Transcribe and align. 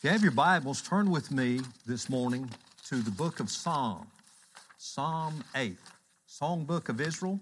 If 0.00 0.04
you 0.04 0.10
have 0.12 0.22
your 0.22 0.32
Bibles, 0.32 0.80
turn 0.80 1.10
with 1.10 1.30
me 1.30 1.60
this 1.84 2.08
morning 2.08 2.48
to 2.86 3.02
the 3.02 3.10
book 3.10 3.38
of 3.38 3.50
Psalm, 3.50 4.06
Psalm 4.78 5.44
8, 5.54 5.76
Songbook 6.26 6.88
of 6.88 7.02
Israel. 7.02 7.38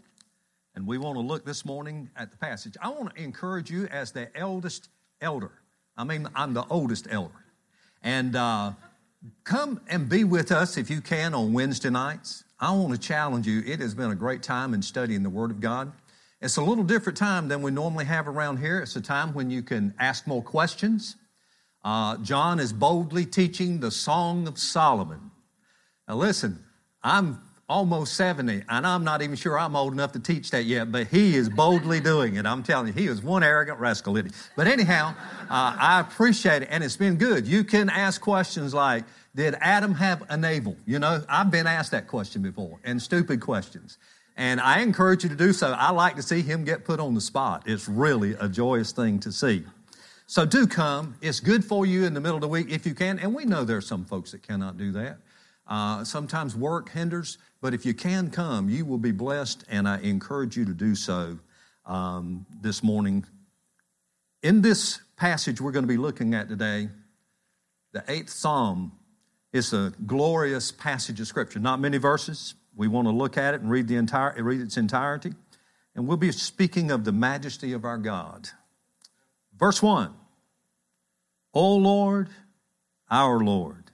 And 0.75 0.85
we 0.85 0.99
want 0.99 1.15
to 1.15 1.21
look 1.21 1.45
this 1.45 1.65
morning 1.65 2.11
at 2.17 2.33
the 2.33 2.37
passage. 2.37 2.75
I 2.83 2.89
want 2.89 3.15
to 3.15 3.23
encourage 3.23 3.71
you 3.71 3.87
as 3.87 4.11
the 4.11 4.37
eldest 4.37 4.89
elder. 5.21 5.53
I 5.97 6.03
mean, 6.03 6.27
I'm 6.35 6.53
the 6.53 6.65
oldest 6.69 7.07
elder. 7.09 7.45
And 8.03 8.35
uh, 8.35 8.73
come 9.45 9.81
and 9.87 10.09
be 10.09 10.25
with 10.25 10.51
us 10.51 10.77
if 10.77 10.91
you 10.91 11.01
can 11.01 11.35
on 11.35 11.53
Wednesday 11.53 11.91
nights. 11.91 12.43
I 12.59 12.73
want 12.73 12.93
to 12.93 12.99
challenge 12.99 13.47
you. 13.47 13.63
It 13.65 13.79
has 13.79 13.95
been 13.95 14.11
a 14.11 14.17
great 14.17 14.43
time 14.43 14.75
in 14.75 14.83
studying 14.83 15.23
the 15.23 15.31
Word 15.31 15.53
of 15.53 15.61
God. 15.61 15.93
It's 16.41 16.57
a 16.57 16.63
little 16.63 16.83
different 16.83 17.19
time 17.19 17.47
than 17.47 17.63
we 17.63 17.71
normally 17.71 18.07
have 18.07 18.27
around 18.27 18.57
here. 18.57 18.81
It's 18.81 18.97
a 18.97 19.01
time 19.01 19.33
when 19.33 19.49
you 19.49 19.63
can 19.63 19.95
ask 20.01 20.27
more 20.27 20.43
questions. 20.43 21.15
Uh, 21.85 22.17
John 22.19 22.61
is 22.61 22.73
boldly 22.73 23.25
teaching 23.25 23.81
the 23.81 23.91
Song 23.91 24.49
of 24.49 24.59
Solomon. 24.59 25.31
Now, 26.09 26.17
listen, 26.17 26.65
I'm 27.03 27.41
almost 27.69 28.15
70, 28.15 28.63
and 28.69 28.87
I'm 28.87 29.05
not 29.05 29.21
even 29.21 29.37
sure 29.37 29.59
I'm 29.59 29.77
old 29.77 29.93
enough 29.93 30.13
to 30.13 30.21
teach 30.21 30.51
that 30.53 30.65
yet, 30.65 30.91
but 30.91 31.09
he 31.09 31.37
is 31.37 31.49
boldly 31.49 32.01
doing 32.13 32.37
it. 32.37 32.47
I'm 32.47 32.63
telling 32.63 32.89
you, 32.89 32.93
he 32.95 33.07
is 33.07 33.23
one 33.23 33.43
arrogant 33.43 33.79
rascal. 33.79 34.19
But 34.57 34.67
anyhow, 34.67 35.15
uh, 35.51 35.77
I 35.79 36.01
appreciate 36.01 36.63
it, 36.63 36.69
and 36.71 36.83
it's 36.83 36.97
been 36.97 37.17
good. 37.17 37.47
You 37.47 37.65
can 37.65 37.91
ask 37.91 38.21
questions 38.21 38.73
like, 38.73 39.05
Did 39.35 39.55
Adam 39.61 39.95
have 39.95 40.25
a 40.31 40.37
navel? 40.37 40.77
You 40.87 40.99
know, 40.99 41.23
I've 41.29 41.51
been 41.51 41.67
asked 41.67 41.91
that 41.91 42.09
question 42.09 42.43
before, 42.43 42.81
and 42.85 43.01
stupid 43.01 43.41
questions. 43.41 43.99
And 44.37 44.61
I 44.61 44.81
encourage 44.81 45.25
you 45.25 45.29
to 45.31 45.37
do 45.37 45.53
so. 45.53 45.73
I 45.73 45.91
like 45.91 46.15
to 46.15 46.23
see 46.23 46.43
him 46.43 46.65
get 46.65 46.85
put 46.85 47.01
on 47.01 47.15
the 47.15 47.21
spot. 47.21 47.65
It's 47.67 47.89
really 47.89 48.35
a 48.35 48.49
joyous 48.49 48.93
thing 48.93 49.19
to 49.21 49.33
see. 49.33 49.65
So 50.31 50.45
do 50.45 50.67
come. 50.67 51.17
It's 51.23 51.41
good 51.41 51.65
for 51.65 51.87
you 51.87 52.05
in 52.05 52.13
the 52.13 52.21
middle 52.21 52.37
of 52.37 52.43
the 52.43 52.49
week 52.49 52.69
if 52.69 52.85
you 52.85 52.93
can. 52.93 53.19
And 53.19 53.35
we 53.35 53.47
know 53.47 53.65
there 53.65 53.79
are 53.79 53.81
some 53.81 54.05
folks 54.05 54.33
that 54.33 54.43
cannot 54.43 54.77
do 54.77 54.93
that. 54.93 55.21
Uh, 55.67 56.05
sometimes 56.05 56.55
work 56.55 56.91
hinders, 56.91 57.39
but 57.63 57.73
if 57.73 57.87
you 57.87 57.95
can 57.95 58.31
come, 58.31 58.69
you 58.69 58.85
will 58.85 58.99
be 58.99 59.11
blessed, 59.11 59.65
and 59.71 59.89
I 59.89 60.01
encourage 60.01 60.55
you 60.55 60.67
to 60.67 60.75
do 60.75 60.95
so 60.95 61.39
um, 61.87 62.45
this 62.61 62.83
morning. 62.83 63.25
In 64.43 64.61
this 64.61 65.01
passage 65.17 65.63
we're 65.63 65.73
going 65.73 65.85
to 65.85 65.89
be 65.89 65.97
looking 65.97 66.35
at 66.35 66.51
today, 66.51 66.91
the 67.93 68.05
eighth 68.07 68.29
Psalm 68.29 68.93
is 69.55 69.73
a 69.73 69.95
glorious 70.05 70.71
passage 70.71 71.21
of 71.21 71.27
Scripture. 71.27 71.59
Not 71.59 71.81
many 71.81 71.97
verses, 71.97 72.55
we 72.77 72.87
want 72.87 73.09
to 73.09 73.13
look 73.13 73.39
at 73.39 73.55
it 73.55 73.63
and 73.63 73.71
read 73.71 73.89
the 73.89 73.97
entire 73.97 74.35
read 74.43 74.61
its 74.61 74.77
entirety. 74.77 75.33
And 75.95 76.07
we'll 76.07 76.19
be 76.19 76.33
speaking 76.33 76.91
of 76.91 77.05
the 77.05 77.13
majesty 77.13 77.73
of 77.73 77.87
our 77.87 77.97
God. 77.97 78.51
Verse 79.59 79.83
1. 79.83 80.15
O 81.55 81.75
Lord, 81.77 82.29
our 83.11 83.41
Lord, 83.41 83.91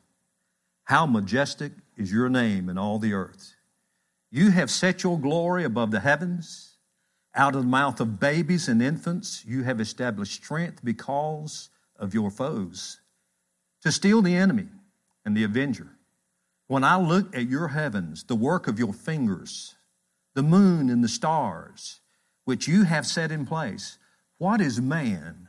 how 0.85 1.07
majestic 1.07 1.73
is 1.97 2.13
your 2.13 2.29
name 2.29 2.69
in 2.69 2.77
all 2.77 2.99
the 2.99 3.15
earth. 3.15 3.55
You 4.31 4.51
have 4.51 4.71
set 4.71 5.03
your 5.03 5.19
glory 5.19 5.65
above 5.65 5.91
the 5.91 6.01
heavens. 6.01 6.77
Out 7.35 7.55
of 7.55 7.63
the 7.63 7.69
mouth 7.69 8.01
of 8.01 8.21
babies 8.21 8.69
and 8.69 8.83
infants, 8.83 9.45
you 9.47 9.63
have 9.63 9.81
established 9.81 10.35
strength 10.35 10.85
because 10.85 11.71
of 11.99 12.15
your 12.15 12.31
foes, 12.31 13.01
to 13.83 13.91
steal 13.91 14.23
the 14.23 14.37
enemy 14.37 14.67
and 15.25 15.37
the 15.37 15.45
avenger. 15.45 15.89
When 16.67 16.85
I 16.85 16.97
look 16.97 17.35
at 17.35 17.49
your 17.49 17.69
heavens, 17.69 18.25
the 18.25 18.37
work 18.37 18.69
of 18.69 18.79
your 18.79 18.93
fingers, 18.93 19.75
the 20.35 20.43
moon 20.43 20.91
and 20.91 21.03
the 21.03 21.09
stars, 21.09 22.01
which 22.45 22.69
you 22.69 22.85
have 22.85 23.07
set 23.07 23.33
in 23.33 23.47
place, 23.47 23.99
what 24.39 24.61
is 24.61 24.81
man 24.81 25.49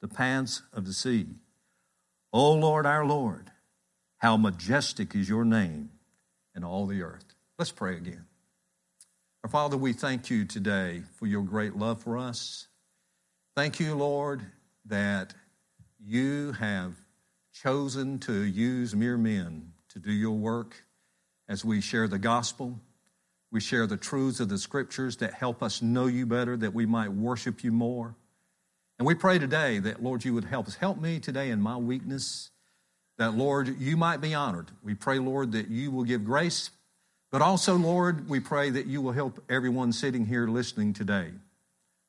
the 0.00 0.08
paths 0.08 0.62
of 0.72 0.86
the 0.86 0.92
sea. 0.92 1.26
O 2.32 2.52
Lord, 2.52 2.86
our 2.86 3.04
Lord, 3.04 3.50
how 4.18 4.36
majestic 4.36 5.14
is 5.14 5.28
your 5.28 5.44
name 5.44 5.90
in 6.54 6.64
all 6.64 6.86
the 6.86 7.02
earth. 7.02 7.24
Let's 7.58 7.72
pray 7.72 7.96
again. 7.96 8.26
Our 9.44 9.50
Father, 9.50 9.76
we 9.76 9.92
thank 9.92 10.28
you 10.28 10.44
today 10.44 11.02
for 11.18 11.26
your 11.26 11.42
great 11.42 11.76
love 11.76 12.02
for 12.02 12.18
us. 12.18 12.66
Thank 13.54 13.78
you, 13.80 13.94
Lord, 13.94 14.42
that 14.86 15.34
you 16.04 16.52
have 16.52 16.94
chosen 17.52 18.18
to 18.20 18.42
use 18.42 18.94
mere 18.94 19.16
men 19.16 19.72
to 19.90 19.98
do 19.98 20.12
your 20.12 20.36
work 20.36 20.84
as 21.48 21.64
we 21.64 21.80
share 21.80 22.08
the 22.08 22.18
gospel. 22.18 22.78
We 23.50 23.60
share 23.60 23.86
the 23.86 23.96
truths 23.96 24.40
of 24.40 24.48
the 24.48 24.58
scriptures 24.58 25.16
that 25.18 25.32
help 25.32 25.62
us 25.62 25.80
know 25.80 26.06
you 26.06 26.26
better, 26.26 26.56
that 26.56 26.74
we 26.74 26.84
might 26.84 27.12
worship 27.12 27.64
you 27.64 27.72
more. 27.72 28.14
And 28.98 29.06
we 29.06 29.14
pray 29.14 29.38
today 29.38 29.78
that, 29.80 30.02
Lord, 30.02 30.24
you 30.24 30.32
would 30.34 30.44
help 30.44 30.66
us. 30.66 30.76
Help 30.76 30.98
me 30.98 31.20
today 31.20 31.50
in 31.50 31.60
my 31.60 31.76
weakness, 31.76 32.50
that, 33.18 33.34
Lord, 33.34 33.78
you 33.78 33.96
might 33.96 34.20
be 34.20 34.34
honored. 34.34 34.70
We 34.82 34.94
pray, 34.94 35.18
Lord, 35.18 35.52
that 35.52 35.68
you 35.68 35.90
will 35.90 36.04
give 36.04 36.24
grace, 36.24 36.70
but 37.30 37.42
also, 37.42 37.76
Lord, 37.76 38.28
we 38.28 38.40
pray 38.40 38.70
that 38.70 38.86
you 38.86 39.02
will 39.02 39.12
help 39.12 39.42
everyone 39.50 39.92
sitting 39.92 40.26
here 40.26 40.46
listening 40.46 40.92
today. 40.92 41.30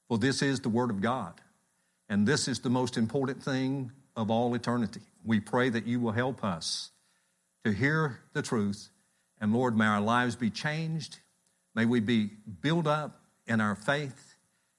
For 0.08 0.18
this 0.18 0.42
is 0.42 0.62
the 0.62 0.70
Word 0.70 0.90
of 0.90 1.02
God, 1.02 1.34
and 2.08 2.26
this 2.26 2.48
is 2.48 2.60
the 2.60 2.70
most 2.70 2.96
important 2.96 3.44
thing 3.44 3.92
of 4.16 4.32
all 4.32 4.54
eternity. 4.56 5.02
We 5.26 5.42
pray 5.42 5.70
that 5.70 5.86
you 5.86 6.00
will 6.00 6.14
help 6.14 6.44
us 6.44 6.92
to 7.66 7.74
hear 7.74 8.20
the 8.32 8.42
truth. 8.42 8.90
And 9.42 9.54
Lord, 9.54 9.78
may 9.78 9.86
our 9.86 10.00
lives 10.00 10.38
be 10.38 10.50
changed. 10.50 11.20
May 11.76 11.86
we 11.86 12.00
be 12.00 12.30
built 12.62 12.88
up 12.88 13.20
in 13.46 13.60
our 13.60 13.76
faith. 13.76 14.36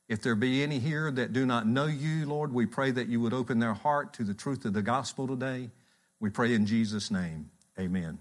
If 0.09 0.23
there 0.23 0.35
be 0.35 0.63
any 0.63 0.79
here 0.79 1.11
that 1.11 1.33
do 1.33 1.45
not 1.45 1.67
know 1.67 1.87
you, 1.87 2.27
Lord, 2.27 2.53
we 2.53 2.67
pray 2.67 2.91
that 2.91 3.09
you 3.09 3.21
would 3.21 3.35
open 3.35 3.59
their 3.59 3.75
heart 3.75 4.15
to 4.15 4.25
the 4.25 4.35
truth 4.35 4.65
of 4.65 4.73
the 4.73 4.83
gospel 4.83 5.27
today. 5.27 5.71
We 6.19 6.31
pray 6.31 6.55
in 6.55 6.67
Jesus' 6.67 7.11
name. 7.11 7.51
Amen. 7.79 8.19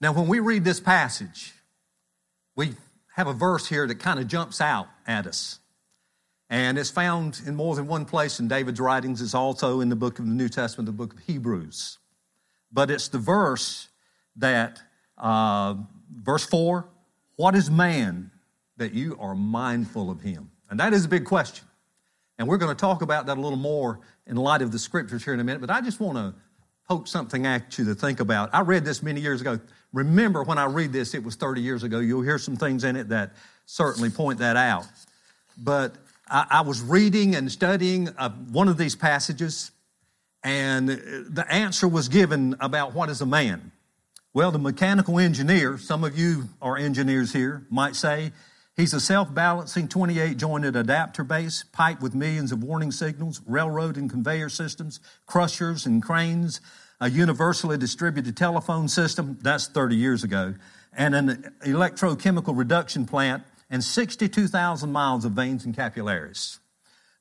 Now, 0.00 0.12
when 0.12 0.28
we 0.28 0.40
read 0.40 0.64
this 0.64 0.78
passage, 0.78 1.52
we 2.54 2.74
have 3.14 3.26
a 3.26 3.32
verse 3.32 3.66
here 3.66 3.86
that 3.86 3.96
kind 3.96 4.20
of 4.20 4.28
jumps 4.28 4.60
out 4.60 4.86
at 5.06 5.26
us. 5.26 5.58
And 6.48 6.78
it's 6.78 6.90
found 6.90 7.40
in 7.44 7.56
more 7.56 7.74
than 7.74 7.88
one 7.88 8.04
place 8.04 8.38
in 8.38 8.46
David's 8.46 8.78
writings. 8.78 9.20
It's 9.20 9.34
also 9.34 9.80
in 9.80 9.88
the 9.88 9.96
book 9.96 10.18
of 10.20 10.26
the 10.26 10.32
New 10.32 10.48
Testament, 10.48 10.86
the 10.86 10.92
book 10.92 11.14
of 11.14 11.18
Hebrews 11.20 11.98
but 12.72 12.90
it's 12.90 13.08
the 13.08 13.18
verse 13.18 13.88
that, 14.36 14.82
uh, 15.16 15.76
verse 16.12 16.44
4, 16.44 16.86
what 17.36 17.54
is 17.54 17.70
man 17.70 18.30
that 18.76 18.92
you 18.92 19.16
are 19.20 19.34
mindful 19.34 20.10
of 20.10 20.20
him? 20.20 20.50
And 20.70 20.80
that 20.80 20.92
is 20.92 21.04
a 21.04 21.08
big 21.08 21.24
question. 21.24 21.66
And 22.38 22.46
we're 22.48 22.58
going 22.58 22.74
to 22.74 22.80
talk 22.80 23.02
about 23.02 23.26
that 23.26 23.38
a 23.38 23.40
little 23.40 23.58
more 23.58 24.00
in 24.26 24.36
light 24.36 24.62
of 24.62 24.72
the 24.72 24.78
scriptures 24.78 25.24
here 25.24 25.34
in 25.34 25.40
a 25.40 25.44
minute, 25.44 25.60
but 25.60 25.70
I 25.70 25.80
just 25.80 26.00
want 26.00 26.18
to 26.18 26.34
poke 26.88 27.06
something 27.06 27.46
at 27.46 27.78
you 27.78 27.84
to 27.86 27.94
think 27.94 28.20
about. 28.20 28.50
I 28.52 28.60
read 28.60 28.84
this 28.84 29.02
many 29.02 29.20
years 29.20 29.40
ago. 29.40 29.58
Remember 29.92 30.42
when 30.42 30.58
I 30.58 30.66
read 30.66 30.92
this, 30.92 31.14
it 31.14 31.24
was 31.24 31.34
30 31.36 31.60
years 31.60 31.82
ago. 31.82 31.98
You'll 31.98 32.22
hear 32.22 32.38
some 32.38 32.56
things 32.56 32.84
in 32.84 32.96
it 32.96 33.08
that 33.08 33.32
certainly 33.64 34.10
point 34.10 34.38
that 34.40 34.56
out. 34.56 34.86
But 35.58 35.94
I, 36.28 36.46
I 36.50 36.60
was 36.60 36.82
reading 36.82 37.34
and 37.34 37.50
studying 37.50 38.08
uh, 38.18 38.30
one 38.30 38.68
of 38.68 38.76
these 38.76 38.94
passages 38.94 39.70
and 40.46 40.88
the 40.88 41.44
answer 41.50 41.88
was 41.88 42.08
given 42.08 42.54
about 42.60 42.94
what 42.94 43.08
is 43.08 43.20
a 43.20 43.26
man. 43.26 43.72
Well, 44.32 44.52
the 44.52 44.60
mechanical 44.60 45.18
engineer, 45.18 45.76
some 45.76 46.04
of 46.04 46.16
you 46.16 46.44
are 46.62 46.76
engineers 46.76 47.32
here, 47.32 47.66
might 47.68 47.96
say 47.96 48.30
he's 48.76 48.94
a 48.94 49.00
self 49.00 49.32
balancing 49.32 49.88
28 49.88 50.36
jointed 50.36 50.76
adapter 50.76 51.24
base, 51.24 51.64
pipe 51.72 52.00
with 52.00 52.14
millions 52.14 52.52
of 52.52 52.62
warning 52.62 52.92
signals, 52.92 53.40
railroad 53.46 53.96
and 53.96 54.10
conveyor 54.10 54.48
systems, 54.48 55.00
crushers 55.26 55.86
and 55.86 56.02
cranes, 56.02 56.60
a 57.00 57.10
universally 57.10 57.76
distributed 57.76 58.36
telephone 58.36 58.88
system, 58.88 59.38
that's 59.42 59.66
30 59.66 59.96
years 59.96 60.24
ago, 60.24 60.54
and 60.92 61.14
an 61.14 61.54
electrochemical 61.64 62.56
reduction 62.56 63.04
plant, 63.04 63.42
and 63.68 63.82
62,000 63.82 64.92
miles 64.92 65.24
of 65.24 65.32
veins 65.32 65.64
and 65.64 65.74
capillaries. 65.74 66.60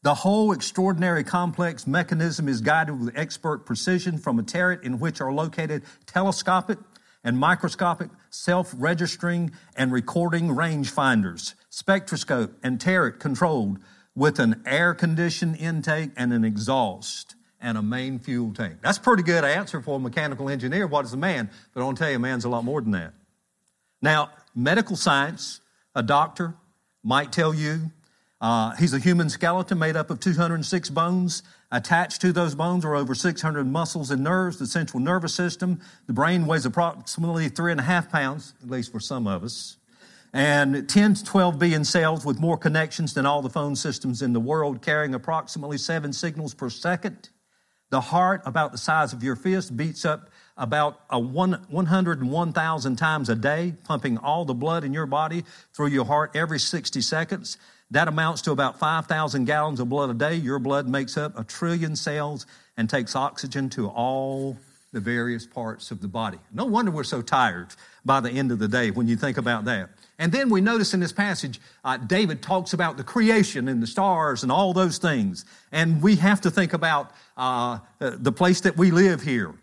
The 0.03 0.13
whole 0.13 0.51
extraordinary 0.51 1.23
complex 1.23 1.87
mechanism 1.87 2.47
is 2.47 2.61
guided 2.61 2.99
with 2.99 3.17
expert 3.17 3.65
precision 3.65 4.19
from 4.19 4.37
a 4.37 4.43
turret 4.43 4.83
in 4.83 4.99
which 4.99 5.19
are 5.19 5.33
located 5.33 5.81
telescopic 6.05 6.77
and 7.25 7.37
microscopic 7.37 8.09
self-registering 8.29 9.51
and 9.75 9.91
recording 9.91 10.49
rangefinders, 10.49 11.55
spectroscope 11.69 12.53
and 12.63 12.79
turret 12.79 13.19
controlled 13.19 13.79
with 14.15 14.39
an 14.39 14.61
air-conditioned 14.65 15.57
intake 15.57 16.11
and 16.15 16.31
an 16.31 16.45
exhaust 16.45 17.35
and 17.59 17.77
a 17.77 17.81
main 17.81 18.19
fuel 18.19 18.53
tank. 18.53 18.77
That's 18.81 18.99
pretty 18.99 19.23
good 19.23 19.43
answer 19.43 19.81
for 19.81 19.97
a 19.97 19.99
mechanical 19.99 20.49
engineer. 20.49 20.87
What 20.87 21.03
is 21.03 21.13
a 21.13 21.17
man? 21.17 21.49
But 21.73 21.81
I 21.81 21.83
want 21.83 21.97
to 21.97 22.03
tell 22.03 22.11
you, 22.11 22.17
a 22.17 22.19
man's 22.19 22.45
a 22.45 22.49
lot 22.49 22.63
more 22.63 22.79
than 22.79 22.91
that. 22.91 23.13
Now, 24.01 24.29
medical 24.53 24.95
science, 24.95 25.61
a 25.95 26.03
doctor 26.03 26.53
might 27.03 27.31
tell 27.31 27.53
you 27.53 27.91
uh, 28.39 28.75
he's 28.75 28.93
a 28.93 28.99
human 28.99 29.29
skeleton 29.29 29.79
made 29.79 29.95
up 29.95 30.11
of 30.11 30.19
206 30.19 30.89
bones. 30.91 31.41
Attached 31.71 32.21
to 32.21 32.31
those 32.31 32.55
bones 32.55 32.85
are 32.85 32.95
over 32.95 33.15
600 33.15 33.65
muscles 33.65 34.11
and 34.11 34.23
nerves, 34.23 34.59
the 34.59 34.67
central 34.67 35.01
nervous 35.01 35.33
system. 35.33 35.81
The 36.07 36.13
brain 36.13 36.45
weighs 36.45 36.65
approximately 36.65 37.49
three 37.49 37.71
and 37.71 37.79
a 37.79 37.83
half 37.83 38.11
pounds, 38.11 38.53
at 38.63 38.69
least 38.69 38.91
for 38.91 38.99
some 38.99 39.27
of 39.27 39.43
us. 39.43 39.77
And 40.31 40.87
10 40.87 41.13
to 41.15 41.23
12 41.23 41.57
billion 41.57 41.85
cells 41.85 42.25
with 42.25 42.39
more 42.39 42.57
connections 42.57 43.13
than 43.13 43.25
all 43.25 43.41
the 43.41 43.49
phone 43.49 43.75
systems 43.75 44.21
in 44.21 44.33
the 44.33 44.39
world, 44.39 44.81
carrying 44.81 45.15
approximately 45.15 45.77
seven 45.77 46.13
signals 46.13 46.53
per 46.53 46.69
second. 46.69 47.29
The 47.89 48.01
heart, 48.01 48.41
about 48.45 48.71
the 48.71 48.77
size 48.77 49.13
of 49.13 49.23
your 49.23 49.35
fist, 49.35 49.77
beats 49.77 50.05
up 50.05 50.29
about 50.57 51.01
a 51.09 51.19
one, 51.19 51.65
101,000 51.69 52.95
times 52.95 53.29
a 53.29 53.35
day, 53.35 53.73
pumping 53.83 54.17
all 54.17 54.45
the 54.45 54.53
blood 54.53 54.83
in 54.83 54.93
your 54.93 55.05
body 55.05 55.43
through 55.73 55.87
your 55.87 56.05
heart 56.05 56.31
every 56.35 56.59
60 56.59 57.01
seconds. 57.01 57.57
That 57.91 58.07
amounts 58.07 58.41
to 58.43 58.51
about 58.51 58.79
5,000 58.79 59.45
gallons 59.45 59.79
of 59.79 59.89
blood 59.89 60.09
a 60.09 60.13
day. 60.13 60.35
Your 60.35 60.59
blood 60.59 60.87
makes 60.87 61.17
up 61.17 61.37
a 61.37 61.43
trillion 61.43 61.95
cells 61.95 62.45
and 62.77 62.89
takes 62.89 63.15
oxygen 63.15 63.69
to 63.71 63.87
all 63.87 64.57
the 64.91 64.99
various 64.99 65.45
parts 65.45 65.91
of 65.91 66.01
the 66.01 66.07
body. 66.07 66.39
No 66.53 66.65
wonder 66.65 66.89
we're 66.89 67.03
so 67.03 67.21
tired 67.21 67.67
by 68.05 68.21
the 68.21 68.31
end 68.31 68.51
of 68.51 68.59
the 68.59 68.67
day 68.67 68.91
when 68.91 69.07
you 69.07 69.17
think 69.17 69.37
about 69.37 69.65
that. 69.65 69.89
And 70.17 70.31
then 70.31 70.49
we 70.49 70.61
notice 70.61 70.93
in 70.93 71.01
this 71.01 71.11
passage, 71.11 71.59
uh, 71.83 71.97
David 71.97 72.41
talks 72.41 72.71
about 72.71 72.95
the 72.95 73.03
creation 73.03 73.67
and 73.67 73.83
the 73.83 73.87
stars 73.87 74.43
and 74.43 74.51
all 74.51 74.71
those 74.71 74.97
things. 74.97 75.43
And 75.73 76.01
we 76.01 76.15
have 76.15 76.39
to 76.41 76.51
think 76.51 76.71
about 76.71 77.11
uh, 77.35 77.79
the 77.99 78.31
place 78.31 78.61
that 78.61 78.77
we 78.77 78.91
live 78.91 79.21
here. 79.21 79.53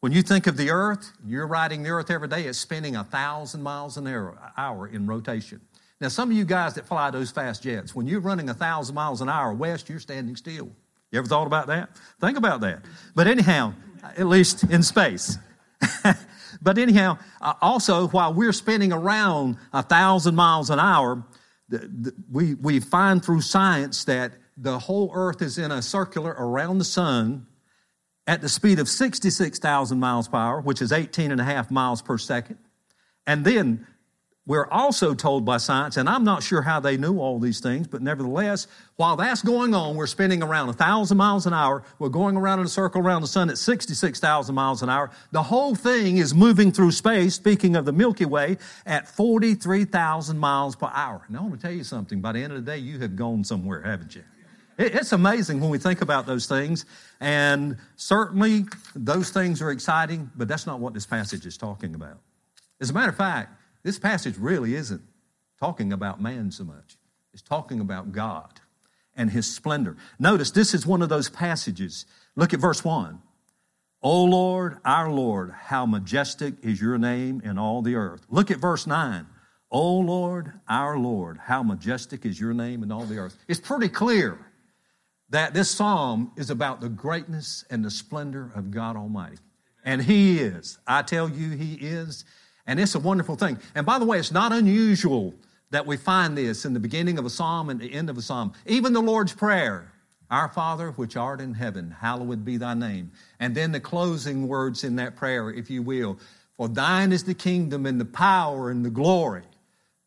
When 0.00 0.12
you 0.12 0.22
think 0.22 0.46
of 0.46 0.56
the 0.56 0.70
earth, 0.70 1.12
you're 1.26 1.46
riding 1.46 1.82
the 1.82 1.90
earth 1.90 2.10
every 2.10 2.28
day, 2.28 2.44
it's 2.44 2.58
spinning 2.58 2.96
a 2.96 3.04
thousand 3.04 3.62
miles 3.62 3.98
an 3.98 4.06
hour 4.56 4.88
in 4.88 5.06
rotation. 5.06 5.60
Now, 6.00 6.08
some 6.08 6.30
of 6.30 6.36
you 6.36 6.46
guys 6.46 6.74
that 6.74 6.86
fly 6.86 7.10
those 7.10 7.30
fast 7.30 7.62
jets, 7.62 7.94
when 7.94 8.06
you're 8.06 8.20
running 8.20 8.48
a 8.48 8.54
thousand 8.54 8.94
miles 8.94 9.20
an 9.20 9.28
hour 9.28 9.52
west, 9.52 9.90
you're 9.90 9.98
standing 9.98 10.36
still. 10.36 10.70
You 11.12 11.18
ever 11.18 11.28
thought 11.28 11.46
about 11.46 11.66
that? 11.66 11.90
Think 12.18 12.38
about 12.38 12.62
that. 12.62 12.82
But 13.14 13.26
anyhow, 13.26 13.74
at 14.02 14.26
least 14.26 14.64
in 14.64 14.82
space. 14.82 15.36
but 16.62 16.78
anyhow, 16.78 17.18
uh, 17.42 17.54
also 17.60 18.08
while 18.08 18.32
we're 18.32 18.54
spinning 18.54 18.94
around 18.94 19.58
a 19.74 19.82
thousand 19.82 20.34
miles 20.34 20.70
an 20.70 20.78
hour, 20.78 21.22
we, 22.30 22.54
we 22.54 22.80
find 22.80 23.22
through 23.22 23.42
science 23.42 24.04
that 24.04 24.32
the 24.56 24.78
whole 24.78 25.10
earth 25.12 25.42
is 25.42 25.58
in 25.58 25.70
a 25.70 25.82
circular 25.82 26.34
around 26.38 26.78
the 26.78 26.84
sun 26.84 27.46
at 28.26 28.40
the 28.40 28.48
speed 28.48 28.78
of 28.78 28.88
66,000 28.88 29.98
miles 29.98 30.28
per 30.28 30.36
hour, 30.36 30.60
which 30.60 30.82
is 30.82 30.92
18 30.92 31.32
and 31.32 31.40
a 31.40 31.44
half 31.44 31.70
miles 31.70 32.02
per 32.02 32.18
second. 32.18 32.58
And 33.26 33.44
then 33.44 33.86
we're 34.46 34.66
also 34.68 35.14
told 35.14 35.44
by 35.44 35.58
science, 35.58 35.96
and 35.96 36.08
I'm 36.08 36.24
not 36.24 36.42
sure 36.42 36.62
how 36.62 36.80
they 36.80 36.96
knew 36.96 37.18
all 37.18 37.38
these 37.38 37.60
things, 37.60 37.86
but 37.86 38.02
nevertheless, 38.02 38.66
while 38.96 39.14
that's 39.14 39.42
going 39.42 39.74
on, 39.74 39.94
we're 39.94 40.08
spinning 40.08 40.42
around 40.42 40.66
1,000 40.66 41.16
miles 41.16 41.46
an 41.46 41.52
hour. 41.52 41.84
We're 41.98 42.08
going 42.08 42.36
around 42.36 42.58
in 42.58 42.66
a 42.66 42.68
circle 42.68 43.00
around 43.00 43.22
the 43.22 43.28
sun 43.28 43.48
at 43.50 43.58
66,000 43.58 44.52
miles 44.52 44.82
an 44.82 44.88
hour. 44.88 45.10
The 45.30 45.42
whole 45.42 45.74
thing 45.76 46.16
is 46.16 46.34
moving 46.34 46.72
through 46.72 46.90
space, 46.92 47.34
speaking 47.34 47.76
of 47.76 47.84
the 47.84 47.92
Milky 47.92 48.24
Way, 48.24 48.56
at 48.86 49.06
43,000 49.08 50.36
miles 50.36 50.74
per 50.74 50.90
hour. 50.92 51.24
Now, 51.28 51.40
I 51.40 51.42
want 51.42 51.60
to 51.60 51.60
tell 51.60 51.76
you 51.76 51.84
something. 51.84 52.20
By 52.20 52.32
the 52.32 52.40
end 52.40 52.52
of 52.52 52.64
the 52.64 52.72
day, 52.72 52.78
you 52.78 52.98
have 52.98 53.14
gone 53.14 53.44
somewhere, 53.44 53.82
haven't 53.82 54.16
you? 54.16 54.24
It's 54.82 55.12
amazing 55.12 55.60
when 55.60 55.68
we 55.68 55.76
think 55.76 56.00
about 56.00 56.24
those 56.24 56.46
things. 56.46 56.86
And 57.20 57.76
certainly, 57.96 58.64
those 58.94 59.28
things 59.28 59.60
are 59.60 59.70
exciting, 59.70 60.30
but 60.34 60.48
that's 60.48 60.66
not 60.66 60.80
what 60.80 60.94
this 60.94 61.04
passage 61.04 61.44
is 61.44 61.58
talking 61.58 61.94
about. 61.94 62.18
As 62.80 62.88
a 62.88 62.94
matter 62.94 63.10
of 63.10 63.16
fact, 63.16 63.60
this 63.82 63.98
passage 63.98 64.38
really 64.38 64.74
isn't 64.74 65.02
talking 65.58 65.92
about 65.92 66.22
man 66.22 66.50
so 66.50 66.64
much, 66.64 66.96
it's 67.34 67.42
talking 67.42 67.80
about 67.80 68.12
God 68.12 68.60
and 69.14 69.30
his 69.30 69.52
splendor. 69.54 69.98
Notice 70.18 70.50
this 70.50 70.72
is 70.72 70.86
one 70.86 71.02
of 71.02 71.10
those 71.10 71.28
passages. 71.28 72.06
Look 72.34 72.54
at 72.54 72.60
verse 72.60 72.82
1. 72.82 73.20
O 74.02 74.24
Lord, 74.24 74.78
our 74.86 75.10
Lord, 75.10 75.50
how 75.50 75.84
majestic 75.84 76.54
is 76.62 76.80
your 76.80 76.96
name 76.96 77.42
in 77.44 77.58
all 77.58 77.82
the 77.82 77.96
earth. 77.96 78.24
Look 78.30 78.50
at 78.50 78.56
verse 78.56 78.86
9. 78.86 79.26
O 79.70 79.98
Lord, 79.98 80.54
our 80.66 80.96
Lord, 80.96 81.36
how 81.36 81.62
majestic 81.62 82.24
is 82.24 82.40
your 82.40 82.54
name 82.54 82.82
in 82.82 82.90
all 82.90 83.04
the 83.04 83.18
earth. 83.18 83.36
It's 83.46 83.60
pretty 83.60 83.90
clear 83.90 84.38
that 85.30 85.54
this 85.54 85.70
psalm 85.70 86.32
is 86.36 86.50
about 86.50 86.80
the 86.80 86.88
greatness 86.88 87.64
and 87.70 87.84
the 87.84 87.90
splendor 87.90 88.50
of 88.54 88.70
God 88.70 88.96
Almighty. 88.96 89.38
And 89.84 90.02
He 90.02 90.38
is. 90.38 90.78
I 90.86 91.02
tell 91.02 91.28
you, 91.28 91.50
He 91.50 91.74
is. 91.74 92.24
And 92.66 92.78
it's 92.78 92.94
a 92.94 93.00
wonderful 93.00 93.36
thing. 93.36 93.58
And 93.74 93.86
by 93.86 93.98
the 93.98 94.04
way, 94.04 94.18
it's 94.18 94.32
not 94.32 94.52
unusual 94.52 95.34
that 95.70 95.86
we 95.86 95.96
find 95.96 96.36
this 96.36 96.64
in 96.64 96.74
the 96.74 96.80
beginning 96.80 97.18
of 97.18 97.24
a 97.24 97.30
psalm 97.30 97.70
and 97.70 97.80
the 97.80 97.92
end 97.92 98.10
of 98.10 98.18
a 98.18 98.22
psalm. 98.22 98.52
Even 98.66 98.92
the 98.92 99.00
Lord's 99.00 99.32
Prayer 99.32 99.92
Our 100.30 100.48
Father, 100.48 100.90
which 100.92 101.16
art 101.16 101.40
in 101.40 101.54
heaven, 101.54 101.90
hallowed 101.90 102.44
be 102.44 102.56
thy 102.56 102.74
name. 102.74 103.12
And 103.38 103.54
then 103.54 103.72
the 103.72 103.80
closing 103.80 104.48
words 104.48 104.84
in 104.84 104.96
that 104.96 105.16
prayer, 105.16 105.50
if 105.50 105.70
you 105.70 105.82
will. 105.82 106.18
For 106.56 106.68
thine 106.68 107.12
is 107.12 107.24
the 107.24 107.34
kingdom 107.34 107.86
and 107.86 108.00
the 108.00 108.04
power 108.04 108.70
and 108.70 108.84
the 108.84 108.90
glory. 108.90 109.44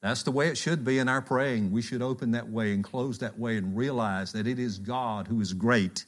That's 0.03 0.23
the 0.23 0.31
way 0.31 0.49
it 0.49 0.57
should 0.57 0.83
be 0.83 0.99
in 0.99 1.07
our 1.07 1.21
praying. 1.21 1.71
We 1.71 1.81
should 1.81 2.01
open 2.01 2.31
that 2.31 2.49
way 2.49 2.73
and 2.73 2.83
close 2.83 3.19
that 3.19 3.39
way 3.39 3.55
and 3.55 3.73
realize 3.73 4.33
that 4.33 4.45
it 4.45 4.59
is 4.59 4.77
God 4.77 5.29
who 5.29 5.39
is 5.39 5.53
great 5.53 6.03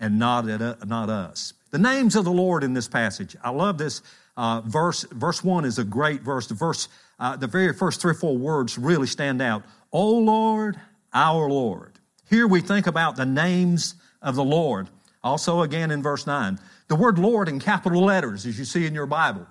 and 0.00 0.18
not, 0.18 0.46
not 0.88 1.10
us. 1.10 1.52
The 1.70 1.76
names 1.76 2.16
of 2.16 2.24
the 2.24 2.32
Lord 2.32 2.64
in 2.64 2.72
this 2.72 2.88
passage. 2.88 3.36
I 3.44 3.50
love 3.50 3.76
this 3.76 4.00
uh, 4.38 4.62
verse, 4.64 5.02
verse 5.10 5.44
1 5.44 5.66
is 5.66 5.78
a 5.78 5.84
great 5.84 6.22
verse. 6.22 6.46
The, 6.46 6.54
verse 6.54 6.88
uh, 7.20 7.36
the 7.36 7.46
very 7.46 7.74
first 7.74 8.00
three 8.00 8.12
or 8.12 8.14
four 8.14 8.34
words 8.34 8.78
really 8.78 9.06
stand 9.06 9.42
out. 9.42 9.62
O 9.92 10.14
Lord, 10.14 10.80
our 11.12 11.46
Lord. 11.50 11.98
Here 12.30 12.48
we 12.48 12.62
think 12.62 12.86
about 12.86 13.16
the 13.16 13.26
names 13.26 13.96
of 14.22 14.36
the 14.36 14.44
Lord. 14.44 14.88
Also, 15.22 15.60
again 15.60 15.90
in 15.90 16.02
verse 16.02 16.26
9, 16.26 16.58
the 16.88 16.96
word 16.96 17.18
Lord 17.18 17.50
in 17.50 17.60
capital 17.60 18.06
letters, 18.06 18.46
as 18.46 18.58
you 18.58 18.64
see 18.64 18.86
in 18.86 18.94
your 18.94 19.04
Bible, 19.04 19.46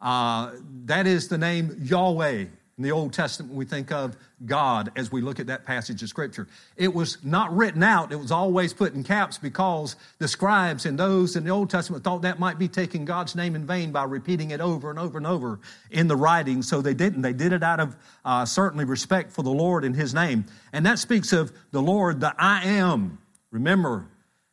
uh, 0.00 0.54
that 0.86 1.06
is 1.06 1.28
the 1.28 1.38
name 1.38 1.76
Yahweh 1.80 2.46
in 2.78 2.84
the 2.84 2.92
Old 2.92 3.12
Testament, 3.12 3.52
we 3.52 3.64
think 3.64 3.90
of 3.90 4.16
God 4.46 4.92
as 4.94 5.10
we 5.10 5.20
look 5.20 5.40
at 5.40 5.48
that 5.48 5.66
passage 5.66 6.00
of 6.04 6.08
Scripture. 6.08 6.46
It 6.76 6.94
was 6.94 7.18
not 7.24 7.54
written 7.54 7.82
out, 7.82 8.12
it 8.12 8.20
was 8.20 8.30
always 8.30 8.72
put 8.72 8.94
in 8.94 9.02
caps 9.02 9.36
because 9.36 9.96
the 10.18 10.28
scribes 10.28 10.86
and 10.86 10.96
those 10.96 11.34
in 11.34 11.42
the 11.42 11.50
Old 11.50 11.70
Testament 11.70 12.04
thought 12.04 12.22
that 12.22 12.38
might 12.38 12.56
be 12.56 12.68
taking 12.68 13.04
God's 13.04 13.34
name 13.34 13.56
in 13.56 13.66
vain 13.66 13.90
by 13.90 14.04
repeating 14.04 14.52
it 14.52 14.60
over 14.60 14.90
and 14.90 14.98
over 14.98 15.18
and 15.18 15.26
over 15.26 15.58
in 15.90 16.06
the 16.06 16.14
writing. 16.14 16.62
So 16.62 16.80
they 16.80 16.94
didn't. 16.94 17.22
They 17.22 17.32
did 17.32 17.52
it 17.52 17.64
out 17.64 17.80
of 17.80 17.96
uh, 18.24 18.44
certainly 18.44 18.84
respect 18.84 19.32
for 19.32 19.42
the 19.42 19.50
Lord 19.50 19.84
and 19.84 19.96
His 19.96 20.14
name. 20.14 20.44
And 20.72 20.86
that 20.86 21.00
speaks 21.00 21.32
of 21.32 21.52
the 21.72 21.82
Lord, 21.82 22.20
the 22.20 22.32
I 22.38 22.62
am. 22.62 23.18
Remember, 23.50 24.06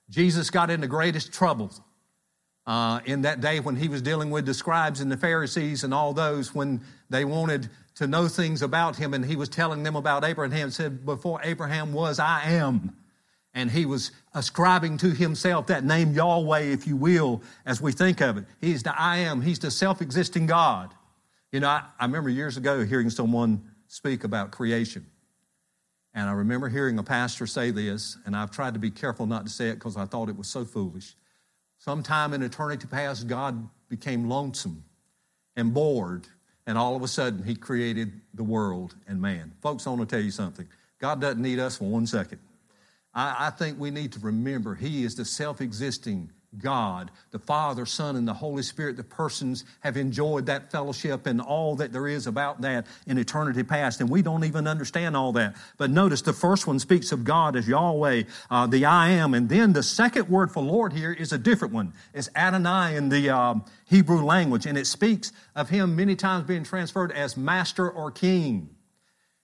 Jesus 0.10 0.50
got 0.50 0.72
in 0.72 0.82
the 0.82 0.88
greatest 0.88 1.32
trouble 1.32 1.72
uh, 2.66 3.00
in 3.06 3.22
that 3.22 3.42
day 3.42 3.60
when 3.60 3.76
he 3.76 3.88
was 3.88 4.02
dealing 4.02 4.32
with 4.32 4.46
the 4.46 4.54
scribes 4.54 5.02
and 5.02 5.12
the 5.12 5.18
Pharisees 5.18 5.84
and 5.84 5.94
all 5.94 6.14
those 6.14 6.56
when 6.56 6.82
they 7.10 7.26
wanted 7.26 7.70
to 7.96 8.08
know 8.08 8.28
things 8.28 8.62
about 8.62 8.98
him, 8.98 9.14
and 9.14 9.26
he 9.26 9.36
was 9.36 9.50
telling 9.50 9.84
them 9.84 9.96
about 9.96 10.24
Abraham. 10.24 10.70
Said, 10.70 11.06
Before 11.06 11.40
Abraham 11.44 11.94
was, 11.94 12.20
I 12.20 12.52
am. 12.52 12.96
And 13.54 13.72
he 13.72 13.86
was 13.86 14.12
ascribing 14.34 14.98
to 14.98 15.12
himself 15.12 15.68
that 15.68 15.86
name 15.86 16.12
Yahweh, 16.14 16.60
if 16.60 16.86
you 16.86 16.98
will, 16.98 17.42
as 17.66 17.82
we 17.82 17.94
think 17.94 18.20
of 18.22 18.38
it. 18.38 18.46
He's 18.60 18.84
the 18.84 19.00
I 19.00 19.20
am, 19.20 19.42
he's 19.42 19.60
the 19.60 19.72
self 19.72 20.02
existing 20.02 20.46
God. 20.46 20.94
You 21.54 21.62
know, 21.62 21.70
I, 21.70 21.84
I 21.98 22.06
remember 22.06 22.30
years 22.30 22.58
ago 22.58 22.84
hearing 22.84 23.10
someone 23.10 23.72
speak 23.88 24.26
about 24.26 24.52
creation. 24.52 25.06
And 26.14 26.30
I 26.30 26.34
remember 26.34 26.68
hearing 26.68 26.98
a 27.00 27.04
pastor 27.04 27.48
say 27.48 27.72
this, 27.72 28.18
and 28.26 28.36
I've 28.36 28.52
tried 28.52 28.74
to 28.74 28.80
be 28.80 28.92
careful 28.92 29.26
not 29.26 29.46
to 29.46 29.52
say 29.52 29.70
it 29.70 29.76
because 29.76 29.96
I 29.96 30.06
thought 30.06 30.28
it 30.28 30.38
was 30.38 30.48
so 30.48 30.66
foolish. 30.66 31.16
Sometime 31.78 32.34
in 32.34 32.42
eternity 32.42 32.88
past, 32.88 33.28
God 33.28 33.70
became 33.90 34.28
lonesome 34.28 34.84
and 35.56 35.74
bored 35.74 36.28
and 36.68 36.78
all 36.78 36.96
of 36.96 37.04
a 37.04 37.08
sudden, 37.08 37.44
he 37.44 37.56
created 37.56 38.22
the 38.34 38.44
world 38.44 38.96
and 39.08 39.22
man. 39.22 39.54
Folks, 39.62 39.86
I 39.86 39.92
want 39.92 40.08
to 40.08 40.16
tell 40.16 40.24
you 40.24 40.32
something. 40.32 40.68
God 41.00 41.22
doesn't 41.22 41.42
need 41.42 41.60
us 41.60 41.78
for 41.78 41.86
one 41.86 42.08
second. 42.08 42.40
I, 43.14 43.48
I 43.48 43.50
think 43.52 43.80
we 43.80 43.92
need 43.92 44.12
to 44.14 44.20
remember 44.20 44.76
he 44.76 45.04
is 45.04 45.16
the 45.16 45.26
self 45.26 45.62
existing 45.62 46.32
God, 46.60 47.12
the 47.32 47.40
Father, 47.40 47.86
Son, 47.86 48.16
and 48.16 48.28
the 48.28 48.34
Holy 48.34 48.64
Spirit, 48.64 48.98
the 48.98 49.04
persons 49.04 49.64
have 49.82 49.98
enjoyed 49.98 50.46
that 50.48 50.72
fellowship 50.72 51.26
and 51.26 51.42
all 51.42 51.76
that 51.76 51.92
there 51.92 52.08
is 52.08 52.28
about 52.28 52.62
that 52.62 52.88
in 53.08 53.18
eternity 53.18 53.64
past. 53.64 54.02
And 54.02 54.10
we 54.10 54.22
don't 54.22 54.44
even 54.44 54.68
understand 54.68 55.16
all 55.16 55.32
that. 55.34 55.56
But 55.78 55.92
notice 55.92 56.22
the 56.22 56.34
first 56.34 56.68
one 56.68 56.80
speaks 56.80 57.12
of 57.12 57.24
God 57.24 57.56
as 57.56 57.68
Yahweh, 57.68 58.24
uh, 58.50 58.68
the 58.68 58.86
I 58.86 59.10
am. 59.10 59.34
And 59.34 59.50
then 59.50 59.74
the 59.74 59.84
second 59.84 60.30
word 60.30 60.52
for 60.52 60.64
Lord 60.64 60.94
here 60.94 61.12
is 61.12 61.32
a 61.32 61.38
different 61.38 61.74
one. 61.74 61.94
It's 62.14 62.30
Adonai 62.36 62.96
in 62.96 63.10
the 63.10 63.30
um, 63.30 63.66
Hebrew 63.86 64.24
language. 64.24 64.66
And 64.66 64.78
it 64.78 64.88
speaks 64.88 65.32
of 65.56 65.70
him 65.70 65.96
many 65.96 66.16
times 66.16 66.48
being 66.48 66.64
transferred 66.64 67.12
as 67.12 67.38
master 67.38 67.90
or 67.90 68.12
king. 68.12 68.70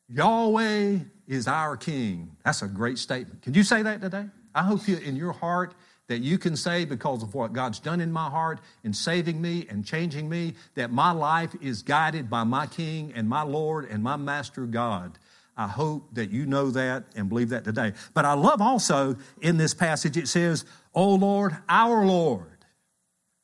Yahweh 0.10 1.00
is 1.28 1.48
our 1.48 1.78
king. 1.78 2.36
That's 2.44 2.62
a 2.62 2.68
great 2.68 2.98
statement. 2.98 3.42
Can 3.42 3.54
you 3.54 3.64
say 3.64 3.82
that 3.84 4.02
today? 4.02 4.26
I 4.54 4.64
hope 4.64 4.88
you, 4.88 4.98
in 4.98 5.16
your 5.16 5.32
heart, 5.32 5.74
that 6.12 6.20
you 6.20 6.38
can 6.38 6.58
say 6.58 6.84
because 6.84 7.24
of 7.24 7.34
what 7.34 7.54
God's 7.54 7.80
done 7.80 8.02
in 8.02 8.12
my 8.12 8.30
heart 8.30 8.60
in 8.84 8.92
saving 8.92 9.42
me 9.42 9.66
and 9.70 9.86
changing 9.86 10.28
me, 10.28 10.56
that 10.76 10.92
my 10.92 11.12
life 11.12 11.56
is 11.62 11.82
guided 11.82 12.30
by 12.30 12.44
my 12.44 12.68
King 12.68 13.14
and 13.16 13.30
my 13.30 13.44
Lord 13.44 13.90
and 13.90 14.04
my 14.04 14.18
Master 14.18 14.66
God. 14.66 15.18
I 15.56 15.70
hope 15.70 16.14
that 16.16 16.30
you 16.30 16.46
know 16.46 16.70
that 16.72 17.06
and 17.16 17.30
believe 17.30 17.48
that 17.50 17.64
today. 17.64 17.94
But 18.14 18.26
I 18.26 18.34
love 18.34 18.62
also 18.62 19.16
in 19.40 19.56
this 19.56 19.74
passage, 19.74 20.18
it 20.18 20.28
says, 20.28 20.66
O 20.94 21.16
Lord, 21.16 21.56
our 21.70 22.06
Lord. 22.06 22.66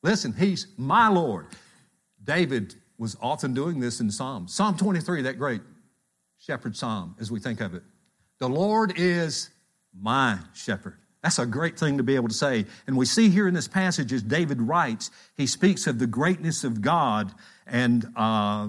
Listen, 0.03 0.33
He's 0.33 0.67
my 0.75 1.07
Lord. 1.07 1.47
David 2.21 2.75
was 2.97 3.15
often 3.21 3.53
doing 3.53 3.79
this 3.79 4.01
in 4.01 4.11
Psalms. 4.11 4.53
Psalm 4.53 4.75
23, 4.75 5.21
that 5.21 5.37
great 5.37 5.61
shepherd 6.37 6.75
psalm 6.75 7.15
as 7.17 7.31
we 7.31 7.39
think 7.39 7.61
of 7.61 7.75
it. 7.75 7.83
The 8.39 8.49
Lord 8.49 8.91
is 8.97 9.51
my 9.97 10.39
shepherd. 10.53 10.97
That's 11.23 11.39
a 11.39 11.45
great 11.45 11.77
thing 11.77 11.97
to 11.97 12.03
be 12.03 12.15
able 12.15 12.27
to 12.27 12.33
say. 12.33 12.65
And 12.85 12.95
we 12.95 13.05
see 13.05 13.29
here 13.29 13.47
in 13.47 13.53
this 13.53 13.67
passage, 13.67 14.13
as 14.13 14.21
David 14.21 14.61
writes, 14.61 15.11
he 15.35 15.47
speaks 15.47 15.87
of 15.87 15.99
the 15.99 16.07
greatness 16.07 16.63
of 16.63 16.81
God 16.81 17.33
and 17.69 18.07
uh, 18.15 18.67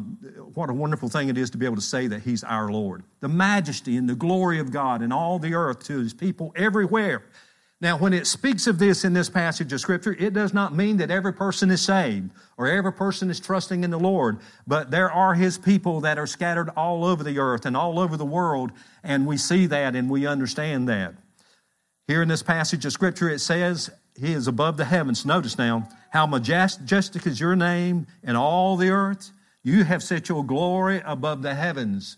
what 0.54 0.70
a 0.70 0.74
wonderful 0.74 1.08
thing 1.08 1.28
it 1.28 1.38
is 1.38 1.50
to 1.50 1.58
be 1.58 1.66
able 1.66 1.76
to 1.76 1.82
say 1.82 2.08
that 2.08 2.22
He's 2.22 2.42
our 2.44 2.70
Lord. 2.70 3.04
The 3.20 3.28
majesty 3.28 3.96
and 3.96 4.08
the 4.08 4.14
glory 4.14 4.58
of 4.58 4.72
God 4.72 5.02
in 5.02 5.12
all 5.12 5.38
the 5.38 5.54
earth 5.54 5.84
to 5.84 5.98
His 5.98 6.12
people 6.12 6.52
everywhere. 6.56 7.22
Now, 7.80 7.96
when 7.96 8.12
it 8.12 8.26
speaks 8.26 8.66
of 8.66 8.80
this 8.80 9.04
in 9.04 9.12
this 9.12 9.30
passage 9.30 9.72
of 9.72 9.80
Scripture, 9.80 10.16
it 10.18 10.32
does 10.32 10.52
not 10.52 10.74
mean 10.74 10.96
that 10.96 11.12
every 11.12 11.32
person 11.32 11.70
is 11.70 11.80
saved 11.80 12.30
or 12.56 12.66
every 12.66 12.92
person 12.92 13.30
is 13.30 13.38
trusting 13.38 13.84
in 13.84 13.90
the 13.92 14.00
Lord, 14.00 14.40
but 14.66 14.90
there 14.90 15.12
are 15.12 15.34
His 15.34 15.58
people 15.58 16.00
that 16.00 16.18
are 16.18 16.26
scattered 16.26 16.70
all 16.76 17.04
over 17.04 17.22
the 17.22 17.38
earth 17.38 17.66
and 17.66 17.76
all 17.76 18.00
over 18.00 18.16
the 18.16 18.26
world, 18.26 18.72
and 19.04 19.28
we 19.28 19.36
see 19.36 19.66
that 19.66 19.94
and 19.94 20.10
we 20.10 20.26
understand 20.26 20.88
that. 20.88 21.14
Here 22.08 22.22
in 22.22 22.28
this 22.28 22.42
passage 22.42 22.86
of 22.86 22.92
Scripture, 22.92 23.28
it 23.28 23.38
says, 23.38 23.90
He 24.18 24.32
is 24.32 24.48
above 24.48 24.78
the 24.78 24.86
heavens. 24.86 25.26
Notice 25.26 25.58
now, 25.58 25.86
how 26.10 26.26
majestic 26.26 27.26
is 27.26 27.38
your 27.38 27.54
name 27.54 28.06
in 28.22 28.34
all 28.34 28.78
the 28.78 28.88
earth. 28.88 29.30
You 29.62 29.84
have 29.84 30.02
set 30.02 30.30
your 30.30 30.42
glory 30.42 31.02
above 31.04 31.42
the 31.42 31.54
heavens. 31.54 32.16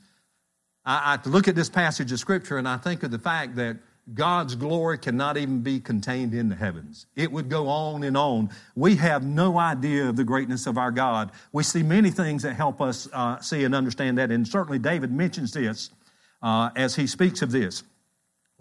I, 0.85 1.18
I 1.25 1.28
look 1.28 1.49
at 1.49 1.56
this 1.56 1.68
passage 1.68 2.12
of 2.12 2.20
Scripture 2.20 2.56
and 2.56 2.68
I 2.68 2.76
think 2.76 3.02
of 3.02 3.11
the 3.11 3.18
fact 3.18 3.56
that 3.56 3.78
God's 4.14 4.54
glory 4.54 4.97
cannot 4.97 5.37
even 5.37 5.61
be 5.61 5.80
contained 5.80 6.35
in 6.35 6.49
the 6.49 6.54
heavens. 6.54 7.06
It 7.16 7.32
would 7.32 7.49
go 7.49 7.66
on 7.66 8.04
and 8.04 8.16
on. 8.16 8.50
We 8.76 8.94
have 8.97 9.25
no 9.25 9.59
idea 9.59 10.09
of 10.09 10.14
the 10.14 10.25
greatness 10.25 10.68
of 10.68 10.78
our 10.78 10.92
God. 10.92 11.32
We 11.52 11.64
see 11.64 11.82
many 11.82 12.12
things 12.12 12.44
that 12.44 12.54
help 12.54 12.80
us 12.80 13.09
uh, 13.12 13.40
see 13.40 13.64
and 13.64 13.75
understand 13.75 14.18
that, 14.18 14.30
and 14.30 14.47
certainly 14.47 14.78
David 14.78 15.12
mentions 15.12 15.52
this 15.52 15.90
uh, 16.42 16.70
as 16.76 16.94
he 16.94 17.09
speaks 17.09 17.42
of 17.42 17.50
this. 17.50 17.82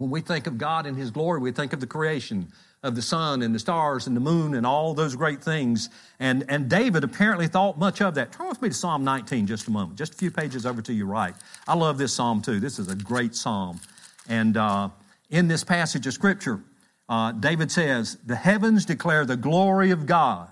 When 0.00 0.08
we 0.08 0.22
think 0.22 0.46
of 0.46 0.56
God 0.56 0.86
and 0.86 0.96
His 0.96 1.10
glory, 1.10 1.40
we 1.40 1.52
think 1.52 1.74
of 1.74 1.80
the 1.80 1.86
creation 1.86 2.48
of 2.82 2.94
the 2.94 3.02
sun 3.02 3.42
and 3.42 3.54
the 3.54 3.58
stars 3.58 4.06
and 4.06 4.16
the 4.16 4.20
moon 4.20 4.54
and 4.54 4.64
all 4.64 4.94
those 4.94 5.14
great 5.14 5.44
things. 5.44 5.90
And, 6.18 6.42
and 6.48 6.70
David 6.70 7.04
apparently 7.04 7.48
thought 7.48 7.78
much 7.78 8.00
of 8.00 8.14
that. 8.14 8.32
Turn 8.32 8.48
with 8.48 8.62
me 8.62 8.70
to 8.70 8.74
Psalm 8.74 9.04
19 9.04 9.46
just 9.46 9.68
a 9.68 9.70
moment, 9.70 9.98
just 9.98 10.14
a 10.14 10.16
few 10.16 10.30
pages 10.30 10.64
over 10.64 10.80
to 10.80 10.94
your 10.94 11.04
right. 11.04 11.34
I 11.68 11.74
love 11.74 11.98
this 11.98 12.14
psalm 12.14 12.40
too. 12.40 12.60
This 12.60 12.78
is 12.78 12.88
a 12.88 12.94
great 12.94 13.34
psalm. 13.34 13.78
And 14.26 14.56
uh, 14.56 14.88
in 15.28 15.48
this 15.48 15.64
passage 15.64 16.06
of 16.06 16.14
Scripture, 16.14 16.62
uh, 17.06 17.32
David 17.32 17.70
says, 17.70 18.16
The 18.24 18.36
heavens 18.36 18.86
declare 18.86 19.26
the 19.26 19.36
glory 19.36 19.90
of 19.90 20.06
God, 20.06 20.48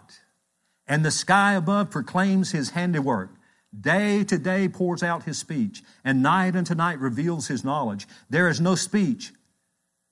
and 0.86 1.02
the 1.02 1.10
sky 1.10 1.54
above 1.54 1.88
proclaims 1.88 2.50
his 2.50 2.68
handiwork. 2.68 3.30
Day 3.78 4.24
to 4.24 4.38
day 4.38 4.68
pours 4.68 5.02
out 5.02 5.22
his 5.22 5.38
speech, 5.38 5.82
and 6.04 6.22
night 6.22 6.54
unto 6.54 6.74
night 6.74 6.98
reveals 6.98 7.48
his 7.48 7.64
knowledge. 7.64 8.06
There 8.28 8.48
is 8.48 8.60
no 8.60 8.74
speech, 8.74 9.32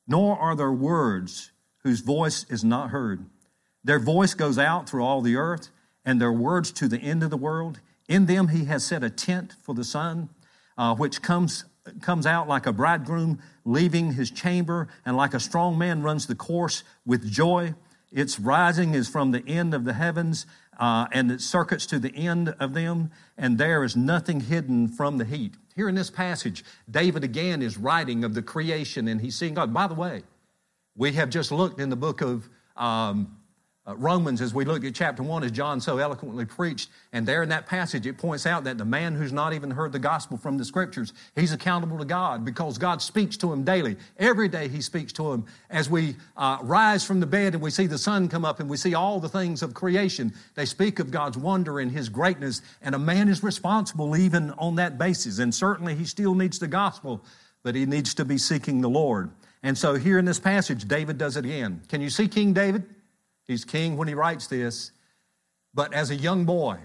nor 0.07 0.39
are 0.39 0.55
there 0.55 0.73
words 0.73 1.51
whose 1.79 2.01
voice 2.01 2.45
is 2.49 2.65
not 2.65 2.91
heard. 2.91 3.27
Their 3.85 3.99
voice 3.99 4.35
goes 4.35 4.59
out 4.59 4.89
through 4.89 5.05
all 5.05 5.23
the 5.23 5.37
earth, 5.37 5.69
and 6.05 6.21
their 6.21 6.33
words 6.33 6.73
to 6.73 6.89
the 6.89 6.99
end 6.99 7.23
of 7.23 7.31
the 7.31 7.37
world. 7.37 7.81
In 8.09 8.27
them 8.27 8.49
he 8.49 8.65
has 8.67 8.85
set 8.85 9.03
a 9.03 9.11
tent 9.11 9.55
for 9.63 9.75
the 9.75 9.85
sun, 9.85 10.29
uh, 10.79 10.95
which 10.95 11.23
comes 11.23 11.65
comes 12.01 12.27
out 12.27 12.49
like 12.49 12.67
a 12.67 12.73
bridegroom 12.73 13.39
leaving 13.65 14.13
his 14.15 14.31
chamber, 14.31 14.89
and 15.05 15.17
like 15.17 15.35
a 15.35 15.41
strong 15.41 15.79
man 15.79 16.03
runs 16.03 16.27
the 16.27 16.35
course 16.35 16.83
with 17.05 17.31
joy. 17.31 17.75
Its 18.11 18.41
rising 18.41 18.95
is 18.95 19.09
from 19.09 19.31
the 19.31 19.47
end 19.47 19.75
of 19.75 19.85
the 19.85 19.93
heavens, 19.93 20.47
uh, 20.79 21.07
and 21.13 21.31
it 21.31 21.41
circuits 21.41 21.87
to 21.87 21.99
the 21.99 22.15
end 22.17 22.49
of 22.61 22.75
them, 22.75 23.11
and 23.37 23.59
there 23.59 23.85
is 23.85 23.97
nothing 23.97 24.41
hidden 24.41 24.89
from 24.89 25.19
the 25.19 25.25
heat. 25.25 25.55
Here 25.77 25.91
in 25.91 25.95
this 25.95 26.11
passage, 26.11 26.65
David 26.91 27.23
again 27.23 27.61
is 27.61 27.77
writing 27.77 28.25
of 28.25 28.33
the 28.33 28.43
creation, 28.43 29.09
and 29.09 29.21
he's 29.21 29.37
seeing 29.37 29.55
God. 29.55 29.75
By 29.75 29.87
the 29.87 29.95
way, 29.95 30.23
we 30.97 31.13
have 31.13 31.29
just 31.29 31.53
looked 31.53 31.79
in 31.81 31.91
the 31.91 31.97
book 31.97 32.23
of 32.23 32.49
um, 32.77 33.37
uh, 33.87 33.95
Romans, 33.97 34.41
as 34.41 34.53
we 34.53 34.65
look 34.65 34.85
at 34.85 34.95
chapter 34.95 35.23
1, 35.23 35.45
as 35.45 35.53
John 35.53 35.81
so 35.81 35.99
eloquently 35.99 36.45
preached, 36.45 36.91
and 37.13 37.25
there 37.25 37.45
in 37.45 37.49
that 37.51 37.67
passage 37.67 38.05
it 38.05 38.19
points 38.19 38.45
out 38.45 38.65
that 38.65 38.79
the 38.79 38.85
man 38.85 39.15
who's 39.15 39.33
not 39.33 39.53
even 39.53 39.71
heard 39.71 39.93
the 39.93 40.01
gospel 40.01 40.37
from 40.37 40.59
the 40.59 40.65
scriptures, 40.65 41.13
he's 41.37 41.53
accountable 41.53 41.97
to 41.99 42.05
God 42.05 42.45
because 42.45 42.79
God 42.79 43.01
speaks 43.01 43.37
to 43.37 43.53
him 43.53 43.63
daily. 43.63 43.97
Every 44.19 44.49
day 44.49 44.67
he 44.67 44.81
speaks 44.81 45.13
to 45.15 45.33
him. 45.33 45.47
As 45.71 45.89
we 45.89 46.17
uh, 46.37 46.59
rise 46.63 47.05
from 47.05 47.21
the 47.21 47.27
bed 47.27 47.55
and 47.55 47.63
we 47.63 47.71
see 47.71 47.87
the 47.87 47.97
sun 47.97 48.29
come 48.29 48.45
up 48.45 48.59
and 48.59 48.69
we 48.69 48.77
see 48.77 48.95
all 48.95 49.21
the 49.21 49.29
things 49.29 49.63
of 49.63 49.73
creation, 49.73 50.35
they 50.57 50.65
speak 50.65 50.99
of 50.99 51.13
God's 51.13 51.39
wonder 51.39 51.79
and 51.79 51.93
his 51.93 52.09
greatness, 52.09 52.63
and 52.83 52.93
a 52.93 52.99
man 52.99 53.29
is 53.29 53.45
responsible 53.45 54.17
even 54.17 54.51
on 54.53 54.75
that 54.77 54.99
basis. 54.99 55.39
And 55.39 55.55
certainly 55.55 55.95
he 55.95 56.07
still 56.07 56.35
needs 56.35 56.59
the 56.59 56.67
gospel, 56.67 57.25
but 57.63 57.77
he 57.77 57.87
needs 57.87 58.15
to 58.15 58.25
be 58.25 58.37
seeking 58.37 58.81
the 58.81 58.91
Lord. 58.91 59.31
And 59.63 59.79
so 59.79 59.95
here 59.95 60.19
in 60.19 60.25
this 60.25 60.41
passage, 60.41 60.89
David 60.89 61.19
does 61.19 61.37
it 61.37 61.45
again. 61.45 61.83
Can 61.89 62.01
you 62.01 62.11
see 62.11 62.27
King 62.27 62.53
David? 62.53 62.96
He's 63.47 63.65
king 63.65 63.97
when 63.97 64.09
he 64.09 64.15
writes 64.15 64.47
this. 64.47 64.93
But 65.75 65.93
as 65.93 66.11
a 66.11 66.17
young 66.17 66.45
boy, 66.45 66.79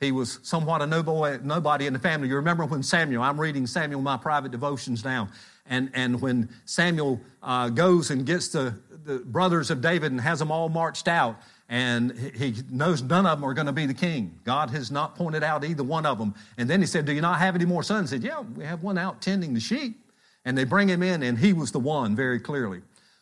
he 0.00 0.12
was 0.12 0.40
somewhat 0.42 0.80
a 0.80 0.86
nobody 0.86 1.86
in 1.86 1.92
the 1.92 1.98
family. 1.98 2.28
You 2.28 2.36
remember 2.36 2.64
when 2.64 2.82
Samuel, 2.82 3.22
I'm 3.22 3.38
reading 3.38 3.66
Samuel, 3.66 4.00
my 4.00 4.16
private 4.16 4.50
devotions 4.50 5.04
now, 5.04 5.28
and, 5.66 5.90
and 5.92 6.20
when 6.22 6.48
Samuel 6.64 7.20
uh, 7.42 7.68
goes 7.68 8.10
and 8.10 8.24
gets 8.24 8.48
the, 8.48 8.74
the 9.04 9.18
brothers 9.18 9.70
of 9.70 9.82
David 9.82 10.10
and 10.10 10.20
has 10.20 10.38
them 10.38 10.50
all 10.50 10.70
marched 10.70 11.06
out, 11.06 11.36
and 11.68 12.12
he 12.34 12.54
knows 12.70 13.02
none 13.02 13.26
of 13.26 13.38
them 13.38 13.48
are 13.48 13.54
going 13.54 13.66
to 13.66 13.72
be 13.72 13.86
the 13.86 13.94
king. 13.94 14.40
God 14.42 14.70
has 14.70 14.90
not 14.90 15.14
pointed 15.14 15.44
out 15.44 15.64
either 15.64 15.84
one 15.84 16.06
of 16.06 16.18
them. 16.18 16.34
And 16.58 16.68
then 16.68 16.80
he 16.80 16.86
said, 16.86 17.04
Do 17.04 17.12
you 17.12 17.20
not 17.20 17.38
have 17.38 17.54
any 17.54 17.64
more 17.64 17.84
sons? 17.84 18.10
He 18.10 18.16
said, 18.16 18.24
Yeah, 18.24 18.40
we 18.40 18.64
have 18.64 18.82
one 18.82 18.98
out 18.98 19.22
tending 19.22 19.54
the 19.54 19.60
sheep. 19.60 19.96
And 20.44 20.56
they 20.56 20.64
bring 20.64 20.88
him 20.88 21.02
in, 21.02 21.22
and 21.22 21.38
he 21.38 21.52
was 21.52 21.70
the 21.70 21.78
one 21.78 22.16
very 22.16 22.40
clearly. 22.40 22.80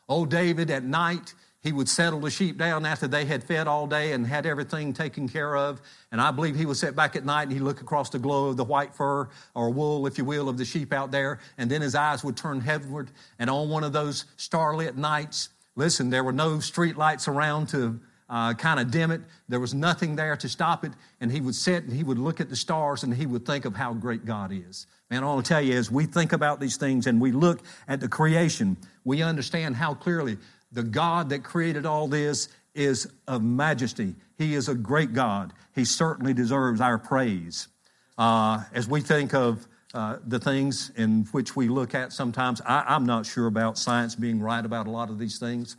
Old 0.09 0.31
David 0.31 0.71
at 0.71 0.85
night, 0.85 1.35
he 1.61 1.73
would 1.73 1.89
settle 1.89 2.21
the 2.21 2.31
sheep 2.31 2.57
down 2.57 2.87
after 2.87 3.09
they 3.09 3.25
had 3.25 3.43
fed 3.43 3.67
all 3.67 3.87
day 3.87 4.13
and 4.13 4.27
had 4.27 4.47
everything 4.47 4.93
taken 4.93 5.29
care 5.29 5.57
of. 5.57 5.83
And 6.13 6.21
I 6.21 6.31
believe 6.31 6.55
he 6.55 6.67
would 6.67 6.77
sit 6.77 6.95
back 6.95 7.17
at 7.17 7.25
night 7.25 7.45
and 7.45 7.53
he'd 7.53 7.63
look 7.63 7.81
across 7.81 8.11
the 8.11 8.19
glow 8.19 8.47
of 8.49 8.57
the 8.57 8.65
white 8.65 8.95
fur 8.95 9.29
or 9.55 9.71
wool, 9.71 10.07
if 10.07 10.19
you 10.19 10.25
will, 10.25 10.49
of 10.49 10.57
the 10.57 10.65
sheep 10.65 10.93
out 10.93 11.11
there. 11.11 11.41
And 11.57 11.69
then 11.69 11.83
his 11.83 11.97
eyes 11.97 12.23
would 12.23 12.37
turn 12.37 12.61
heavenward. 12.61 13.11
And 13.41 13.51
on 13.51 13.69
one 13.69 13.83
of 13.83 13.93
those 13.93 14.27
starlit 14.37 14.97
nights, 14.97 15.49
listen, 15.75 16.11
there 16.11 16.23
were 16.23 16.33
no 16.33 16.61
street 16.61 16.97
lights 16.97 17.27
around 17.27 17.69
to 17.71 17.99
uh, 18.31 18.55
kind 18.55 18.79
of 18.79 18.91
dim 18.91 19.11
it. 19.11 19.23
There 19.49 19.61
was 19.61 19.75
nothing 19.75 20.15
there 20.15 20.37
to 20.37 20.49
stop 20.49 20.85
it. 20.85 20.93
And 21.21 21.33
he 21.33 21.41
would 21.41 21.57
sit 21.57 21.85
and 21.85 21.93
he 21.93 22.05
would 22.05 22.19
look 22.19 22.41
at 22.41 22.51
the 22.51 22.57
stars 22.57 23.03
and 23.03 23.13
he 23.13 23.27
would 23.27 23.45
think 23.45 23.65
of 23.65 23.75
how 23.75 23.95
great 23.95 24.25
God 24.25 24.53
is. 24.53 24.87
Man, 25.11 25.25
all 25.25 25.33
I 25.33 25.35
want 25.35 25.47
to 25.47 25.49
tell 25.49 25.63
you, 25.63 25.75
as 25.75 25.91
we 25.91 26.05
think 26.05 26.33
about 26.33 26.61
these 26.61 26.77
things 26.77 27.07
and 27.07 27.21
we 27.21 27.33
look 27.33 27.63
at 27.89 27.99
the 27.99 28.09
creation, 28.09 28.77
we 29.05 29.23
understand 29.23 29.75
how 29.75 29.95
clearly 29.95 30.37
the 30.73 30.83
God 30.83 31.31
that 31.31 31.43
created 31.43 31.87
all 31.87 32.09
this 32.09 32.49
is 32.75 33.11
of 33.27 33.43
majesty. 33.43 34.15
He 34.37 34.55
is 34.55 34.69
a 34.69 34.75
great 34.75 35.13
God. 35.13 35.53
He 35.75 35.85
certainly 35.85 36.35
deserves 36.35 36.81
our 36.81 36.99
praise. 36.99 37.69
Uh, 38.17 38.65
as 38.73 38.89
we 38.89 39.01
think 39.01 39.35
of 39.35 39.67
uh, 39.95 40.19
the 40.27 40.39
things 40.39 40.91
in 40.97 41.25
which 41.33 41.57
we 41.57 41.69
look 41.69 41.95
at 41.95 42.13
sometimes, 42.13 42.61
I, 42.65 42.95
am 42.95 43.07
not 43.07 43.27
sure 43.27 43.47
about 43.47 43.79
science 43.79 44.15
being 44.15 44.41
right 44.41 44.65
about 44.65 44.87
a 44.87 44.91
lot 44.91 45.09
of 45.09 45.19
these 45.19 45.39
things, 45.39 45.77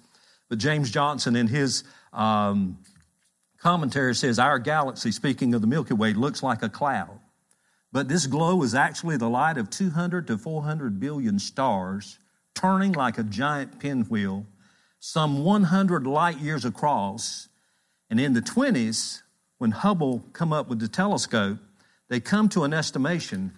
but 0.49 0.57
James 0.57 0.89
Johnson, 0.89 1.35
in 1.35 1.47
his 1.47 1.83
um, 2.11 2.79
commentary, 3.59 4.15
says 4.15 4.39
our 4.39 4.57
galaxy, 4.57 5.11
speaking 5.11 5.53
of 5.53 5.61
the 5.61 5.67
Milky 5.67 5.93
Way, 5.93 6.13
looks 6.13 6.41
like 6.41 6.63
a 6.63 6.69
cloud. 6.69 7.19
But 7.91 8.07
this 8.07 8.25
glow 8.25 8.63
is 8.63 8.75
actually 8.75 9.17
the 9.17 9.29
light 9.29 9.57
of 9.57 9.69
200 9.69 10.27
to 10.27 10.37
400 10.37 10.99
billion 10.99 11.39
stars 11.39 12.19
turning 12.55 12.91
like 12.91 13.17
a 13.17 13.23
giant 13.23 13.79
pinwheel 13.79 14.45
some 14.99 15.43
100 15.43 16.05
light 16.05 16.37
years 16.37 16.65
across. 16.65 17.47
And 18.09 18.19
in 18.19 18.33
the 18.33 18.41
20s, 18.41 19.21
when 19.57 19.71
Hubble 19.71 20.23
come 20.33 20.53
up 20.53 20.67
with 20.67 20.79
the 20.79 20.87
telescope, 20.87 21.57
they 22.09 22.19
come 22.19 22.49
to 22.49 22.63
an 22.63 22.73
estimation 22.73 23.53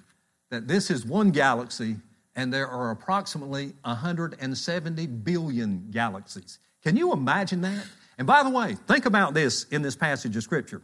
that 0.49 0.67
this 0.67 0.91
is 0.91 1.05
one 1.05 1.31
galaxy 1.31 1.97
and 2.35 2.53
there 2.53 2.67
are 2.67 2.91
approximately 2.91 3.73
170 3.83 5.07
billion 5.07 5.87
galaxies. 5.91 6.59
Can 6.83 6.95
you 6.95 7.13
imagine 7.13 7.61
that? 7.61 7.85
And 8.17 8.27
by 8.27 8.43
the 8.43 8.49
way, 8.49 8.75
think 8.87 9.05
about 9.05 9.33
this 9.33 9.65
in 9.65 9.81
this 9.81 9.95
passage 9.95 10.35
of 10.35 10.43
Scripture. 10.43 10.81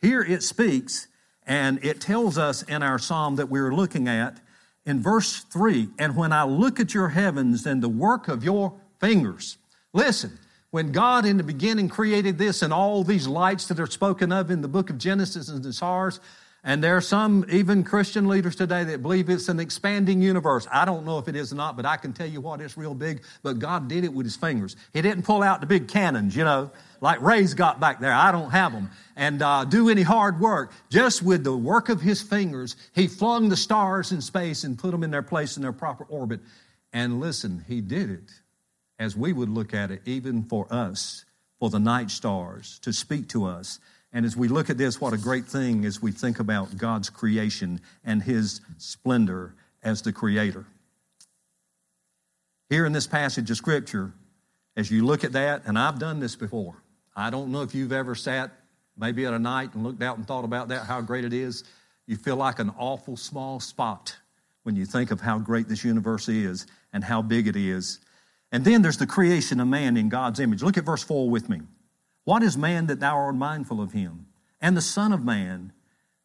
Here 0.00 0.22
it 0.22 0.42
speaks 0.42 1.08
and 1.46 1.82
it 1.84 2.00
tells 2.00 2.38
us 2.38 2.62
in 2.62 2.82
our 2.82 2.98
psalm 2.98 3.36
that 3.36 3.48
we're 3.48 3.74
looking 3.74 4.08
at 4.08 4.40
in 4.84 5.02
verse 5.02 5.40
3 5.40 5.88
And 5.98 6.16
when 6.16 6.32
I 6.32 6.44
look 6.44 6.80
at 6.80 6.94
your 6.94 7.08
heavens 7.08 7.66
and 7.66 7.82
the 7.82 7.88
work 7.88 8.28
of 8.28 8.44
your 8.44 8.74
fingers, 8.98 9.58
Listen, 9.92 10.38
When 10.70 10.92
God 10.92 11.26
in 11.26 11.36
the 11.36 11.42
beginning 11.42 11.88
created 11.88 12.38
this 12.38 12.62
and 12.62 12.72
all 12.72 13.02
these 13.02 13.26
lights 13.26 13.66
that 13.68 13.80
are 13.80 13.88
spoken 13.88 14.30
of 14.30 14.52
in 14.52 14.60
the 14.60 14.68
book 14.68 14.88
of 14.88 14.98
Genesis 14.98 15.48
and 15.48 15.64
the 15.64 15.72
stars, 15.72 16.20
and 16.62 16.84
there 16.84 16.96
are 16.96 17.00
some 17.00 17.44
even 17.50 17.82
Christian 17.82 18.28
leaders 18.28 18.54
today 18.54 18.84
that 18.84 19.02
believe 19.02 19.28
it's 19.30 19.48
an 19.48 19.58
expanding 19.58 20.22
universe. 20.22 20.68
I 20.70 20.84
don't 20.84 21.04
know 21.06 21.18
if 21.18 21.26
it 21.26 21.34
is 21.34 21.52
or 21.52 21.56
not, 21.56 21.74
but 21.74 21.86
I 21.86 21.96
can 21.96 22.12
tell 22.12 22.28
you 22.28 22.40
what, 22.40 22.60
it's 22.60 22.76
real 22.76 22.94
big. 22.94 23.22
But 23.42 23.58
God 23.58 23.88
did 23.88 24.04
it 24.04 24.12
with 24.12 24.26
his 24.26 24.36
fingers. 24.36 24.76
He 24.92 25.02
didn't 25.02 25.24
pull 25.24 25.42
out 25.42 25.60
the 25.60 25.66
big 25.66 25.88
cannons, 25.88 26.36
you 26.36 26.44
know, 26.44 26.70
like 27.00 27.20
Ray's 27.20 27.54
got 27.54 27.80
back 27.80 27.98
there. 27.98 28.12
I 28.12 28.30
don't 28.30 28.50
have 28.50 28.72
them. 28.72 28.90
And 29.16 29.42
uh, 29.42 29.64
do 29.64 29.88
any 29.88 30.02
hard 30.02 30.38
work. 30.38 30.72
Just 30.88 31.22
with 31.22 31.42
the 31.42 31.56
work 31.56 31.88
of 31.88 32.00
his 32.00 32.22
fingers, 32.22 32.76
he 32.94 33.08
flung 33.08 33.48
the 33.48 33.56
stars 33.56 34.12
in 34.12 34.20
space 34.20 34.62
and 34.62 34.78
put 34.78 34.92
them 34.92 35.02
in 35.02 35.10
their 35.10 35.22
place 35.22 35.56
in 35.56 35.62
their 35.62 35.72
proper 35.72 36.04
orbit. 36.04 36.40
And 36.92 37.20
listen, 37.20 37.64
he 37.66 37.80
did 37.80 38.10
it 38.10 38.30
as 39.00 39.16
we 39.16 39.32
would 39.32 39.48
look 39.48 39.72
at 39.72 39.90
it, 39.90 40.02
even 40.04 40.44
for 40.44 40.68
us, 40.70 41.24
for 41.58 41.70
the 41.70 41.80
night 41.80 42.10
stars 42.10 42.78
to 42.80 42.92
speak 42.92 43.28
to 43.30 43.46
us. 43.46 43.80
And 44.12 44.26
as 44.26 44.36
we 44.36 44.46
look 44.46 44.68
at 44.68 44.76
this, 44.76 45.00
what 45.00 45.14
a 45.14 45.18
great 45.18 45.46
thing 45.46 45.86
as 45.86 46.02
we 46.02 46.12
think 46.12 46.38
about 46.38 46.76
God's 46.76 47.08
creation 47.08 47.80
and 48.04 48.22
His 48.22 48.60
splendor 48.76 49.54
as 49.82 50.02
the 50.02 50.12
Creator. 50.12 50.66
Here 52.68 52.84
in 52.84 52.92
this 52.92 53.06
passage 53.06 53.50
of 53.50 53.56
Scripture, 53.56 54.12
as 54.76 54.90
you 54.90 55.04
look 55.04 55.24
at 55.24 55.32
that, 55.32 55.62
and 55.64 55.78
I've 55.78 55.98
done 55.98 56.20
this 56.20 56.36
before, 56.36 56.76
I 57.16 57.30
don't 57.30 57.50
know 57.50 57.62
if 57.62 57.74
you've 57.74 57.92
ever 57.92 58.14
sat 58.14 58.50
maybe 58.98 59.24
at 59.24 59.32
a 59.32 59.38
night 59.38 59.74
and 59.74 59.82
looked 59.82 60.02
out 60.02 60.18
and 60.18 60.26
thought 60.26 60.44
about 60.44 60.68
that, 60.68 60.84
how 60.84 61.00
great 61.00 61.24
it 61.24 61.32
is. 61.32 61.64
You 62.06 62.16
feel 62.16 62.36
like 62.36 62.58
an 62.58 62.70
awful 62.78 63.16
small 63.16 63.60
spot 63.60 64.14
when 64.64 64.76
you 64.76 64.84
think 64.84 65.10
of 65.10 65.22
how 65.22 65.38
great 65.38 65.68
this 65.68 65.84
universe 65.84 66.28
is 66.28 66.66
and 66.92 67.02
how 67.02 67.22
big 67.22 67.48
it 67.48 67.56
is. 67.56 67.98
And 68.52 68.64
then 68.64 68.82
there's 68.82 68.98
the 68.98 69.06
creation 69.06 69.60
of 69.60 69.68
man 69.68 69.96
in 69.96 70.08
God's 70.08 70.40
image. 70.40 70.62
Look 70.62 70.76
at 70.76 70.84
verse 70.84 71.02
4 71.02 71.30
with 71.30 71.48
me. 71.48 71.60
What 72.24 72.42
is 72.42 72.56
man 72.56 72.86
that 72.86 73.00
thou 73.00 73.16
art 73.16 73.36
mindful 73.36 73.80
of 73.80 73.92
him? 73.92 74.26
And 74.60 74.76
the 74.76 74.82
Son 74.82 75.12
of 75.12 75.24
Man 75.24 75.72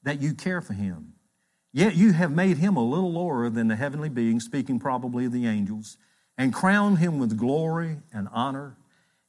that 0.03 0.21
you 0.21 0.33
care 0.33 0.61
for 0.61 0.73
him? 0.73 1.13
Yet 1.71 1.95
you 1.95 2.13
have 2.13 2.31
made 2.31 2.57
him 2.57 2.77
a 2.77 2.83
little 2.83 3.11
lower 3.11 3.49
than 3.49 3.67
the 3.67 3.75
heavenly 3.75 4.09
beings, 4.09 4.45
speaking 4.45 4.79
probably 4.79 5.25
of 5.25 5.31
the 5.31 5.45
angels, 5.45 5.97
and 6.37 6.53
crowned 6.53 6.99
him 6.99 7.19
with 7.19 7.37
glory 7.37 7.97
and 8.13 8.27
honor, 8.31 8.77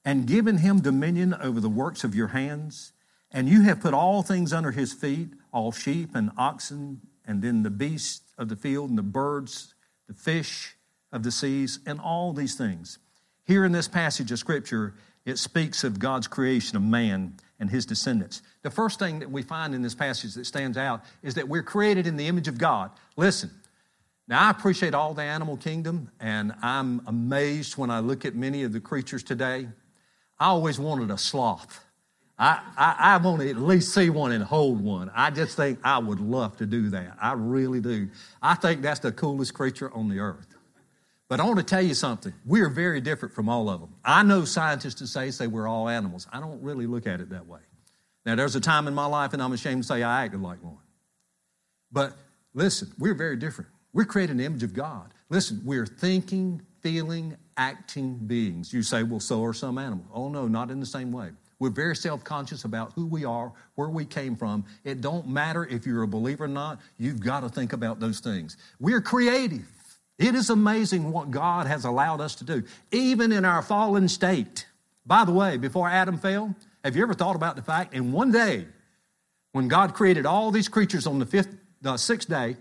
and 0.05 0.27
given 0.27 0.59
him 0.59 0.81
dominion 0.81 1.35
over 1.35 1.61
the 1.61 1.69
works 1.69 2.05
of 2.05 2.15
your 2.15 2.29
hands. 2.29 2.93
And 3.33 3.49
you 3.49 3.63
have 3.63 3.81
put 3.81 3.95
all 3.95 4.23
things 4.23 4.53
under 4.53 4.71
his 4.71 4.93
feet, 4.93 5.31
all 5.53 5.73
sheep 5.73 6.11
and 6.15 6.31
oxen, 6.37 7.01
and 7.27 7.43
then 7.43 7.65
the 7.65 7.71
beasts 7.71 8.33
of 8.39 8.49
the 8.49 8.57
field, 8.57 8.91
and 8.91 8.99
the 8.99 9.03
birds, 9.03 9.75
the 10.07 10.15
fish 10.15 10.76
of 11.13 11.23
the 11.23 11.31
seas, 11.31 11.79
and 11.87 12.01
all 12.01 12.33
these 12.33 12.55
things. 12.55 12.99
Here 13.45 13.65
in 13.65 13.73
this 13.73 13.89
passage 13.89 14.33
of 14.33 14.39
Scripture, 14.39 14.95
it 15.25 15.39
speaks 15.39 15.85
of 15.85 15.99
God's 15.99 16.27
creation 16.27 16.77
of 16.77 16.83
man 16.83 17.35
and 17.59 17.71
his 17.71 17.87
descendants. 17.87 18.43
The 18.63 18.71
first 18.71 18.99
thing 18.99 19.19
that 19.21 19.31
we 19.31 19.43
find 19.43 19.75
in 19.75 19.83
this 19.83 19.95
passage 19.95 20.35
that 20.35 20.47
stands 20.47 20.77
out 20.77 21.05
is 21.23 21.35
that 21.35 21.49
we're 21.49 21.63
created 21.63 22.07
in 22.07 22.17
the 22.17 22.27
image 22.27 22.49
of 22.49 22.59
God. 22.59 22.91
Listen, 23.17 23.51
now 24.29 24.47
I 24.47 24.51
appreciate 24.51 24.95
all 24.95 25.15
the 25.15 25.23
animal 25.23 25.57
kingdom, 25.57 26.11
and 26.21 26.53
I'm 26.63 27.03
amazed 27.07 27.77
when 27.77 27.91
I 27.91 28.01
look 28.01 28.25
at 28.25 28.35
many 28.35 28.65
of 28.65 28.73
the 28.73 28.81
creatures 28.81 29.23
today. 29.23 29.69
I 30.39 30.47
always 30.47 30.79
wanted 30.79 31.11
a 31.11 31.19
sloth. 31.19 31.85
I, 32.39 32.61
I, 32.77 32.97
I 32.99 33.17
want 33.17 33.41
to 33.41 33.49
at 33.49 33.57
least 33.57 33.95
see 33.95 34.11
one 34.11 34.33
and 34.33 34.45
hold 34.45 34.81
one. 34.81 35.11
I 35.15 35.31
just 35.31 35.57
think 35.57 35.79
I 35.83 35.99
would 35.99 36.21
love 36.21 36.57
to 36.59 36.67
do 36.67 36.91
that. 36.91 37.17
I 37.21 37.33
really 37.33 37.81
do. 37.81 38.09
I 38.43 38.55
think 38.55 38.83
that's 38.83 39.01
the 39.01 39.13
coolest 39.13 39.55
creature 39.55 39.91
on 39.95 40.09
the 40.09 40.19
earth. 40.19 40.56
But 41.29 41.41
I 41.41 41.45
want 41.45 41.59
to 41.59 41.65
tell 41.65 41.83
you 41.83 41.95
something. 41.95 42.33
We're 42.45 42.69
very 42.69 43.01
different 43.01 43.35
from 43.35 43.49
all 43.49 43.69
of 43.69 43.81
them. 43.81 43.95
I 44.05 44.23
know 44.23 44.45
scientists 44.45 44.95
to 44.97 45.07
say, 45.07 45.31
say 45.33 45.47
we're 45.49 45.67
all 45.67 45.89
animals. 45.89 46.29
I 46.33 46.39
don't 46.39 46.63
really 46.63 46.87
look 46.87 47.07
at 47.07 47.21
it 47.21 47.31
that 47.31 47.47
way. 47.47 47.61
Now, 48.25 48.37
there's 48.37 48.55
a 48.57 48.61
time 48.61 48.87
in 48.87 48.95
my 48.95 49.07
life, 49.07 49.33
and 49.33 49.43
I'm 49.43 49.53
ashamed 49.53 49.83
to 49.83 49.87
say 49.87 50.03
I 50.03 50.25
acted 50.25 50.41
like 50.41 50.63
one. 50.63 50.79
But 51.91 52.13
listen, 52.55 52.93
we're 52.99 53.15
very 53.15 53.37
different. 53.37 53.71
We're 53.93 54.05
created 54.05 54.41
image 54.41 54.63
of 54.63 54.75
God. 54.75 55.13
Listen, 55.29 55.63
we're 55.65 55.87
thinking, 55.87 56.63
feeling, 56.81 57.37
acting 57.57 58.15
beings. 58.15 58.73
You 58.73 58.83
say, 58.83 59.03
well, 59.03 59.21
so 59.21 59.45
are 59.45 59.55
some 59.55 59.79
animals. 59.79 60.07
Oh, 60.13 60.29
no, 60.29 60.47
not 60.47 60.71
in 60.71 60.79
the 60.79 60.87
same 60.87 61.11
way. 61.11 61.31
We're 61.59 61.71
very 61.71 61.97
self-conscious 61.97 62.65
about 62.65 62.93
who 62.93 63.07
we 63.07 63.25
are, 63.25 63.51
where 63.77 63.89
we 63.89 64.05
came 64.05 64.37
from. 64.37 64.65
It 64.85 65.01
don't 65.01 65.27
matter 65.27 65.65
if 65.65 65.87
you're 65.87 66.03
a 66.03 66.09
believer 66.09 66.45
or 66.45 66.49
not. 66.49 66.81
You've 66.99 67.21
got 67.21 67.41
to 67.41 67.49
think 67.49 67.73
about 67.73 67.99
those 67.99 68.21
things. 68.21 68.57
We're 68.79 69.01
creative. 69.01 69.67
It 70.19 70.35
is 70.35 70.49
amazing 70.49 71.13
what 71.13 71.31
God 71.31 71.67
has 71.67 71.85
allowed 71.85 72.21
us 72.21 72.37
to 72.37 72.45
do, 72.45 72.63
even 72.91 73.33
in 73.33 73.45
our 73.45 73.63
fallen 73.63 74.09
state. 74.09 74.67
By 75.05 75.25
the 75.25 75.33
way, 75.33 75.57
before 75.57 75.89
Adam 75.89 76.19
fell, 76.19 76.55
have 76.83 76.97
you 76.97 77.03
ever 77.03 77.15
thought 77.15 77.37
about 77.37 77.57
the 77.57 77.63
fact 77.63 77.95
in 77.95 78.13
one 78.13 78.33
day, 78.33 78.67
when 79.53 79.69
God 79.69 79.95
created 79.95 80.27
all 80.27 80.51
these 80.51 80.69
creatures 80.69 81.07
on 81.07 81.19
the 81.19 81.27
fifth, 81.27 81.55
the 81.81 81.97
sixth 81.97 82.29
day, 82.29 82.57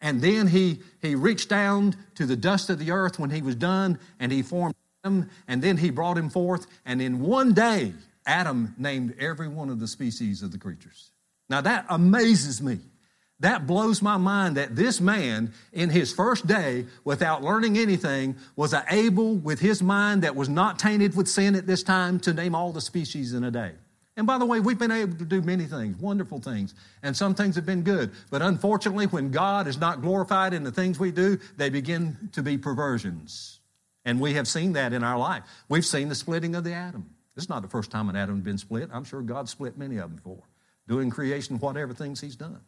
and 0.00 0.20
then 0.20 0.48
he, 0.48 0.80
he 1.00 1.14
reached 1.14 1.48
down 1.48 1.94
to 2.16 2.26
the 2.26 2.36
dust 2.36 2.70
of 2.70 2.78
the 2.78 2.90
earth 2.90 3.18
when 3.18 3.30
he 3.30 3.42
was 3.42 3.54
done, 3.54 3.98
and 4.20 4.30
he 4.30 4.42
formed 4.42 4.74
him, 5.04 5.30
and 5.48 5.62
then 5.62 5.76
he 5.76 5.90
brought 5.90 6.18
him 6.18 6.28
forth, 6.28 6.66
and 6.84 7.00
in 7.00 7.20
one 7.20 7.52
day, 7.52 7.94
Adam 8.26 8.74
named 8.76 9.14
every 9.18 9.48
one 9.48 9.70
of 9.70 9.78
the 9.78 9.86
species 9.86 10.42
of 10.42 10.52
the 10.52 10.58
creatures. 10.58 11.10
Now 11.48 11.60
that 11.60 11.86
amazes 11.88 12.60
me. 12.60 12.78
That 13.40 13.66
blows 13.66 14.00
my 14.00 14.16
mind 14.16 14.56
that 14.56 14.76
this 14.76 15.00
man, 15.00 15.52
in 15.72 15.90
his 15.90 16.12
first 16.12 16.46
day, 16.46 16.86
without 17.04 17.42
learning 17.42 17.76
anything, 17.76 18.36
was 18.56 18.74
able, 18.90 19.34
with 19.36 19.60
his 19.60 19.82
mind 19.82 20.22
that 20.22 20.34
was 20.34 20.48
not 20.48 20.78
tainted 20.78 21.14
with 21.14 21.28
sin 21.28 21.54
at 21.54 21.66
this 21.66 21.82
time, 21.82 22.18
to 22.20 22.32
name 22.32 22.54
all 22.54 22.72
the 22.72 22.80
species 22.80 23.34
in 23.34 23.44
a 23.44 23.50
day. 23.50 23.72
And 24.16 24.26
by 24.26 24.38
the 24.38 24.46
way, 24.46 24.60
we've 24.60 24.78
been 24.78 24.90
able 24.90 25.18
to 25.18 25.26
do 25.26 25.42
many 25.42 25.64
things, 25.64 25.98
wonderful 25.98 26.40
things, 26.40 26.74
and 27.02 27.14
some 27.14 27.34
things 27.34 27.56
have 27.56 27.66
been 27.66 27.82
good. 27.82 28.12
But 28.30 28.40
unfortunately, 28.40 29.06
when 29.06 29.30
God 29.30 29.66
is 29.66 29.76
not 29.76 30.00
glorified 30.00 30.54
in 30.54 30.64
the 30.64 30.72
things 30.72 30.98
we 30.98 31.10
do, 31.10 31.38
they 31.58 31.68
begin 31.68 32.30
to 32.32 32.42
be 32.42 32.56
perversions. 32.56 33.60
And 34.06 34.18
we 34.18 34.32
have 34.34 34.48
seen 34.48 34.72
that 34.72 34.94
in 34.94 35.04
our 35.04 35.18
life. 35.18 35.42
We've 35.68 35.84
seen 35.84 36.08
the 36.08 36.14
splitting 36.14 36.54
of 36.54 36.64
the 36.64 36.72
atom. 36.72 37.10
This 37.34 37.44
is 37.44 37.50
not 37.50 37.60
the 37.60 37.68
first 37.68 37.90
time 37.90 38.08
an 38.08 38.16
atom 38.16 38.36
has 38.36 38.44
been 38.44 38.56
split. 38.56 38.88
I'm 38.90 39.04
sure 39.04 39.20
God 39.20 39.50
split 39.50 39.76
many 39.76 39.96
of 39.96 40.08
them 40.08 40.16
before, 40.16 40.44
doing 40.88 41.10
creation, 41.10 41.58
whatever 41.58 41.92
things 41.92 42.22
He's 42.22 42.36
done. 42.36 42.60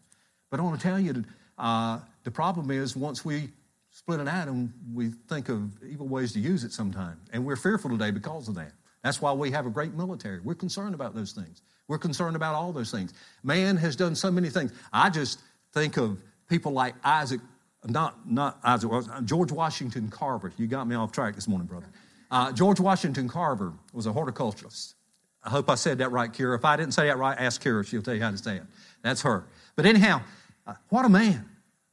But 0.50 0.61
I 0.61 0.62
want 0.62 0.80
to 0.80 0.87
tell 0.87 0.98
you, 0.98 1.24
uh, 1.58 2.00
the 2.24 2.30
problem 2.30 2.70
is 2.70 2.96
once 2.96 3.24
we 3.24 3.50
split 3.90 4.20
an 4.20 4.28
atom, 4.28 4.72
we 4.94 5.11
think 5.28 5.48
of 5.48 5.72
evil 5.82 6.06
ways 6.06 6.32
to 6.32 6.40
use 6.40 6.64
it 6.64 6.72
sometimes. 6.72 7.18
And 7.32 7.44
we're 7.44 7.56
fearful 7.56 7.90
today 7.90 8.11
because 8.11 8.48
of 8.48 8.54
that. 8.54 8.72
That's 9.02 9.20
why 9.20 9.32
we 9.32 9.50
have 9.50 9.66
a 9.66 9.70
great 9.70 9.94
military. 9.94 10.40
We're 10.40 10.54
concerned 10.54 10.94
about 10.94 11.14
those 11.14 11.32
things. 11.32 11.62
We're 11.88 11.98
concerned 11.98 12.37
about 12.37 12.54
all 12.54 12.72
those 12.72 12.90
things. 12.90 13.14
Man 13.42 13.76
has 13.76 13.96
done 13.96 14.14
so 14.14 14.30
many 14.30 14.50
things. 14.50 14.72
I 14.92 15.11
just 15.11 15.40
think 15.72 15.96
of 15.96 16.20
people 16.48 16.72
like 16.72 16.94
Isaac, 17.04 17.40
not, 17.84 18.30
not 18.30 18.58
Isaac, 18.62 18.90
George 19.24 19.52
Washington 19.52 20.11
Carver. 20.11 20.52
You 20.56 20.66
got 20.66 20.87
me 20.87 20.96
off 20.96 21.12
track 21.12 21.34
this 21.34 21.48
morning, 21.48 21.66
brother. 21.66 21.87
Uh, 22.30 22.52
George 22.52 22.80
Washington 22.80 23.28
Carver 23.28 23.72
was 23.92 24.06
a 24.06 24.12
horticulturist. 24.12 24.94
I 25.42 25.50
hope 25.50 25.70
I 25.70 25.76
said 25.76 25.98
that 25.98 26.11
right, 26.11 26.30
Kira. 26.30 26.56
If 26.56 26.64
I 26.64 26.76
didn't 26.76 26.92
say 26.92 27.06
that 27.06 27.16
right, 27.16 27.38
ask 27.38 27.62
Kira. 27.62 27.87
She'll 27.87 28.02
tell 28.02 28.14
you 28.14 28.22
how 28.22 28.30
to 28.30 28.38
say 28.38 28.56
it. 28.56 28.64
That's 29.02 29.22
her. 29.22 29.46
But 29.78 29.86
anyhow, 29.86 30.22
uh, 30.66 30.74
what 30.88 31.04
a 31.04 31.08
man. 31.08 31.48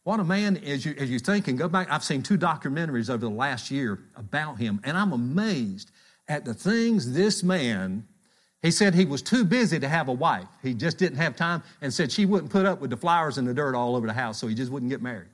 What 0.05 0.19
a 0.19 0.23
man 0.23 0.57
as 0.57 0.83
you, 0.83 0.95
as 0.97 1.07
you 1.11 1.19
think 1.19 1.47
and 1.47 1.55
go 1.55 1.67
back. 1.67 1.87
I've 1.91 2.03
seen 2.03 2.23
two 2.23 2.35
documentaries 2.35 3.11
over 3.11 3.19
the 3.19 3.29
last 3.29 3.69
year 3.69 3.99
about 4.15 4.57
him, 4.57 4.81
and 4.83 4.97
I'm 4.97 5.13
amazed 5.13 5.91
at 6.27 6.45
the 6.45 6.55
things 6.55 7.13
this 7.13 7.43
man, 7.43 8.07
he 8.63 8.71
said 8.71 8.95
he 8.95 9.05
was 9.05 9.21
too 9.21 9.45
busy 9.45 9.79
to 9.79 9.87
have 9.87 10.07
a 10.07 10.13
wife. 10.13 10.47
He 10.63 10.73
just 10.73 10.97
didn't 10.97 11.19
have 11.19 11.35
time 11.35 11.61
and 11.79 11.93
said 11.93 12.11
she 12.11 12.25
wouldn't 12.25 12.51
put 12.51 12.65
up 12.65 12.81
with 12.81 12.89
the 12.89 12.97
flowers 12.97 13.37
and 13.37 13.47
the 13.47 13.53
dirt 13.53 13.75
all 13.75 13.95
over 13.95 14.07
the 14.07 14.13
house, 14.13 14.39
so 14.39 14.47
he 14.47 14.55
just 14.55 14.71
wouldn't 14.71 14.89
get 14.89 15.03
married. 15.03 15.29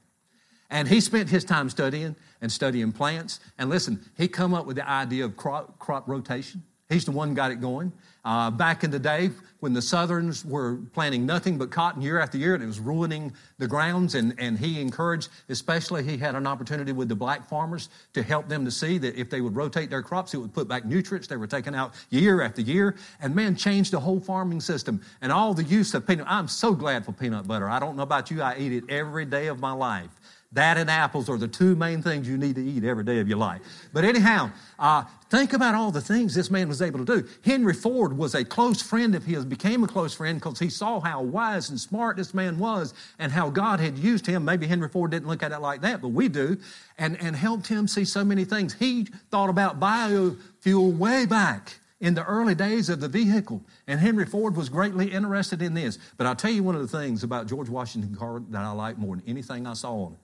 And 0.70 0.90
he 0.90 1.00
spent 1.00 1.30
his 1.30 1.46
time 1.46 1.70
studying 1.70 2.18
and 2.42 2.52
studying 2.52 2.92
plants. 2.92 3.40
And 3.60 3.70
listen, 3.70 4.04
he 4.18 4.28
come 4.28 4.54
up 4.54 4.66
with 4.66 4.76
the 4.76 4.90
idea 4.90 5.24
of 5.24 5.38
crop, 5.38 5.80
crop 5.80 6.06
rotation. 6.10 6.64
He's 6.92 7.06
the 7.06 7.12
one 7.12 7.34
got 7.34 7.52
it 7.52 7.62
going. 7.62 7.94
Uh, 8.26 8.52
back 8.52 8.84
in 8.84 8.92
the 8.92 9.00
day 9.00 9.32
when 9.62 9.74
the 9.74 9.82
Southerns 9.82 10.46
were 10.46 10.78
planting 10.94 11.26
nothing 11.26 11.58
but 11.58 11.72
cotton 11.72 12.02
year 12.02 12.20
after 12.20 12.38
year 12.38 12.54
and 12.54 12.62
it 12.62 12.68
was 12.68 12.80
ruining 12.80 13.34
the 13.58 13.68
grounds, 13.68 14.14
and, 14.14 14.36
and 14.38 14.60
he 14.60 14.80
encouraged, 14.82 15.30
especially, 15.50 16.04
he 16.04 16.18
had 16.18 16.36
an 16.36 16.46
opportunity 16.46 16.92
with 16.92 17.08
the 17.08 17.16
black 17.16 17.48
farmers 17.48 17.90
to 18.14 18.22
help 18.22 18.48
them 18.50 18.66
to 18.66 18.72
see 18.72 18.98
that 18.98 19.16
if 19.16 19.30
they 19.30 19.40
would 19.40 19.56
rotate 19.56 19.90
their 19.90 20.04
crops, 20.04 20.34
it 20.34 20.38
would 20.38 20.54
put 20.54 20.68
back 20.68 20.86
nutrients 20.86 21.28
they 21.28 21.38
were 21.38 21.48
taking 21.48 21.74
out 21.74 21.94
year 22.10 22.42
after 22.42 22.62
year. 22.62 22.96
And 23.22 23.34
man, 23.34 23.56
changed 23.56 23.92
the 23.94 24.00
whole 24.00 24.20
farming 24.20 24.60
system 24.60 25.02
and 25.22 25.32
all 25.32 25.54
the 25.54 25.64
use 25.64 25.94
of 25.94 26.06
peanut. 26.06 26.28
I'm 26.30 26.48
so 26.48 26.74
glad 26.74 27.06
for 27.06 27.14
peanut 27.14 27.48
butter. 27.48 27.70
I 27.70 27.80
don't 27.80 27.96
know 27.96 28.04
about 28.04 28.30
you, 28.30 28.42
I 28.42 28.58
eat 28.58 28.74
it 28.74 28.84
every 28.90 29.26
day 29.26 29.48
of 29.48 29.60
my 29.60 29.72
life. 29.72 30.10
That 30.54 30.78
and 30.78 30.90
apples 30.90 31.30
are 31.30 31.38
the 31.38 31.48
two 31.48 31.78
main 31.78 32.02
things 32.02 32.28
you 32.28 32.38
need 32.38 32.56
to 32.56 32.64
eat 32.64 32.84
every 32.84 33.06
day 33.06 33.20
of 33.20 33.28
your 33.30 33.38
life. 33.38 33.62
But 33.94 34.04
anyhow, 34.04 34.52
uh, 34.78 35.06
think 35.30 35.54
about 35.54 35.76
all 35.76 35.92
the 35.92 36.02
things 36.02 36.36
this 36.36 36.52
man 36.52 36.68
was 36.68 36.82
able 36.82 37.06
to 37.06 37.06
do. 37.06 37.28
Henry 37.46 37.74
Ford 37.74 38.18
was 38.18 38.36
a 38.36 38.44
close 38.44 38.82
friend 38.82 39.16
of 39.16 39.24
his, 39.24 39.46
became 39.46 39.82
a 39.82 39.88
close 39.88 40.14
friend 40.14 40.42
because 40.42 40.60
he 40.60 40.70
saw 40.70 41.00
how 41.00 41.22
wise 41.22 41.70
and 41.70 41.80
smart 41.80 42.18
this 42.18 42.34
man 42.34 42.60
was 42.60 42.94
and 43.18 43.32
how 43.32 43.50
God 43.50 43.80
had 43.80 43.98
used 43.98 44.26
him. 44.26 44.44
Maybe 44.44 44.68
Henry 44.68 44.90
Ford 44.90 45.12
didn't 45.12 45.30
look 45.30 45.42
at 45.42 45.54
it 45.54 45.60
like 45.60 45.82
that, 45.82 46.02
but 46.02 46.10
we 46.10 46.28
do, 46.28 46.58
and, 46.98 47.18
and 47.22 47.34
helped 47.34 47.68
him 47.68 47.88
see 47.88 48.04
so 48.04 48.26
many 48.26 48.44
things. 48.44 48.74
He 48.74 49.08
thought 49.30 49.50
about 49.50 49.80
biofuel 49.80 50.98
way 50.98 51.26
back 51.26 51.80
in 52.02 52.14
the 52.14 52.26
early 52.26 52.56
days 52.56 52.90
of 52.90 53.00
the 53.00 53.08
vehicle. 53.08 53.62
And 53.88 54.02
Henry 54.02 54.26
Ford 54.26 54.58
was 54.58 54.68
greatly 54.68 55.12
interested 55.12 55.62
in 55.62 55.76
this. 55.76 55.98
But 56.18 56.28
I'll 56.28 56.36
tell 56.36 56.52
you 56.52 56.64
one 56.64 56.76
of 56.76 56.82
the 56.82 56.98
things 56.98 57.24
about 57.24 57.48
George 57.48 57.70
Washington 57.70 58.16
Carver 58.16 58.44
that 58.50 58.64
I 58.64 58.72
like 58.72 58.98
more 58.98 59.16
than 59.16 59.24
anything 59.28 59.66
I 59.66 59.74
saw 59.74 59.94
on 59.94 60.14
it. 60.14 60.20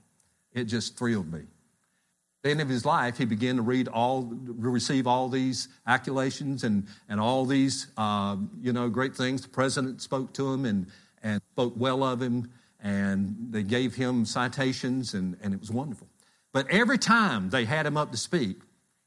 It 0.58 0.66
just 0.66 0.98
thrilled 0.98 1.32
me. 1.32 1.42
At 1.42 2.44
the 2.44 2.50
end 2.50 2.62
of 2.62 2.70
his 2.70 2.84
life, 2.84 3.20
he 3.20 3.26
began 3.26 3.58
to 3.58 3.62
read 3.62 3.88
all, 3.88 4.24
receive 4.48 5.06
all 5.06 5.30
these 5.30 5.68
accolations 5.86 6.64
and, 6.64 6.88
and 7.08 7.20
all 7.20 7.46
these, 7.46 7.88
uh, 7.96 8.38
you 8.60 8.74
know, 8.74 8.90
great 8.90 9.16
things. 9.16 9.44
The 9.44 9.50
president 9.50 10.02
spoke 10.02 10.34
to 10.34 10.52
him 10.52 10.66
and, 10.66 10.88
and 11.22 11.42
spoke 11.54 11.74
well 11.78 12.04
of 12.04 12.22
him, 12.22 12.50
and 12.82 13.36
they 13.52 13.62
gave 13.62 13.94
him 13.94 14.26
citations, 14.26 15.14
and, 15.14 15.38
and 15.44 15.54
it 15.54 15.60
was 15.60 15.70
wonderful. 15.70 16.08
But 16.54 16.68
every 16.72 16.98
time 16.98 17.52
they 17.52 17.66
had 17.66 17.86
him 17.86 17.96
up 17.96 18.12
to 18.12 18.18
speak, 18.18 18.58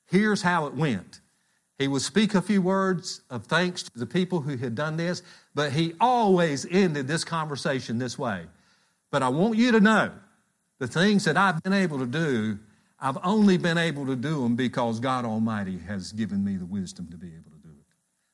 here's 0.07 0.43
how 0.43 0.67
it 0.67 0.75
went. 0.75 1.21
He 1.79 1.89
would 1.89 2.03
speak 2.03 2.37
a 2.37 2.43
few 2.43 2.63
words 2.63 3.23
of 3.29 3.47
thanks 3.47 3.83
to 3.85 3.99
the 3.99 4.07
people 4.07 4.41
who 4.41 4.57
had 4.57 4.77
done 4.77 4.97
this, 4.97 5.25
but 5.53 5.73
he 5.73 5.95
always 5.99 6.65
ended 6.71 7.09
this 7.09 7.25
conversation 7.25 7.99
this 7.99 8.17
way. 8.17 8.45
But 9.11 9.25
I 9.25 9.31
want 9.31 9.57
you 9.57 9.73
to 9.73 9.81
know 9.81 10.13
the 10.81 10.89
things 10.89 11.25
that 11.27 11.37
I've 11.37 11.63
been 11.63 11.75
able 11.75 11.99
to 12.01 12.07
do, 12.07 12.59
I've 12.99 13.19
only 13.23 13.59
been 13.59 13.79
able 13.79 14.07
to 14.07 14.17
do 14.17 14.43
them 14.43 14.57
because 14.57 14.99
God 14.99 15.25
Almighty 15.25 15.79
has 15.79 16.11
given 16.11 16.43
me 16.43 16.57
the 16.57 16.65
wisdom 16.65 17.07
to 17.11 17.17
be 17.17 17.29
able 17.29 17.51
to 17.53 17.59
do 17.63 17.69
it. 17.69 17.87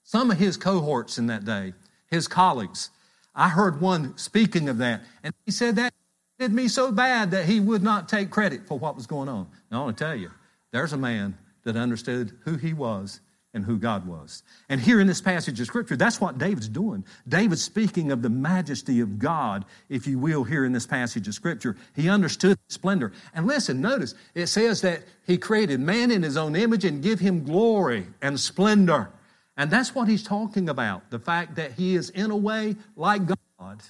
Some 0.04 0.30
of 0.30 0.38
his 0.38 0.56
cohorts 0.56 1.18
in 1.18 1.26
that 1.26 1.44
day, 1.44 1.74
his 2.08 2.28
colleagues, 2.28 2.90
I 3.34 3.48
heard 3.48 3.80
one 3.80 4.16
speaking 4.16 4.68
of 4.68 4.78
that, 4.78 5.02
and 5.22 5.34
he 5.44 5.50
said 5.50 5.76
that 5.76 5.92
did 6.38 6.52
me 6.52 6.68
so 6.68 6.92
bad 6.92 7.32
that 7.32 7.46
he 7.46 7.60
would 7.60 7.82
not 7.82 8.08
take 8.08 8.30
credit 8.30 8.66
for 8.66 8.78
what 8.78 8.94
was 8.94 9.06
going 9.06 9.28
on. 9.28 9.48
Now, 9.70 9.82
I 9.82 9.84
want 9.84 9.98
to 9.98 10.04
tell 10.04 10.14
you, 10.14 10.30
there's 10.70 10.92
a 10.92 10.98
man 10.98 11.36
that 11.64 11.76
understood 11.76 12.36
who 12.44 12.56
he 12.56 12.74
was 12.74 13.20
and 13.56 13.64
who 13.64 13.78
God 13.78 14.06
was. 14.06 14.42
And 14.68 14.78
here 14.80 15.00
in 15.00 15.06
this 15.06 15.22
passage 15.22 15.58
of 15.58 15.66
Scripture, 15.66 15.96
that's 15.96 16.20
what 16.20 16.36
David's 16.36 16.68
doing. 16.68 17.04
David's 17.26 17.64
speaking 17.64 18.12
of 18.12 18.20
the 18.20 18.28
majesty 18.28 19.00
of 19.00 19.18
God, 19.18 19.64
if 19.88 20.06
you 20.06 20.18
will, 20.18 20.44
here 20.44 20.66
in 20.66 20.72
this 20.72 20.86
passage 20.86 21.26
of 21.26 21.32
Scripture. 21.32 21.74
He 21.96 22.10
understood 22.10 22.58
splendor. 22.68 23.12
And 23.34 23.46
listen, 23.46 23.80
notice, 23.80 24.14
it 24.34 24.48
says 24.48 24.82
that 24.82 25.02
he 25.26 25.38
created 25.38 25.80
man 25.80 26.10
in 26.10 26.22
his 26.22 26.36
own 26.36 26.54
image 26.54 26.84
and 26.84 27.02
give 27.02 27.18
him 27.18 27.44
glory 27.44 28.06
and 28.20 28.38
splendor. 28.38 29.10
And 29.56 29.70
that's 29.70 29.94
what 29.94 30.06
he's 30.06 30.22
talking 30.22 30.68
about 30.68 31.10
the 31.10 31.18
fact 31.18 31.56
that 31.56 31.72
he 31.72 31.96
is, 31.96 32.10
in 32.10 32.30
a 32.30 32.36
way, 32.36 32.76
like 32.94 33.22
God. 33.58 33.80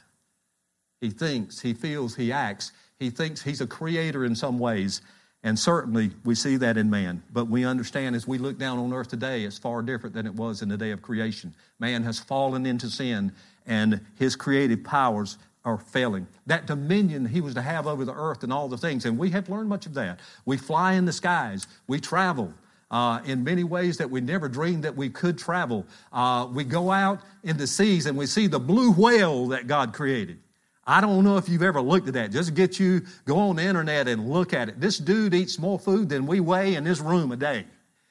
He 1.00 1.10
thinks, 1.10 1.60
he 1.60 1.74
feels, 1.74 2.14
he 2.14 2.30
acts. 2.30 2.70
He 3.00 3.10
thinks 3.10 3.42
he's 3.42 3.60
a 3.60 3.66
creator 3.66 4.24
in 4.24 4.36
some 4.36 4.60
ways. 4.60 5.02
And 5.42 5.58
certainly 5.58 6.10
we 6.24 6.34
see 6.34 6.56
that 6.56 6.76
in 6.76 6.90
man. 6.90 7.22
But 7.32 7.46
we 7.46 7.64
understand 7.64 8.16
as 8.16 8.26
we 8.26 8.38
look 8.38 8.58
down 8.58 8.78
on 8.78 8.92
earth 8.92 9.08
today, 9.08 9.44
it's 9.44 9.58
far 9.58 9.82
different 9.82 10.14
than 10.14 10.26
it 10.26 10.34
was 10.34 10.62
in 10.62 10.68
the 10.68 10.76
day 10.76 10.90
of 10.90 11.02
creation. 11.02 11.54
Man 11.78 12.02
has 12.02 12.18
fallen 12.18 12.66
into 12.66 12.88
sin, 12.90 13.32
and 13.66 14.00
his 14.16 14.34
creative 14.34 14.82
powers 14.82 15.38
are 15.64 15.78
failing. 15.78 16.26
That 16.46 16.66
dominion 16.66 17.26
he 17.26 17.40
was 17.40 17.54
to 17.54 17.62
have 17.62 17.86
over 17.86 18.04
the 18.04 18.14
earth 18.14 18.44
and 18.44 18.52
all 18.52 18.68
the 18.68 18.78
things, 18.78 19.04
and 19.04 19.18
we 19.18 19.30
have 19.30 19.48
learned 19.48 19.68
much 19.68 19.84
of 19.86 19.94
that. 19.94 20.20
We 20.46 20.56
fly 20.56 20.94
in 20.94 21.04
the 21.04 21.12
skies, 21.12 21.66
we 21.86 22.00
travel. 22.00 22.54
Uh, 22.88 23.20
in 23.24 23.42
many 23.42 23.64
ways 23.64 23.96
that 23.96 24.08
we 24.08 24.20
never 24.20 24.48
dreamed 24.48 24.84
that 24.84 24.94
we 24.94 25.10
could 25.10 25.36
travel. 25.36 25.84
Uh, 26.12 26.46
we 26.52 26.62
go 26.62 26.92
out 26.92 27.20
in 27.42 27.56
the 27.56 27.66
seas 27.66 28.06
and 28.06 28.16
we 28.16 28.26
see 28.26 28.46
the 28.46 28.60
blue 28.60 28.92
whale 28.92 29.48
that 29.48 29.66
God 29.66 29.92
created. 29.92 30.38
I 30.86 31.00
don't 31.00 31.24
know 31.24 31.36
if 31.36 31.48
you've 31.48 31.62
ever 31.62 31.80
looked 31.80 32.06
at 32.06 32.14
that. 32.14 32.30
Just 32.30 32.54
get 32.54 32.78
you, 32.78 33.02
go 33.24 33.38
on 33.38 33.56
the 33.56 33.64
internet 33.64 34.06
and 34.06 34.30
look 34.30 34.52
at 34.52 34.68
it. 34.68 34.80
This 34.80 34.98
dude 34.98 35.34
eats 35.34 35.58
more 35.58 35.78
food 35.78 36.08
than 36.08 36.26
we 36.26 36.38
weigh 36.38 36.76
in 36.76 36.84
this 36.84 37.00
room 37.00 37.32
a 37.32 37.36
day. 37.36 37.66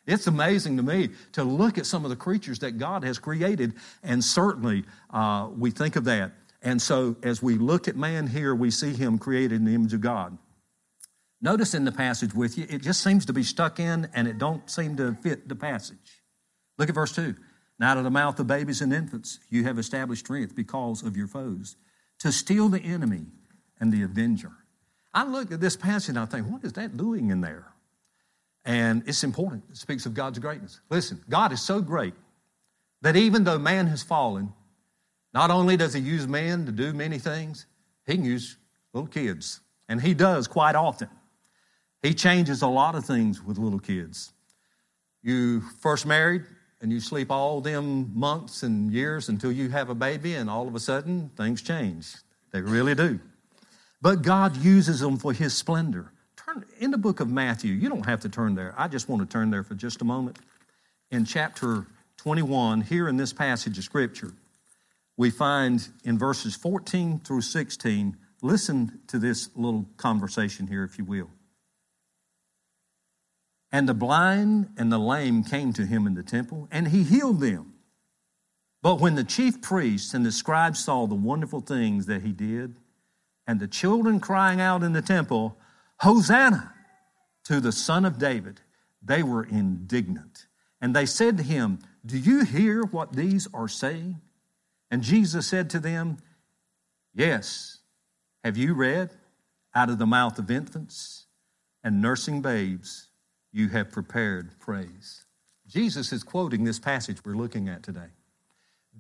It's 0.06 0.28
amazing 0.28 0.78
to 0.78 0.84
me 0.84 1.10
to 1.32 1.44
look 1.44 1.78
at 1.78 1.86
some 1.86 2.04
of 2.04 2.10
the 2.10 2.16
creatures 2.16 2.60
that 2.60 2.78
God 2.78 3.04
has 3.04 3.18
created, 3.18 3.74
and 4.04 4.24
certainly 4.24 4.84
uh, 5.10 5.50
we 5.58 5.72
think 5.72 5.96
of 5.96 6.04
that. 6.04 6.34
And 6.62 6.82
so, 6.82 7.16
as 7.24 7.42
we 7.42 7.56
look 7.56 7.88
at 7.88 7.96
man 7.96 8.28
here, 8.28 8.54
we 8.54 8.72
see 8.72 8.94
him 8.94 9.18
created 9.18 9.54
in 9.54 9.66
the 9.66 9.74
image 9.74 9.94
of 9.94 10.02
God. 10.02 10.38
Notice 11.42 11.74
in 11.74 11.86
the 11.86 11.92
passage 11.92 12.34
with 12.34 12.58
you, 12.58 12.66
it 12.70 12.82
just 12.82 13.04
seems 13.04 13.26
to 13.28 13.34
be 13.34 13.44
stuck 13.44 13.80
in, 13.80 14.10
and 14.14 14.28
it 14.28 14.38
don't 14.38 14.70
seem 14.70 14.96
to 14.98 15.14
fit 15.16 15.48
the 15.48 15.56
passage. 15.56 16.24
Look 16.78 16.90
at 16.90 16.96
verse 16.96 17.14
two. 17.14 17.36
Now, 17.80 17.92
out 17.92 17.98
of 17.98 18.04
the 18.04 18.12
mouth 18.12 18.40
of 18.40 18.48
babies 18.48 18.82
and 18.82 18.94
infants, 18.94 19.40
you 19.50 19.64
have 19.64 19.80
established 19.80 20.26
strength 20.26 20.56
because 20.56 21.04
of 21.04 21.18
your 21.18 21.28
foes 21.28 21.78
to 22.20 22.32
steal 22.32 22.70
the 22.70 22.80
enemy 22.80 23.28
and 23.80 23.92
the 23.92 24.04
avenger. 24.04 24.52
I 25.14 25.24
look 25.24 25.52
at 25.52 25.62
this 25.62 25.76
passage 25.76 26.10
and 26.10 26.20
I 26.20 26.26
think, 26.26 26.48
what 26.48 26.64
is 26.64 26.74
that 26.74 26.98
doing 26.98 27.30
in 27.30 27.42
there? 27.42 27.68
And 28.66 29.04
it's 29.06 29.24
important. 29.24 29.64
It 29.70 29.78
speaks 29.78 30.06
of 30.06 30.14
God's 30.14 30.40
greatness. 30.40 30.82
Listen, 30.90 31.24
God 31.30 31.52
is 31.52 31.62
so 31.62 31.82
great 31.82 32.14
that 33.02 33.16
even 33.16 33.44
though 33.44 33.60
man 33.60 33.88
has 33.88 34.02
fallen, 34.02 34.52
not 35.34 35.52
only 35.52 35.78
does 35.78 35.94
he 35.94 36.02
use 36.02 36.28
man 36.28 36.66
to 36.66 36.72
do 36.72 36.94
many 36.94 37.20
things, 37.20 37.68
he 38.08 38.16
can 38.16 38.26
use 38.26 38.58
little 38.94 39.08
kids. 39.08 39.60
And 39.88 40.02
he 40.02 40.14
does 40.14 40.48
quite 40.48 40.76
often. 40.76 41.10
He 42.02 42.14
changes 42.14 42.62
a 42.62 42.68
lot 42.68 42.96
of 42.96 43.06
things 43.06 43.44
with 43.44 43.58
little 43.58 43.80
kids. 43.80 44.34
You 45.22 45.62
first 45.80 46.06
married, 46.06 46.44
and 46.82 46.92
you 46.92 47.00
sleep 47.00 47.32
all 47.32 47.62
them 47.62 48.12
months 48.14 48.64
and 48.64 48.92
years 48.92 49.30
until 49.30 49.52
you 49.52 49.70
have 49.70 49.90
a 49.90 49.96
baby, 49.96 50.36
and 50.36 50.50
all 50.50 50.68
of 50.68 50.76
a 50.76 50.80
sudden 50.80 51.30
things 51.38 51.62
change. 51.62 52.16
They 52.52 52.62
really 52.62 52.96
do. 52.96 53.20
But 54.02 54.22
God 54.22 54.58
uses 54.58 55.00
them 55.00 55.18
for 55.18 55.34
His 55.34 55.54
splendor. 55.54 56.12
Turn 56.36 56.64
in 56.80 56.92
the 56.92 56.98
book 56.98 57.20
of 57.20 57.30
Matthew. 57.30 57.74
You 57.74 57.90
don't 57.90 58.06
have 58.06 58.20
to 58.22 58.30
turn 58.30 58.56
there. 58.56 58.74
I 58.78 58.88
just 58.88 59.10
want 59.10 59.22
to 59.22 59.28
turn 59.28 59.50
there 59.50 59.64
for 59.64 59.74
just 59.74 60.02
a 60.02 60.06
moment. 60.06 60.38
In 61.12 61.26
chapter 61.26 61.88
21, 62.18 62.82
here 62.82 63.08
in 63.08 63.18
this 63.18 63.34
passage 63.34 63.78
of 63.78 63.84
Scripture, 63.84 64.34
we 65.18 65.30
find 65.30 65.88
in 66.04 66.18
verses 66.18 66.56
14 66.56 67.20
through 67.20 67.42
16. 67.42 68.18
Listen 68.42 69.00
to 69.08 69.18
this 69.18 69.50
little 69.56 69.86
conversation 69.98 70.68
here, 70.68 70.84
if 70.84 70.98
you 70.98 71.06
will. 71.06 71.30
And 73.76 73.90
the 73.90 73.94
blind 73.94 74.70
and 74.78 74.90
the 74.90 74.98
lame 74.98 75.44
came 75.44 75.74
to 75.74 75.86
him 75.86 76.08
in 76.08 76.14
the 76.14 76.24
temple, 76.24 76.70
and 76.72 76.88
he 76.88 77.04
healed 77.04 77.42
them. 77.42 77.74
But 78.82 79.02
when 79.02 79.16
the 79.16 79.24
chief 79.26 79.62
priests 79.62 80.14
and 80.14 80.26
the 80.26 80.32
scribes 80.32 80.82
saw 80.82 81.06
the 81.06 81.16
wonderful 81.16 81.60
things 81.60 82.06
that 82.06 82.22
he 82.22 82.32
did, 82.32 82.78
and 83.46 83.60
the 83.60 83.68
children 83.68 84.22
crying 84.22 84.62
out 84.62 84.82
in 84.82 84.94
the 84.94 85.02
temple, 85.02 85.58
Hosanna 86.00 86.74
to 87.44 87.60
the 87.60 87.74
Son 87.74 88.06
of 88.06 88.18
David, 88.18 88.62
they 89.04 89.22
were 89.22 89.44
indignant. 89.44 90.46
And 90.80 90.96
they 90.96 91.06
said 91.06 91.36
to 91.36 91.44
him, 91.44 91.80
Do 92.06 92.18
you 92.18 92.46
hear 92.46 92.82
what 92.84 93.12
these 93.12 93.46
are 93.54 93.68
saying? 93.68 94.22
And 94.90 95.04
Jesus 95.04 95.48
said 95.48 95.70
to 95.72 95.82
them, 95.82 96.20
Yes. 97.14 97.80
Have 98.42 98.56
you 98.56 98.74
read, 98.74 99.10
Out 99.76 99.90
of 99.90 100.00
the 100.00 100.06
mouth 100.06 100.40
of 100.40 100.50
infants 100.50 101.26
and 101.84 102.02
nursing 102.02 102.42
babes, 102.42 103.10
you 103.56 103.70
have 103.70 103.90
prepared 103.90 104.50
praise. 104.60 105.24
Jesus 105.66 106.12
is 106.12 106.24
quoting 106.24 106.66
this 106.66 106.78
passage 106.78 107.24
we're 107.24 107.38
looking 107.38 107.70
at 107.70 107.84
today. 107.84 108.10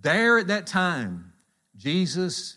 There 0.01 0.37
at 0.37 0.47
that 0.47 0.65
time, 0.65 1.33
Jesus 1.75 2.55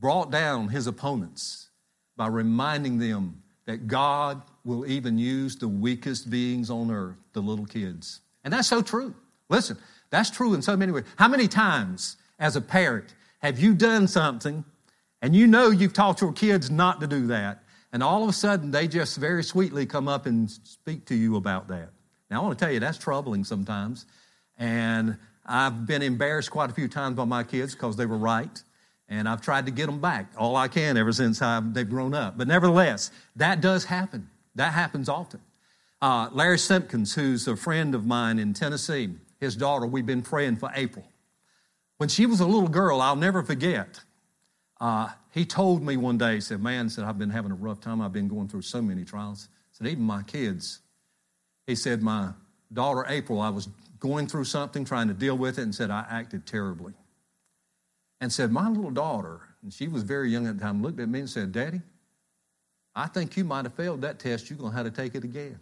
brought 0.00 0.30
down 0.30 0.68
his 0.68 0.86
opponents 0.86 1.68
by 2.16 2.28
reminding 2.28 2.98
them 2.98 3.42
that 3.66 3.86
God 3.86 4.40
will 4.64 4.86
even 4.86 5.18
use 5.18 5.56
the 5.56 5.68
weakest 5.68 6.30
beings 6.30 6.70
on 6.70 6.90
earth, 6.90 7.18
the 7.34 7.42
little 7.42 7.66
kids. 7.66 8.20
And 8.42 8.54
that's 8.54 8.68
so 8.68 8.80
true. 8.80 9.14
Listen, 9.50 9.76
that's 10.08 10.30
true 10.30 10.54
in 10.54 10.62
so 10.62 10.74
many 10.74 10.90
ways. 10.90 11.04
How 11.16 11.28
many 11.28 11.48
times, 11.48 12.16
as 12.38 12.56
a 12.56 12.62
parent, 12.62 13.14
have 13.40 13.58
you 13.58 13.74
done 13.74 14.08
something 14.08 14.64
and 15.20 15.36
you 15.36 15.46
know 15.46 15.68
you've 15.68 15.92
taught 15.92 16.22
your 16.22 16.32
kids 16.32 16.70
not 16.70 16.98
to 17.00 17.06
do 17.06 17.26
that, 17.26 17.62
and 17.96 18.02
all 18.02 18.22
of 18.22 18.28
a 18.28 18.32
sudden, 18.34 18.72
they 18.72 18.88
just 18.88 19.16
very 19.16 19.42
sweetly 19.42 19.86
come 19.86 20.06
up 20.06 20.26
and 20.26 20.50
speak 20.50 21.06
to 21.06 21.14
you 21.14 21.36
about 21.36 21.68
that. 21.68 21.88
Now, 22.30 22.42
I 22.42 22.44
want 22.44 22.58
to 22.58 22.62
tell 22.62 22.70
you, 22.70 22.78
that's 22.78 22.98
troubling 22.98 23.42
sometimes. 23.42 24.04
And 24.58 25.16
I've 25.46 25.86
been 25.86 26.02
embarrassed 26.02 26.50
quite 26.50 26.68
a 26.68 26.74
few 26.74 26.88
times 26.88 27.16
by 27.16 27.24
my 27.24 27.42
kids 27.42 27.72
because 27.72 27.96
they 27.96 28.04
were 28.04 28.18
right. 28.18 28.62
And 29.08 29.26
I've 29.26 29.40
tried 29.40 29.64
to 29.64 29.72
get 29.72 29.86
them 29.86 29.98
back 29.98 30.30
all 30.36 30.56
I 30.56 30.68
can 30.68 30.98
ever 30.98 31.10
since 31.10 31.40
I've, 31.40 31.72
they've 31.72 31.88
grown 31.88 32.12
up. 32.12 32.36
But 32.36 32.48
nevertheless, 32.48 33.12
that 33.36 33.62
does 33.62 33.86
happen. 33.86 34.28
That 34.56 34.74
happens 34.74 35.08
often. 35.08 35.40
Uh, 36.02 36.28
Larry 36.32 36.58
Simpkins, 36.58 37.14
who's 37.14 37.48
a 37.48 37.56
friend 37.56 37.94
of 37.94 38.04
mine 38.04 38.38
in 38.38 38.52
Tennessee, 38.52 39.08
his 39.40 39.56
daughter, 39.56 39.86
we've 39.86 40.04
been 40.04 40.20
praying 40.20 40.56
for 40.56 40.70
April. 40.74 41.06
When 41.96 42.10
she 42.10 42.26
was 42.26 42.40
a 42.40 42.46
little 42.46 42.68
girl, 42.68 43.00
I'll 43.00 43.16
never 43.16 43.42
forget, 43.42 44.00
uh, 44.80 45.08
he 45.32 45.44
told 45.44 45.82
me 45.82 45.96
one 45.96 46.18
day, 46.18 46.34
he 46.34 46.40
said, 46.40 46.62
Man, 46.62 46.88
said, 46.90 47.04
I've 47.04 47.18
been 47.18 47.30
having 47.30 47.52
a 47.52 47.56
rough 47.56 47.80
time. 47.80 48.00
I've 48.00 48.12
been 48.12 48.28
going 48.28 48.48
through 48.48 48.62
so 48.62 48.82
many 48.82 49.04
trials. 49.04 49.48
He 49.70 49.76
said, 49.76 49.86
Even 49.86 50.04
my 50.04 50.22
kids. 50.22 50.80
He 51.66 51.74
said, 51.74 52.02
My 52.02 52.30
daughter 52.72 53.04
April, 53.08 53.40
I 53.40 53.48
was 53.48 53.68
going 54.00 54.26
through 54.26 54.44
something, 54.44 54.84
trying 54.84 55.08
to 55.08 55.14
deal 55.14 55.36
with 55.36 55.58
it, 55.58 55.62
and 55.62 55.74
said, 55.74 55.90
I 55.90 56.06
acted 56.10 56.46
terribly. 56.46 56.92
And 58.20 58.32
said, 58.32 58.52
My 58.52 58.68
little 58.68 58.90
daughter, 58.90 59.40
and 59.62 59.72
she 59.72 59.88
was 59.88 60.02
very 60.02 60.30
young 60.30 60.46
at 60.46 60.58
the 60.58 60.64
time, 60.64 60.82
looked 60.82 61.00
at 61.00 61.08
me 61.08 61.20
and 61.20 61.30
said, 61.30 61.52
Daddy, 61.52 61.80
I 62.94 63.06
think 63.06 63.36
you 63.36 63.44
might 63.44 63.64
have 63.64 63.74
failed 63.74 64.02
that 64.02 64.18
test. 64.18 64.48
You're 64.50 64.58
going 64.58 64.72
to 64.72 64.76
have 64.76 64.86
to 64.86 64.92
take 64.92 65.14
it 65.14 65.24
again. 65.24 65.58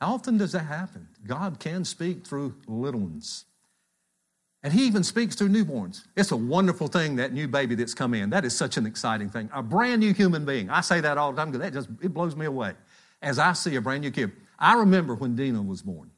How 0.00 0.14
often 0.14 0.38
does 0.38 0.52
that 0.52 0.60
happen? 0.60 1.08
God 1.26 1.58
can 1.58 1.84
speak 1.84 2.26
through 2.26 2.54
little 2.66 3.00
ones. 3.00 3.46
And 4.62 4.72
he 4.72 4.86
even 4.86 5.04
speaks 5.04 5.36
through 5.36 5.50
newborns. 5.50 6.02
It's 6.16 6.32
a 6.32 6.36
wonderful 6.36 6.88
thing, 6.88 7.16
that 7.16 7.32
new 7.32 7.46
baby 7.46 7.76
that's 7.76 7.94
come 7.94 8.12
in. 8.12 8.30
That 8.30 8.44
is 8.44 8.56
such 8.56 8.76
an 8.76 8.86
exciting 8.86 9.30
thing. 9.30 9.48
A 9.52 9.62
brand 9.62 10.00
new 10.00 10.12
human 10.12 10.44
being. 10.44 10.68
I 10.68 10.80
say 10.80 11.00
that 11.00 11.16
all 11.16 11.32
the 11.32 11.36
time 11.36 11.52
because 11.52 11.64
that 11.64 11.72
just 11.72 11.88
it 12.02 12.12
blows 12.12 12.34
me 12.34 12.46
away. 12.46 12.72
As 13.22 13.38
I 13.38 13.52
see 13.52 13.76
a 13.76 13.80
brand 13.80 14.02
new 14.02 14.10
kid. 14.10 14.32
I 14.58 14.74
remember 14.74 15.14
when 15.14 15.36
Dina 15.36 15.62
was 15.62 15.82
born. 15.82 16.10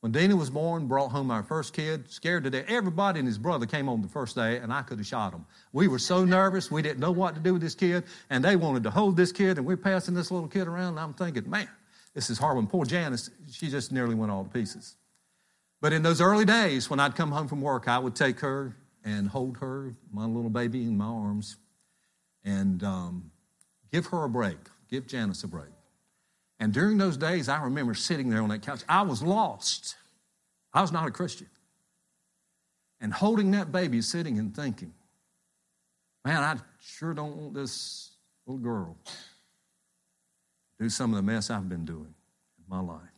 When 0.00 0.12
Dina 0.12 0.34
was 0.34 0.48
born, 0.48 0.86
brought 0.88 1.10
home 1.10 1.30
our 1.30 1.42
first 1.42 1.74
kid, 1.74 2.10
scared 2.10 2.44
to 2.44 2.50
death. 2.50 2.64
Everybody 2.68 3.18
and 3.18 3.28
his 3.28 3.36
brother 3.36 3.66
came 3.66 3.86
on 3.88 4.00
the 4.00 4.08
first 4.08 4.34
day, 4.34 4.56
and 4.56 4.72
I 4.72 4.80
could 4.80 4.98
have 4.98 5.06
shot 5.06 5.32
them. 5.32 5.44
We 5.72 5.88
were 5.88 5.98
so 5.98 6.24
nervous, 6.24 6.70
we 6.70 6.80
didn't 6.80 7.00
know 7.00 7.12
what 7.12 7.34
to 7.34 7.40
do 7.40 7.52
with 7.52 7.62
this 7.62 7.74
kid, 7.74 8.04
and 8.30 8.42
they 8.42 8.56
wanted 8.56 8.82
to 8.84 8.90
hold 8.90 9.16
this 9.16 9.30
kid, 9.30 9.58
and 9.58 9.66
we're 9.66 9.76
passing 9.76 10.14
this 10.14 10.30
little 10.30 10.48
kid 10.48 10.66
around, 10.66 10.90
and 10.90 11.00
I'm 11.00 11.12
thinking, 11.12 11.48
man, 11.48 11.68
this 12.14 12.30
is 12.30 12.38
hard. 12.38 12.56
When 12.56 12.66
poor 12.66 12.86
Janice, 12.86 13.30
she 13.50 13.68
just 13.68 13.92
nearly 13.92 14.14
went 14.14 14.32
all 14.32 14.42
to 14.42 14.50
pieces. 14.50 14.96
But 15.80 15.92
in 15.92 16.02
those 16.02 16.20
early 16.20 16.44
days, 16.44 16.90
when 16.90 17.00
I'd 17.00 17.16
come 17.16 17.32
home 17.32 17.48
from 17.48 17.62
work, 17.62 17.88
I 17.88 17.98
would 17.98 18.14
take 18.14 18.40
her 18.40 18.76
and 19.04 19.28
hold 19.28 19.56
her, 19.58 19.94
my 20.12 20.26
little 20.26 20.50
baby, 20.50 20.82
in 20.82 20.96
my 20.96 21.06
arms, 21.06 21.56
and 22.44 22.82
um, 22.84 23.30
give 23.90 24.06
her 24.06 24.24
a 24.24 24.28
break, 24.28 24.58
give 24.90 25.06
Janice 25.06 25.42
a 25.42 25.48
break. 25.48 25.70
And 26.58 26.74
during 26.74 26.98
those 26.98 27.16
days, 27.16 27.48
I 27.48 27.62
remember 27.62 27.94
sitting 27.94 28.28
there 28.28 28.42
on 28.42 28.50
that 28.50 28.60
couch. 28.60 28.82
I 28.86 29.02
was 29.02 29.22
lost. 29.22 29.96
I 30.74 30.82
was 30.82 30.92
not 30.92 31.08
a 31.08 31.10
Christian. 31.10 31.48
And 33.00 33.14
holding 33.14 33.50
that 33.52 33.72
baby, 33.72 34.02
sitting 34.02 34.38
and 34.38 34.54
thinking, 34.54 34.92
man, 36.22 36.42
I 36.42 36.56
sure 36.82 37.14
don't 37.14 37.34
want 37.36 37.54
this 37.54 38.10
little 38.46 38.62
girl 38.62 38.96
to 39.06 39.12
do 40.84 40.90
some 40.90 41.14
of 41.14 41.16
the 41.16 41.22
mess 41.22 41.48
I've 41.48 41.68
been 41.70 41.86
doing 41.86 42.14
in 42.58 42.64
my 42.68 42.80
life. 42.80 43.09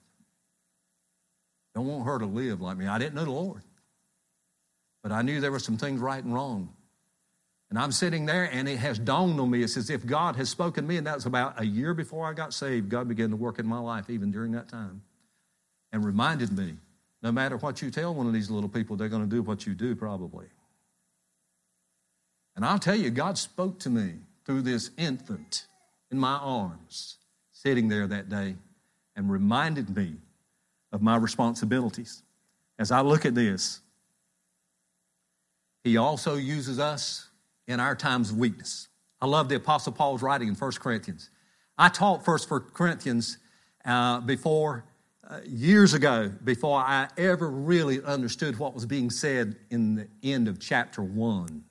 Don't 1.75 1.87
want 1.87 2.05
her 2.05 2.19
to 2.19 2.27
live 2.27 2.61
like 2.61 2.77
me. 2.77 2.87
I 2.87 2.99
didn't 2.99 3.15
know 3.15 3.25
the 3.25 3.31
Lord, 3.31 3.63
but 5.03 5.13
I 5.13 5.23
knew 5.23 5.41
there 5.41 5.53
were 5.53 5.59
some 5.59 5.77
things 5.77 6.01
right 6.01 6.23
and 6.23 6.35
wrong. 6.35 6.75
And 7.71 7.79
I'm 7.79 7.93
sitting 7.93 8.27
there, 8.27 8.45
and 8.45 8.69
it 8.69 8.77
has 8.77 8.99
dawned 8.99 9.41
on 9.41 9.51
me. 9.51 9.63
It's 9.63 9.79
as 9.79 9.89
if 9.89 10.05
God 10.05 10.37
has 10.37 10.51
spoken 10.51 10.85
to 10.85 10.89
me, 10.89 10.99
and 10.99 11.07
that 11.07 11.15
was 11.15 11.25
about 11.25 11.59
a 11.59 11.65
year 11.65 11.95
before 11.95 12.27
I 12.27 12.35
got 12.35 12.53
saved. 12.53 12.91
God 12.91 13.09
began 13.09 13.31
to 13.31 13.37
work 13.37 13.59
in 13.59 13.67
my 13.67 13.79
life, 13.79 14.11
even 14.11 14.31
during 14.31 14.53
that 14.53 14.69
time, 14.69 15.03
and 15.91 16.05
reminded 16.05 16.53
me 16.53 16.77
no 17.23 17.33
matter 17.33 17.57
what 17.57 17.81
you 17.81 17.91
tell 17.91 18.15
one 18.15 18.27
of 18.27 18.33
these 18.33 18.51
little 18.51 18.69
people, 18.69 18.97
they're 18.97 19.09
going 19.09 19.23
to 19.23 19.35
do 19.35 19.43
what 19.43 19.65
you 19.65 19.75
do, 19.75 19.95
probably. 19.95 20.47
And 22.57 22.65
I'll 22.65 22.79
tell 22.79 22.97
you, 22.97 23.11
God 23.11 23.39
spoke 23.39 23.79
to 23.81 23.91
me 23.91 24.17
through 24.45 24.63
this 24.63 24.91
infant 24.99 25.67
in 26.11 26.19
my 26.19 26.37
arms, 26.37 27.17
sitting 27.53 27.89
there 27.89 28.07
that 28.07 28.29
day, 28.29 28.57
and 29.17 29.31
reminded 29.31 29.97
me 29.97 30.17
of 30.93 31.03
my 31.03 31.17
responsibilities. 31.17 32.23
As 32.79 32.91
I 32.91 33.01
look 33.01 33.25
at 33.25 33.35
this, 33.35 33.81
He 35.85 35.97
also 35.97 36.37
uses 36.37 36.79
us 36.79 37.29
in 37.67 37.81
our 37.81 37.97
times 37.97 38.31
of 38.31 38.39
weakness. 38.39 38.89
I 39.21 39.27
love 39.27 39.49
the 39.49 39.57
Apostle 39.57 39.93
Paul's 39.93 40.23
writing 40.23 40.49
in 40.49 40.55
1 40.55 40.73
Corinthians. 40.73 41.31
I 41.79 41.89
taught 41.89 42.27
1 42.27 42.39
Corinthians 42.75 43.39
uh, 43.85 44.21
before, 44.21 44.85
uh, 45.29 45.41
years 45.47 45.95
ago, 45.95 46.33
before 46.45 46.79
I 46.79 47.09
ever 47.17 47.49
really 47.49 48.03
understood 48.03 48.59
what 48.59 48.75
was 48.75 48.87
being 48.87 49.11
said 49.11 49.57
in 49.71 49.95
the 49.95 50.09
end 50.23 50.49
of 50.49 50.61
chapter 50.61 51.03
1. 51.03 51.65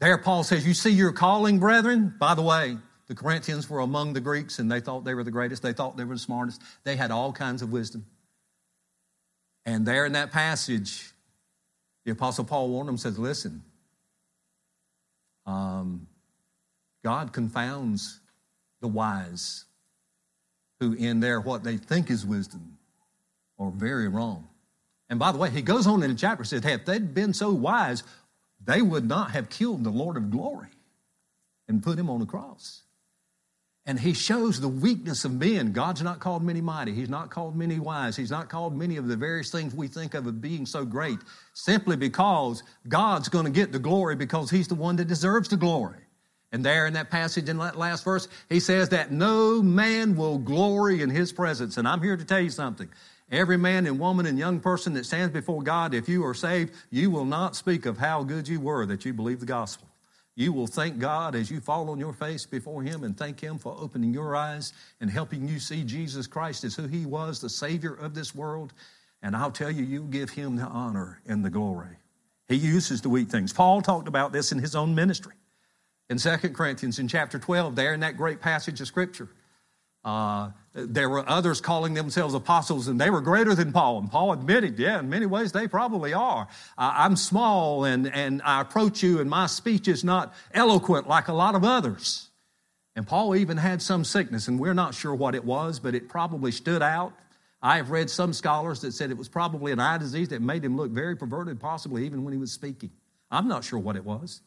There, 0.00 0.18
Paul 0.18 0.44
says, 0.44 0.66
You 0.66 0.74
see 0.74 0.90
your 0.90 1.12
calling, 1.12 1.58
brethren? 1.58 2.14
By 2.18 2.34
the 2.34 2.42
way, 2.42 2.76
the 3.08 3.14
Corinthians 3.14 3.68
were 3.68 3.80
among 3.80 4.12
the 4.12 4.20
Greeks 4.20 4.58
and 4.58 4.70
they 4.70 4.80
thought 4.80 5.04
they 5.04 5.14
were 5.14 5.24
the 5.24 5.30
greatest. 5.30 5.62
They 5.62 5.72
thought 5.72 5.96
they 5.96 6.04
were 6.04 6.14
the 6.14 6.20
smartest. 6.20 6.62
They 6.84 6.96
had 6.96 7.10
all 7.10 7.32
kinds 7.32 7.62
of 7.62 7.72
wisdom. 7.72 8.04
And 9.64 9.86
there 9.86 10.06
in 10.06 10.12
that 10.12 10.30
passage, 10.30 11.12
the 12.04 12.12
Apostle 12.12 12.44
Paul 12.44 12.68
warned 12.68 12.88
them, 12.88 12.98
says, 12.98 13.18
Listen, 13.18 13.62
um, 15.46 16.06
God 17.02 17.32
confounds 17.32 18.20
the 18.80 18.88
wise 18.88 19.64
who, 20.80 20.92
in 20.92 21.20
their 21.20 21.40
what 21.40 21.64
they 21.64 21.76
think 21.76 22.10
is 22.10 22.24
wisdom, 22.24 22.78
are 23.58 23.70
very 23.70 24.08
wrong. 24.08 24.46
And 25.10 25.18
by 25.18 25.32
the 25.32 25.38
way, 25.38 25.50
he 25.50 25.62
goes 25.62 25.86
on 25.86 26.02
in 26.02 26.10
the 26.10 26.16
chapter 26.16 26.44
says, 26.44 26.62
hey, 26.62 26.74
if 26.74 26.84
they'd 26.84 27.14
been 27.14 27.32
so 27.32 27.50
wise, 27.50 28.02
they 28.64 28.82
would 28.82 29.06
not 29.06 29.30
have 29.30 29.48
killed 29.48 29.84
the 29.84 29.90
Lord 29.90 30.16
of 30.16 30.30
glory 30.30 30.68
and 31.66 31.82
put 31.82 31.98
him 31.98 32.10
on 32.10 32.20
the 32.20 32.26
cross. 32.26 32.82
And 33.88 33.98
he 33.98 34.12
shows 34.12 34.60
the 34.60 34.68
weakness 34.68 35.24
of 35.24 35.32
men. 35.32 35.72
God's 35.72 36.02
not 36.02 36.20
called 36.20 36.42
many 36.42 36.60
mighty. 36.60 36.92
He's 36.92 37.08
not 37.08 37.30
called 37.30 37.56
many 37.56 37.78
wise. 37.78 38.16
He's 38.16 38.30
not 38.30 38.50
called 38.50 38.76
many 38.76 38.98
of 38.98 39.08
the 39.08 39.16
various 39.16 39.50
things 39.50 39.74
we 39.74 39.88
think 39.88 40.12
of 40.12 40.26
as 40.26 40.32
being 40.34 40.66
so 40.66 40.84
great, 40.84 41.18
simply 41.54 41.96
because 41.96 42.62
God's 42.86 43.30
going 43.30 43.46
to 43.46 43.50
get 43.50 43.72
the 43.72 43.78
glory 43.78 44.14
because 44.14 44.50
he's 44.50 44.68
the 44.68 44.74
one 44.74 44.96
that 44.96 45.08
deserves 45.08 45.48
the 45.48 45.56
glory. 45.56 46.00
And 46.52 46.62
there 46.62 46.86
in 46.86 46.92
that 46.92 47.10
passage 47.10 47.48
in 47.48 47.56
that 47.58 47.78
last 47.78 48.04
verse, 48.04 48.28
he 48.50 48.60
says 48.60 48.90
that 48.90 49.10
no 49.10 49.62
man 49.62 50.16
will 50.16 50.36
glory 50.36 51.00
in 51.00 51.08
his 51.08 51.32
presence. 51.32 51.78
And 51.78 51.88
I'm 51.88 52.02
here 52.02 52.18
to 52.18 52.24
tell 52.26 52.40
you 52.40 52.50
something. 52.50 52.90
Every 53.32 53.56
man 53.56 53.86
and 53.86 53.98
woman 53.98 54.26
and 54.26 54.38
young 54.38 54.60
person 54.60 54.92
that 54.94 55.06
stands 55.06 55.32
before 55.32 55.62
God, 55.62 55.94
if 55.94 56.10
you 56.10 56.26
are 56.26 56.34
saved, 56.34 56.74
you 56.90 57.10
will 57.10 57.24
not 57.24 57.56
speak 57.56 57.86
of 57.86 57.96
how 57.96 58.22
good 58.22 58.48
you 58.48 58.60
were 58.60 58.84
that 58.84 59.06
you 59.06 59.14
believed 59.14 59.40
the 59.40 59.46
gospel. 59.46 59.88
You 60.38 60.52
will 60.52 60.68
thank 60.68 61.00
God 61.00 61.34
as 61.34 61.50
you 61.50 61.58
fall 61.58 61.90
on 61.90 61.98
your 61.98 62.12
face 62.12 62.46
before 62.46 62.80
Him 62.80 63.02
and 63.02 63.18
thank 63.18 63.40
Him 63.40 63.58
for 63.58 63.74
opening 63.76 64.14
your 64.14 64.36
eyes 64.36 64.72
and 65.00 65.10
helping 65.10 65.48
you 65.48 65.58
see 65.58 65.82
Jesus 65.82 66.28
Christ 66.28 66.62
as 66.62 66.76
who 66.76 66.86
He 66.86 67.06
was, 67.06 67.40
the 67.40 67.48
Savior 67.48 67.94
of 67.94 68.14
this 68.14 68.36
world. 68.36 68.72
And 69.20 69.34
I'll 69.34 69.50
tell 69.50 69.72
you, 69.72 69.82
you 69.82 70.02
give 70.04 70.30
Him 70.30 70.54
the 70.54 70.62
honor 70.62 71.20
and 71.26 71.44
the 71.44 71.50
glory. 71.50 71.96
He 72.46 72.54
uses 72.54 73.00
the 73.00 73.08
weak 73.08 73.30
things. 73.30 73.52
Paul 73.52 73.82
talked 73.82 74.06
about 74.06 74.30
this 74.30 74.52
in 74.52 74.60
his 74.60 74.76
own 74.76 74.94
ministry. 74.94 75.34
In 76.08 76.18
2 76.18 76.36
Corinthians, 76.50 77.00
in 77.00 77.08
chapter 77.08 77.40
12, 77.40 77.74
there 77.74 77.92
in 77.92 77.98
that 78.00 78.16
great 78.16 78.40
passage 78.40 78.80
of 78.80 78.86
Scripture, 78.86 79.28
uh, 80.04 80.50
there 80.86 81.08
were 81.08 81.28
others 81.28 81.60
calling 81.60 81.94
themselves 81.94 82.34
apostles, 82.34 82.88
and 82.88 83.00
they 83.00 83.10
were 83.10 83.20
greater 83.20 83.54
than 83.54 83.72
Paul. 83.72 83.98
And 83.98 84.10
Paul 84.10 84.32
admitted, 84.32 84.78
yeah, 84.78 85.00
in 85.00 85.08
many 85.08 85.26
ways 85.26 85.52
they 85.52 85.68
probably 85.68 86.12
are. 86.12 86.48
Uh, 86.76 86.92
I'm 86.94 87.16
small, 87.16 87.84
and, 87.84 88.12
and 88.12 88.42
I 88.42 88.60
approach 88.60 89.02
you, 89.02 89.20
and 89.20 89.28
my 89.28 89.46
speech 89.46 89.88
is 89.88 90.04
not 90.04 90.34
eloquent 90.52 91.08
like 91.08 91.28
a 91.28 91.32
lot 91.32 91.54
of 91.54 91.64
others. 91.64 92.28
And 92.96 93.06
Paul 93.06 93.36
even 93.36 93.56
had 93.56 93.80
some 93.80 94.04
sickness, 94.04 94.48
and 94.48 94.58
we're 94.58 94.74
not 94.74 94.94
sure 94.94 95.14
what 95.14 95.34
it 95.34 95.44
was, 95.44 95.78
but 95.78 95.94
it 95.94 96.08
probably 96.08 96.50
stood 96.50 96.82
out. 96.82 97.12
I 97.62 97.76
have 97.76 97.90
read 97.90 98.08
some 98.10 98.32
scholars 98.32 98.80
that 98.80 98.92
said 98.92 99.10
it 99.10 99.16
was 99.16 99.28
probably 99.28 99.72
an 99.72 99.80
eye 99.80 99.98
disease 99.98 100.28
that 100.28 100.42
made 100.42 100.64
him 100.64 100.76
look 100.76 100.90
very 100.90 101.16
perverted, 101.16 101.60
possibly 101.60 102.06
even 102.06 102.24
when 102.24 102.32
he 102.32 102.38
was 102.38 102.52
speaking. 102.52 102.90
I'm 103.30 103.48
not 103.48 103.64
sure 103.64 103.78
what 103.78 103.96
it 103.96 104.04
was. 104.04 104.40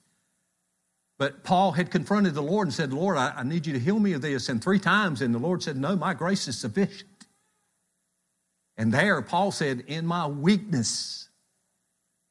But 1.21 1.43
Paul 1.43 1.73
had 1.73 1.91
confronted 1.91 2.33
the 2.33 2.41
Lord 2.41 2.65
and 2.67 2.73
said, 2.73 2.91
Lord, 2.91 3.15
I, 3.15 3.31
I, 3.37 3.43
need 3.43 3.67
you 3.67 3.73
to 3.73 3.79
heal 3.79 3.99
me 3.99 4.13
of 4.13 4.23
this. 4.23 4.49
And 4.49 4.59
three 4.59 4.79
times, 4.79 5.21
and 5.21 5.35
the 5.35 5.37
Lord 5.37 5.61
said, 5.61 5.77
No, 5.77 5.95
my 5.95 6.15
grace 6.15 6.47
is 6.47 6.57
sufficient. 6.57 7.27
And 8.75 8.91
there, 8.91 9.21
Paul 9.21 9.51
said, 9.51 9.83
In 9.85 10.07
my 10.07 10.25
weakness 10.25 11.29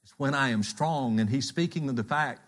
is 0.02 0.12
when 0.16 0.34
I 0.34 0.48
am 0.48 0.64
strong. 0.64 1.20
And 1.20 1.30
he's 1.30 1.46
speaking 1.46 1.88
of 1.88 1.94
the 1.94 2.02
fact 2.02 2.40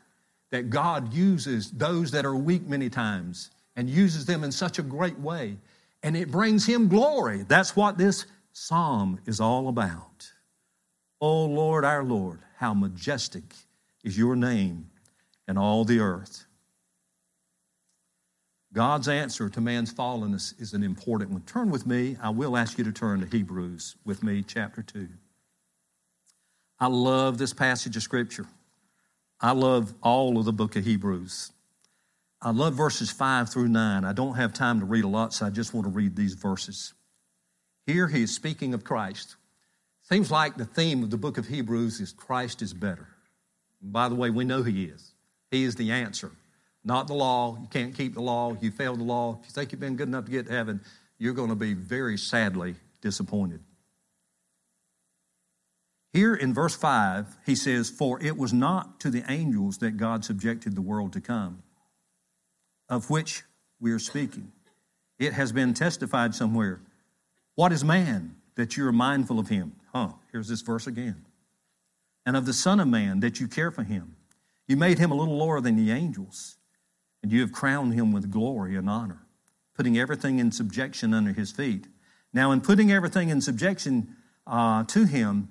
that 0.50 0.68
God 0.68 1.14
uses 1.14 1.70
those 1.70 2.10
that 2.10 2.26
are 2.26 2.34
weak 2.34 2.66
many 2.66 2.90
times 2.90 3.52
and 3.76 3.88
uses 3.88 4.26
them 4.26 4.42
in 4.42 4.50
such 4.50 4.80
a 4.80 4.82
great 4.82 5.20
way. 5.20 5.58
And 6.02 6.16
it 6.16 6.32
brings 6.32 6.66
him 6.66 6.88
glory. 6.88 7.44
That's 7.46 7.76
what 7.76 7.98
this 7.98 8.26
psalm 8.50 9.20
is 9.26 9.38
all 9.38 9.68
about. 9.68 10.32
Oh 11.20 11.44
Lord, 11.44 11.84
our 11.84 12.02
Lord, 12.02 12.40
how 12.56 12.74
majestic 12.74 13.44
is 14.02 14.18
your 14.18 14.34
name 14.34 14.88
and 15.46 15.58
all 15.58 15.84
the 15.84 16.00
earth. 16.00 16.44
God's 18.72 19.08
answer 19.08 19.50
to 19.50 19.60
man's 19.60 19.92
fallenness 19.92 20.58
is 20.60 20.72
an 20.72 20.82
important 20.82 21.30
one. 21.30 21.42
Turn 21.42 21.70
with 21.70 21.86
me. 21.86 22.16
I 22.22 22.30
will 22.30 22.56
ask 22.56 22.78
you 22.78 22.84
to 22.84 22.92
turn 22.92 23.20
to 23.20 23.26
Hebrews 23.26 23.96
with 24.04 24.22
me, 24.22 24.42
chapter 24.46 24.82
2. 24.82 25.08
I 26.80 26.86
love 26.86 27.36
this 27.36 27.52
passage 27.52 27.96
of 27.96 28.02
Scripture. 28.02 28.46
I 29.40 29.52
love 29.52 29.92
all 30.02 30.38
of 30.38 30.46
the 30.46 30.52
book 30.52 30.74
of 30.76 30.84
Hebrews. 30.84 31.52
I 32.40 32.50
love 32.50 32.74
verses 32.74 33.10
5 33.10 33.50
through 33.50 33.68
9. 33.68 34.04
I 34.04 34.12
don't 34.12 34.36
have 34.36 34.52
time 34.52 34.80
to 34.80 34.86
read 34.86 35.04
a 35.04 35.08
lot, 35.08 35.34
so 35.34 35.46
I 35.46 35.50
just 35.50 35.74
want 35.74 35.86
to 35.86 35.92
read 35.92 36.16
these 36.16 36.34
verses. 36.34 36.94
Here 37.86 38.08
he 38.08 38.22
is 38.22 38.34
speaking 38.34 38.74
of 38.74 38.84
Christ. 38.84 39.36
Seems 40.02 40.30
like 40.30 40.56
the 40.56 40.64
theme 40.64 41.02
of 41.02 41.10
the 41.10 41.16
book 41.16 41.38
of 41.38 41.46
Hebrews 41.46 42.00
is 42.00 42.12
Christ 42.12 42.62
is 42.62 42.72
better. 42.72 43.08
And 43.80 43.92
by 43.92 44.08
the 44.08 44.14
way, 44.14 44.30
we 44.30 44.44
know 44.44 44.62
he 44.62 44.84
is. 44.84 45.11
He 45.52 45.64
is 45.64 45.76
the 45.76 45.92
answer, 45.92 46.32
not 46.82 47.06
the 47.06 47.14
law. 47.14 47.58
You 47.60 47.68
can't 47.68 47.94
keep 47.94 48.14
the 48.14 48.22
law. 48.22 48.56
You 48.58 48.70
failed 48.70 48.98
the 48.98 49.04
law. 49.04 49.38
If 49.40 49.48
you 49.48 49.52
think 49.52 49.70
you've 49.70 49.80
been 49.80 49.96
good 49.96 50.08
enough 50.08 50.24
to 50.24 50.30
get 50.30 50.46
to 50.46 50.52
heaven, 50.52 50.80
you're 51.18 51.34
going 51.34 51.50
to 51.50 51.54
be 51.54 51.74
very 51.74 52.16
sadly 52.16 52.74
disappointed. 53.02 53.60
Here 56.14 56.34
in 56.34 56.54
verse 56.54 56.74
5, 56.74 57.36
he 57.44 57.54
says, 57.54 57.90
For 57.90 58.22
it 58.22 58.38
was 58.38 58.54
not 58.54 58.98
to 59.00 59.10
the 59.10 59.24
angels 59.30 59.76
that 59.78 59.98
God 59.98 60.24
subjected 60.24 60.74
the 60.74 60.80
world 60.80 61.12
to 61.12 61.20
come, 61.20 61.62
of 62.88 63.10
which 63.10 63.42
we 63.78 63.92
are 63.92 63.98
speaking. 63.98 64.52
It 65.18 65.34
has 65.34 65.52
been 65.52 65.74
testified 65.74 66.34
somewhere 66.34 66.80
What 67.56 67.72
is 67.72 67.84
man 67.84 68.36
that 68.54 68.78
you 68.78 68.86
are 68.86 68.92
mindful 68.92 69.38
of 69.38 69.48
him? 69.48 69.76
Huh, 69.92 70.12
here's 70.32 70.48
this 70.48 70.62
verse 70.62 70.86
again. 70.86 71.26
And 72.24 72.38
of 72.38 72.46
the 72.46 72.54
Son 72.54 72.80
of 72.80 72.88
Man 72.88 73.20
that 73.20 73.38
you 73.38 73.48
care 73.48 73.70
for 73.70 73.82
him. 73.82 74.16
You 74.66 74.76
made 74.76 74.98
him 74.98 75.10
a 75.10 75.14
little 75.14 75.36
lower 75.36 75.60
than 75.60 75.76
the 75.76 75.90
angels, 75.90 76.56
and 77.22 77.32
you 77.32 77.40
have 77.40 77.52
crowned 77.52 77.94
him 77.94 78.12
with 78.12 78.30
glory 78.30 78.76
and 78.76 78.88
honor, 78.88 79.26
putting 79.74 79.98
everything 79.98 80.38
in 80.38 80.52
subjection 80.52 81.12
under 81.12 81.32
his 81.32 81.52
feet. 81.52 81.86
Now, 82.32 82.52
in 82.52 82.60
putting 82.60 82.90
everything 82.90 83.28
in 83.28 83.40
subjection 83.40 84.16
uh, 84.46 84.84
to 84.84 85.04
him, 85.04 85.48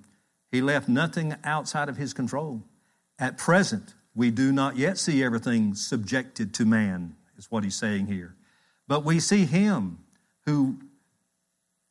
he 0.51 0.61
left 0.61 0.89
nothing 0.89 1.35
outside 1.43 1.89
of 1.89 1.97
his 1.97 2.13
control. 2.13 2.63
At 3.19 3.37
present, 3.37 3.93
we 4.15 4.31
do 4.31 4.51
not 4.51 4.77
yet 4.77 4.97
see 4.97 5.23
everything 5.23 5.75
subjected 5.75 6.53
to 6.55 6.65
man, 6.65 7.15
is 7.37 7.49
what 7.49 7.63
he's 7.63 7.75
saying 7.75 8.07
here. 8.07 8.35
But 8.87 9.05
we 9.05 9.19
see 9.19 9.45
him 9.45 9.99
who 10.45 10.79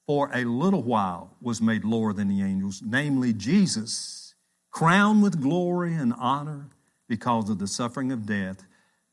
for 0.06 0.30
a 0.34 0.44
little 0.44 0.82
while 0.82 1.36
was 1.40 1.62
made 1.62 1.84
lower 1.84 2.12
than 2.12 2.26
the 2.26 2.42
angels, 2.42 2.82
namely 2.84 3.32
Jesus, 3.32 4.34
crowned 4.72 5.22
with 5.22 5.40
glory 5.40 5.94
and 5.94 6.12
honor 6.18 6.66
because 7.10 7.50
of 7.50 7.58
the 7.58 7.66
suffering 7.66 8.12
of 8.12 8.24
death, 8.24 8.64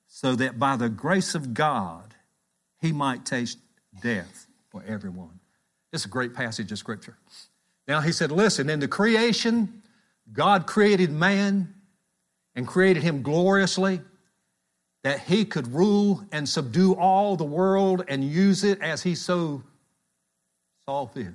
so 0.06 0.36
that 0.36 0.60
by 0.60 0.78
the 0.78 0.88
grace 0.88 1.34
of 1.34 1.56
God 1.56 2.14
he 2.80 2.92
might 2.92 3.26
taste 3.26 3.58
death 4.04 4.46
for 4.70 4.84
everyone. 4.88 5.40
It's 5.92 6.06
a 6.06 6.10
great 6.10 6.36
passage 6.36 6.72
of 6.72 6.78
scripture. 6.78 7.18
Now 7.88 8.02
he 8.02 8.12
said, 8.12 8.32
Listen, 8.32 8.70
in 8.70 8.80
the 8.80 8.88
creation, 8.88 9.82
God 10.32 10.68
created 10.68 11.10
man 11.10 11.74
and 12.56 12.68
created 12.68 13.02
him 13.02 13.24
gloriously 13.24 14.00
that 15.04 15.22
he 15.22 15.44
could 15.44 15.74
rule 15.74 16.24
and 16.32 16.48
subdue 16.48 16.94
all 16.94 17.36
the 17.36 17.46
world 17.46 18.04
and 18.08 18.24
use 18.24 18.64
it 18.64 18.80
as 18.80 19.02
he 19.02 19.16
so 19.16 19.64
saw 20.86 21.08
fit. 21.08 21.34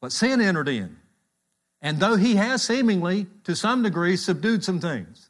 But 0.00 0.10
sin 0.10 0.40
entered 0.40 0.68
in. 0.68 0.96
And 1.82 1.98
though 1.98 2.14
he 2.14 2.36
has 2.36 2.62
seemingly, 2.62 3.26
to 3.44 3.56
some 3.56 3.82
degree, 3.82 4.16
subdued 4.16 4.62
some 4.62 4.78
things, 4.78 5.28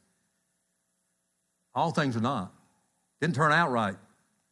all 1.75 1.91
things 1.91 2.15
are 2.15 2.21
not. 2.21 2.53
Didn't 3.23 3.35
turn 3.35 3.53
out 3.53 3.71
right 3.71 3.97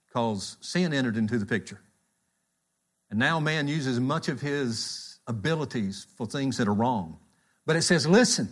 because 0.06 0.56
sin 0.60 0.94
entered 0.94 1.18
into 1.18 1.38
the 1.38 1.44
picture. 1.44 1.80
And 3.10 3.18
now 3.18 3.38
man 3.38 3.68
uses 3.68 4.00
much 4.00 4.28
of 4.28 4.40
his 4.40 5.18
abilities 5.26 6.06
for 6.16 6.26
things 6.26 6.56
that 6.56 6.68
are 6.68 6.74
wrong. 6.74 7.18
But 7.66 7.76
it 7.76 7.82
says, 7.82 8.06
listen, 8.06 8.48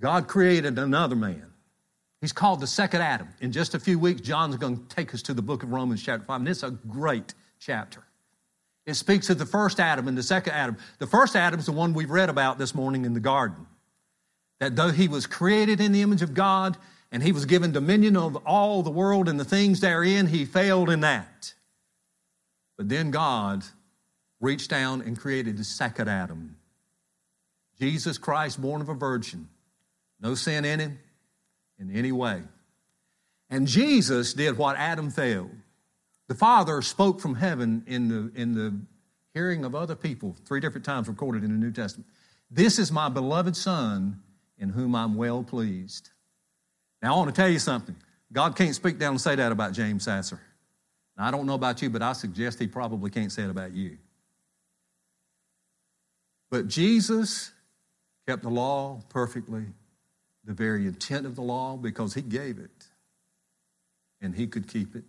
God 0.00 0.26
created 0.26 0.78
another 0.78 1.16
man. 1.16 1.46
He's 2.20 2.32
called 2.32 2.60
the 2.60 2.66
second 2.66 3.02
Adam. 3.02 3.28
In 3.40 3.52
just 3.52 3.74
a 3.74 3.80
few 3.80 3.98
weeks, 3.98 4.20
John's 4.22 4.56
going 4.56 4.76
to 4.76 4.94
take 4.94 5.14
us 5.14 5.22
to 5.22 5.34
the 5.34 5.42
book 5.42 5.62
of 5.62 5.70
Romans, 5.70 6.02
chapter 6.02 6.24
5, 6.24 6.40
and 6.40 6.48
it's 6.48 6.62
a 6.62 6.70
great 6.70 7.34
chapter. 7.58 8.02
It 8.90 8.96
speaks 8.96 9.30
of 9.30 9.38
the 9.38 9.46
first 9.46 9.78
Adam 9.78 10.08
and 10.08 10.18
the 10.18 10.22
second 10.22 10.52
Adam. 10.52 10.76
The 10.98 11.06
first 11.06 11.36
Adam 11.36 11.60
is 11.60 11.66
the 11.66 11.72
one 11.72 11.94
we've 11.94 12.10
read 12.10 12.28
about 12.28 12.58
this 12.58 12.74
morning 12.74 13.04
in 13.04 13.14
the 13.14 13.20
garden. 13.20 13.66
That 14.58 14.74
though 14.74 14.90
he 14.90 15.06
was 15.06 15.28
created 15.28 15.80
in 15.80 15.92
the 15.92 16.02
image 16.02 16.22
of 16.22 16.34
God 16.34 16.76
and 17.12 17.22
he 17.22 17.30
was 17.30 17.44
given 17.44 17.70
dominion 17.70 18.16
of 18.16 18.36
all 18.44 18.82
the 18.82 18.90
world 18.90 19.28
and 19.28 19.38
the 19.38 19.44
things 19.44 19.78
therein, 19.78 20.26
he 20.26 20.44
failed 20.44 20.90
in 20.90 21.00
that. 21.00 21.54
But 22.76 22.88
then 22.88 23.12
God 23.12 23.62
reached 24.40 24.70
down 24.70 25.02
and 25.02 25.18
created 25.18 25.56
the 25.56 25.64
second 25.64 26.08
Adam. 26.08 26.56
Jesus 27.78 28.18
Christ, 28.18 28.60
born 28.60 28.80
of 28.80 28.88
a 28.88 28.94
virgin, 28.94 29.48
no 30.20 30.34
sin 30.34 30.64
in 30.64 30.80
him 30.80 30.98
in 31.78 31.94
any 31.94 32.10
way. 32.10 32.42
And 33.48 33.68
Jesus 33.68 34.34
did 34.34 34.58
what 34.58 34.76
Adam 34.76 35.10
failed. 35.10 35.50
The 36.30 36.36
Father 36.36 36.80
spoke 36.80 37.20
from 37.20 37.34
heaven 37.34 37.82
in 37.88 38.06
the, 38.06 38.30
in 38.40 38.54
the 38.54 38.72
hearing 39.34 39.64
of 39.64 39.74
other 39.74 39.96
people, 39.96 40.36
three 40.44 40.60
different 40.60 40.84
times 40.84 41.08
recorded 41.08 41.42
in 41.42 41.50
the 41.50 41.56
New 41.56 41.72
Testament. 41.72 42.08
This 42.48 42.78
is 42.78 42.92
my 42.92 43.08
beloved 43.08 43.56
Son 43.56 44.22
in 44.56 44.68
whom 44.68 44.94
I'm 44.94 45.16
well 45.16 45.42
pleased. 45.42 46.10
Now, 47.02 47.14
I 47.14 47.18
want 47.18 47.34
to 47.34 47.36
tell 47.36 47.48
you 47.48 47.58
something. 47.58 47.96
God 48.32 48.54
can't 48.54 48.76
speak 48.76 48.96
down 48.96 49.14
and 49.14 49.20
say 49.20 49.34
that 49.34 49.50
about 49.50 49.72
James 49.72 50.04
Sasser. 50.04 50.38
Now, 51.18 51.26
I 51.26 51.32
don't 51.32 51.46
know 51.46 51.54
about 51.54 51.82
you, 51.82 51.90
but 51.90 52.00
I 52.00 52.12
suggest 52.12 52.60
he 52.60 52.68
probably 52.68 53.10
can't 53.10 53.32
say 53.32 53.42
it 53.42 53.50
about 53.50 53.72
you. 53.72 53.98
But 56.48 56.68
Jesus 56.68 57.50
kept 58.28 58.44
the 58.44 58.50
law 58.50 59.00
perfectly, 59.08 59.64
the 60.44 60.54
very 60.54 60.86
intent 60.86 61.26
of 61.26 61.34
the 61.34 61.42
law, 61.42 61.76
because 61.76 62.14
he 62.14 62.22
gave 62.22 62.60
it 62.60 62.86
and 64.20 64.32
he 64.32 64.46
could 64.46 64.68
keep 64.68 64.94
it. 64.94 65.02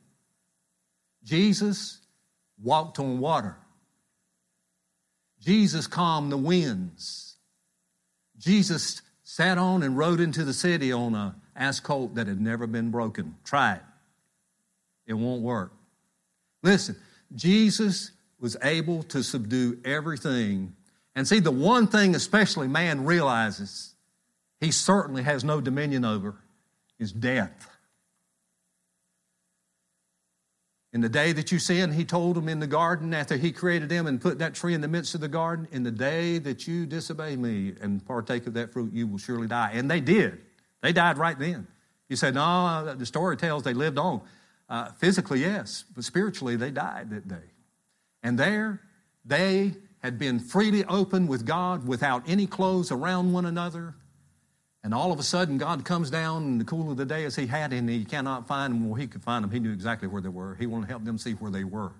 Jesus 1.23 1.99
walked 2.61 2.99
on 2.99 3.19
water. 3.19 3.57
Jesus 5.39 5.87
calmed 5.87 6.31
the 6.31 6.37
winds. 6.37 7.35
Jesus 8.37 9.01
sat 9.23 9.57
on 9.57 9.83
and 9.83 9.97
rode 9.97 10.19
into 10.19 10.43
the 10.43 10.53
city 10.53 10.91
on 10.91 11.15
a 11.15 11.35
ass 11.55 11.79
colt 11.79 12.15
that 12.15 12.27
had 12.27 12.39
never 12.39 12.67
been 12.67 12.91
broken. 12.91 13.35
Try 13.43 13.75
it. 13.75 13.81
It 15.07 15.13
won't 15.13 15.41
work. 15.41 15.73
Listen, 16.63 16.95
Jesus 17.35 18.11
was 18.39 18.57
able 18.63 19.03
to 19.03 19.23
subdue 19.23 19.79
everything. 19.85 20.75
And 21.15 21.27
see, 21.27 21.39
the 21.39 21.51
one 21.51 21.87
thing 21.87 22.15
especially 22.15 22.67
man 22.67 23.05
realizes 23.05 23.95
he 24.59 24.71
certainly 24.71 25.23
has 25.23 25.43
no 25.43 25.61
dominion 25.61 26.05
over 26.05 26.35
is 26.99 27.11
death. 27.11 27.70
In 30.93 30.99
the 30.99 31.09
day 31.09 31.31
that 31.31 31.51
you 31.51 31.59
sin, 31.59 31.93
he 31.93 32.03
told 32.03 32.35
them 32.35 32.49
in 32.49 32.59
the 32.59 32.67
garden 32.67 33.13
after 33.13 33.37
he 33.37 33.53
created 33.53 33.87
them 33.87 34.07
and 34.07 34.19
put 34.19 34.39
that 34.39 34.53
tree 34.53 34.73
in 34.73 34.81
the 34.81 34.89
midst 34.89 35.15
of 35.15 35.21
the 35.21 35.29
garden, 35.29 35.67
in 35.71 35.83
the 35.83 35.91
day 35.91 36.37
that 36.39 36.67
you 36.67 36.85
disobey 36.85 37.37
me 37.37 37.73
and 37.79 38.05
partake 38.05 38.45
of 38.45 38.53
that 38.55 38.73
fruit, 38.73 38.91
you 38.91 39.07
will 39.07 39.17
surely 39.17 39.47
die. 39.47 39.71
And 39.73 39.89
they 39.89 40.01
did. 40.01 40.41
They 40.81 40.91
died 40.91 41.17
right 41.17 41.39
then. 41.39 41.67
You 42.09 42.17
said, 42.17 42.35
no, 42.35 42.93
the 42.93 43.05
story 43.05 43.37
tells 43.37 43.63
they 43.63 43.73
lived 43.73 43.97
on. 43.97 44.21
Uh, 44.67 44.91
physically, 44.93 45.39
yes, 45.39 45.85
but 45.95 46.03
spiritually, 46.03 46.57
they 46.57 46.71
died 46.71 47.09
that 47.11 47.27
day. 47.27 47.51
And 48.21 48.37
there, 48.37 48.81
they 49.23 49.75
had 49.99 50.19
been 50.19 50.39
freely 50.39 50.83
open 50.85 51.27
with 51.27 51.45
God 51.45 51.87
without 51.87 52.23
any 52.27 52.47
clothes 52.47 52.91
around 52.91 53.31
one 53.31 53.45
another. 53.45 53.95
And 54.83 54.93
all 54.93 55.11
of 55.11 55.19
a 55.19 55.23
sudden, 55.23 55.57
God 55.57 55.85
comes 55.85 56.09
down 56.09 56.43
in 56.43 56.57
the 56.57 56.63
cool 56.63 56.91
of 56.91 56.97
the 56.97 57.05
day 57.05 57.25
as 57.25 57.35
He 57.35 57.45
had, 57.45 57.71
and 57.71 57.89
He 57.89 58.03
cannot 58.03 58.47
find 58.47 58.73
them. 58.73 58.89
Well, 58.89 58.99
He 58.99 59.07
could 59.07 59.23
find 59.23 59.43
them. 59.43 59.51
He 59.51 59.59
knew 59.59 59.71
exactly 59.71 60.07
where 60.07 60.21
they 60.21 60.29
were. 60.29 60.55
He 60.55 60.65
wanted 60.65 60.87
to 60.87 60.91
help 60.91 61.05
them 61.05 61.17
see 61.17 61.33
where 61.33 61.51
they 61.51 61.63
were. 61.63 61.91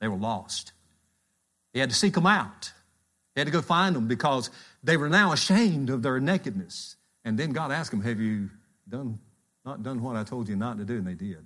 They 0.00 0.08
were 0.08 0.16
lost. 0.16 0.72
He 1.72 1.80
had 1.80 1.90
to 1.90 1.96
seek 1.96 2.14
them 2.14 2.26
out. 2.26 2.72
He 3.34 3.40
had 3.40 3.46
to 3.46 3.52
go 3.52 3.62
find 3.62 3.94
them 3.94 4.08
because 4.08 4.50
they 4.82 4.96
were 4.96 5.08
now 5.08 5.32
ashamed 5.32 5.90
of 5.90 6.02
their 6.02 6.18
nakedness. 6.18 6.96
And 7.24 7.38
then 7.38 7.52
God 7.52 7.70
asked 7.70 7.90
them, 7.90 8.02
Have 8.02 8.20
you 8.20 8.50
done 8.88 9.18
not 9.64 9.82
done 9.82 10.02
what 10.02 10.16
I 10.16 10.24
told 10.24 10.48
you 10.48 10.56
not 10.56 10.78
to 10.78 10.84
do? 10.84 10.96
And 10.96 11.06
they 11.06 11.14
did. 11.14 11.44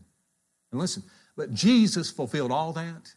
And 0.71 0.81
listen, 0.81 1.03
but 1.37 1.53
Jesus 1.53 2.11
fulfilled 2.11 2.51
all 2.51 2.73
that, 2.73 3.15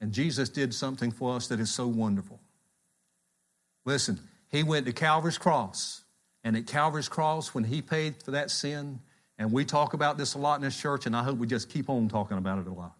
and 0.00 0.12
Jesus 0.12 0.48
did 0.48 0.74
something 0.74 1.10
for 1.10 1.36
us 1.36 1.48
that 1.48 1.60
is 1.60 1.72
so 1.72 1.86
wonderful. 1.86 2.40
Listen, 3.84 4.20
he 4.50 4.62
went 4.62 4.86
to 4.86 4.92
Calvary's 4.92 5.38
cross, 5.38 6.02
and 6.44 6.56
at 6.56 6.66
Calvary's 6.66 7.08
cross, 7.08 7.54
when 7.54 7.64
he 7.64 7.82
paid 7.82 8.22
for 8.22 8.32
that 8.32 8.50
sin, 8.50 9.00
and 9.38 9.52
we 9.52 9.64
talk 9.64 9.94
about 9.94 10.18
this 10.18 10.34
a 10.34 10.38
lot 10.38 10.56
in 10.56 10.62
this 10.62 10.78
church, 10.78 11.06
and 11.06 11.16
I 11.16 11.22
hope 11.22 11.38
we 11.38 11.46
just 11.46 11.70
keep 11.70 11.88
on 11.88 12.08
talking 12.08 12.38
about 12.38 12.58
it 12.58 12.66
a 12.66 12.72
lot. 12.72 12.94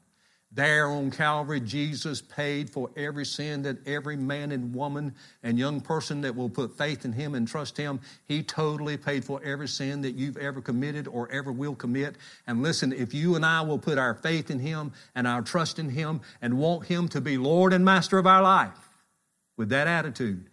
There 0.51 0.87
on 0.87 1.11
Calvary, 1.11 1.61
Jesus 1.61 2.23
paid 2.23 2.71
for 2.71 2.91
every 2.97 3.27
sin 3.27 3.63
that 3.63 3.87
every 3.87 4.17
man 4.17 4.51
and 4.51 4.75
woman 4.75 5.15
and 5.43 5.59
young 5.59 5.83
person 5.83 6.23
that 6.23 6.35
will 6.35 6.49
put 6.49 6.79
faith 6.79 7.05
in 7.05 7.13
Him 7.13 7.35
and 7.35 7.47
trust 7.47 7.77
Him, 7.77 8.01
He 8.27 8.43
totally 8.43 8.97
paid 8.97 9.27
for 9.27 9.43
every 9.45 9.69
sin 9.69 10.01
that 10.03 10.15
you've 10.15 10.39
ever 10.39 10.63
committed 10.63 11.07
or 11.07 11.31
ever 11.31 11.53
will 11.53 11.75
commit. 11.75 12.17
And 12.47 12.63
listen, 12.63 12.95
if 12.95 13.13
you 13.13 13.37
and 13.37 13.45
I 13.45 13.61
will 13.61 13.79
put 13.79 13.99
our 13.99 14.15
faith 14.15 14.51
in 14.51 14.59
Him 14.59 14.93
and 15.15 15.27
our 15.27 15.43
trust 15.43 15.79
in 15.79 15.91
Him 15.91 16.23
and 16.41 16.59
want 16.59 16.87
Him 16.87 17.09
to 17.09 17.21
be 17.21 17.37
Lord 17.37 17.75
and 17.75 17.85
Master 17.85 18.17
of 18.17 18.27
our 18.27 18.43
life 18.43 18.89
with 19.59 19.69
that 19.69 19.87
attitude, 19.87 20.49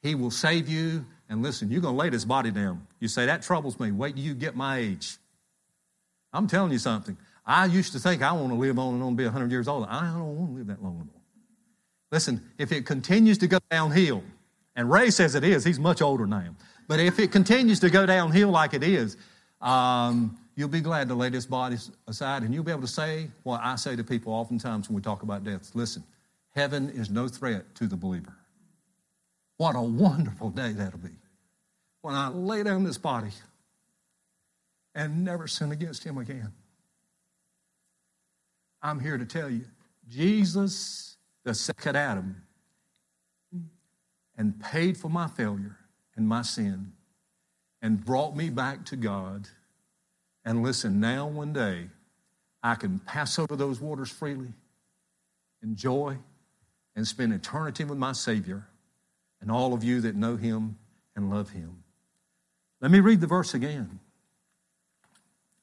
He 0.00 0.14
will 0.14 0.30
save 0.30 0.66
you. 0.66 1.04
And 1.28 1.42
listen, 1.42 1.70
you're 1.70 1.80
going 1.80 1.94
to 1.94 2.00
lay 2.00 2.10
this 2.10 2.24
body 2.24 2.50
down. 2.50 2.86
You 3.00 3.08
say, 3.08 3.26
That 3.26 3.42
troubles 3.42 3.78
me. 3.80 3.92
Wait 3.92 4.16
till 4.16 4.24
you 4.24 4.34
get 4.34 4.54
my 4.56 4.78
age. 4.78 5.16
I'm 6.32 6.46
telling 6.46 6.72
you 6.72 6.78
something. 6.78 7.16
I 7.44 7.66
used 7.66 7.92
to 7.92 7.98
think 7.98 8.22
I 8.22 8.32
want 8.32 8.48
to 8.48 8.54
live 8.54 8.78
on 8.78 8.94
and 8.94 9.02
on 9.02 9.08
and 9.08 9.16
be 9.16 9.24
100 9.24 9.50
years 9.50 9.68
old. 9.68 9.86
I 9.88 10.06
don't 10.06 10.36
want 10.36 10.50
to 10.50 10.56
live 10.58 10.66
that 10.66 10.82
long 10.82 10.94
anymore. 10.94 11.20
Listen, 12.10 12.42
if 12.58 12.72
it 12.72 12.86
continues 12.86 13.38
to 13.38 13.46
go 13.46 13.58
downhill, 13.70 14.22
and 14.74 14.90
Ray 14.90 15.10
says 15.10 15.34
it 15.34 15.44
is, 15.44 15.64
he's 15.64 15.78
much 15.78 16.02
older 16.02 16.26
now, 16.26 16.54
but 16.88 17.00
if 17.00 17.18
it 17.18 17.32
continues 17.32 17.80
to 17.80 17.90
go 17.90 18.04
downhill 18.04 18.50
like 18.50 18.74
it 18.74 18.82
is, 18.82 19.16
um, 19.60 20.36
you'll 20.54 20.68
be 20.68 20.80
glad 20.80 21.08
to 21.08 21.14
lay 21.14 21.30
this 21.30 21.46
body 21.46 21.76
aside 22.06 22.42
and 22.42 22.54
you'll 22.54 22.64
be 22.64 22.72
able 22.72 22.82
to 22.82 22.88
say 22.88 23.28
what 23.42 23.60
I 23.62 23.76
say 23.76 23.96
to 23.96 24.04
people 24.04 24.32
oftentimes 24.32 24.88
when 24.88 24.96
we 24.96 25.02
talk 25.02 25.22
about 25.22 25.44
death. 25.44 25.70
Listen, 25.74 26.04
heaven 26.54 26.90
is 26.90 27.10
no 27.10 27.28
threat 27.28 27.74
to 27.76 27.86
the 27.86 27.96
believer. 27.96 28.32
What 29.56 29.74
a 29.74 29.80
wonderful 29.80 30.50
day 30.50 30.72
that'll 30.72 30.98
be 30.98 31.16
when 32.02 32.14
I 32.14 32.28
lay 32.28 32.62
down 32.62 32.84
this 32.84 32.98
body 32.98 33.32
and 34.94 35.24
never 35.24 35.46
sin 35.46 35.72
against 35.72 36.04
him 36.04 36.18
again. 36.18 36.52
I'm 38.82 39.00
here 39.00 39.18
to 39.18 39.24
tell 39.24 39.50
you 39.50 39.64
Jesus, 40.08 41.16
the 41.44 41.54
second 41.54 41.96
Adam, 41.96 42.42
and 44.36 44.60
paid 44.60 44.96
for 44.96 45.08
my 45.08 45.26
failure 45.26 45.76
and 46.16 46.28
my 46.28 46.42
sin 46.42 46.92
and 47.82 48.04
brought 48.04 48.36
me 48.36 48.50
back 48.50 48.84
to 48.86 48.96
God. 48.96 49.48
And 50.44 50.62
listen, 50.62 51.00
now 51.00 51.26
one 51.26 51.52
day 51.52 51.88
I 52.62 52.74
can 52.74 52.98
pass 53.00 53.38
over 53.38 53.56
those 53.56 53.80
waters 53.80 54.10
freely, 54.10 54.52
enjoy, 55.62 56.18
and 56.94 57.06
spend 57.06 57.32
eternity 57.32 57.84
with 57.84 57.98
my 57.98 58.12
Savior 58.12 58.66
and 59.40 59.50
all 59.50 59.74
of 59.74 59.84
you 59.84 60.00
that 60.02 60.16
know 60.16 60.36
Him 60.36 60.76
and 61.14 61.30
love 61.30 61.50
Him. 61.50 61.82
Let 62.80 62.90
me 62.90 63.00
read 63.00 63.20
the 63.20 63.26
verse 63.26 63.54
again 63.54 64.00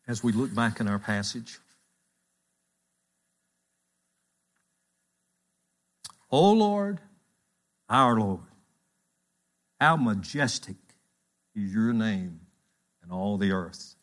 as 0.07 0.23
we 0.23 0.31
look 0.31 0.53
back 0.53 0.79
in 0.79 0.87
our 0.87 0.99
passage. 0.99 1.59
O 6.31 6.51
Lord, 6.51 6.99
our 7.89 8.19
Lord, 8.19 8.39
how 9.79 9.95
majestic 9.97 10.77
is 11.55 11.73
your 11.73 11.93
name 11.93 12.39
in 13.03 13.11
all 13.11 13.37
the 13.37 13.51
earth. 13.51 13.95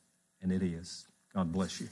And 0.43 0.53
it 0.53 0.63
is. 0.63 1.07
God 1.35 1.53
bless 1.53 1.81
you. 1.81 1.89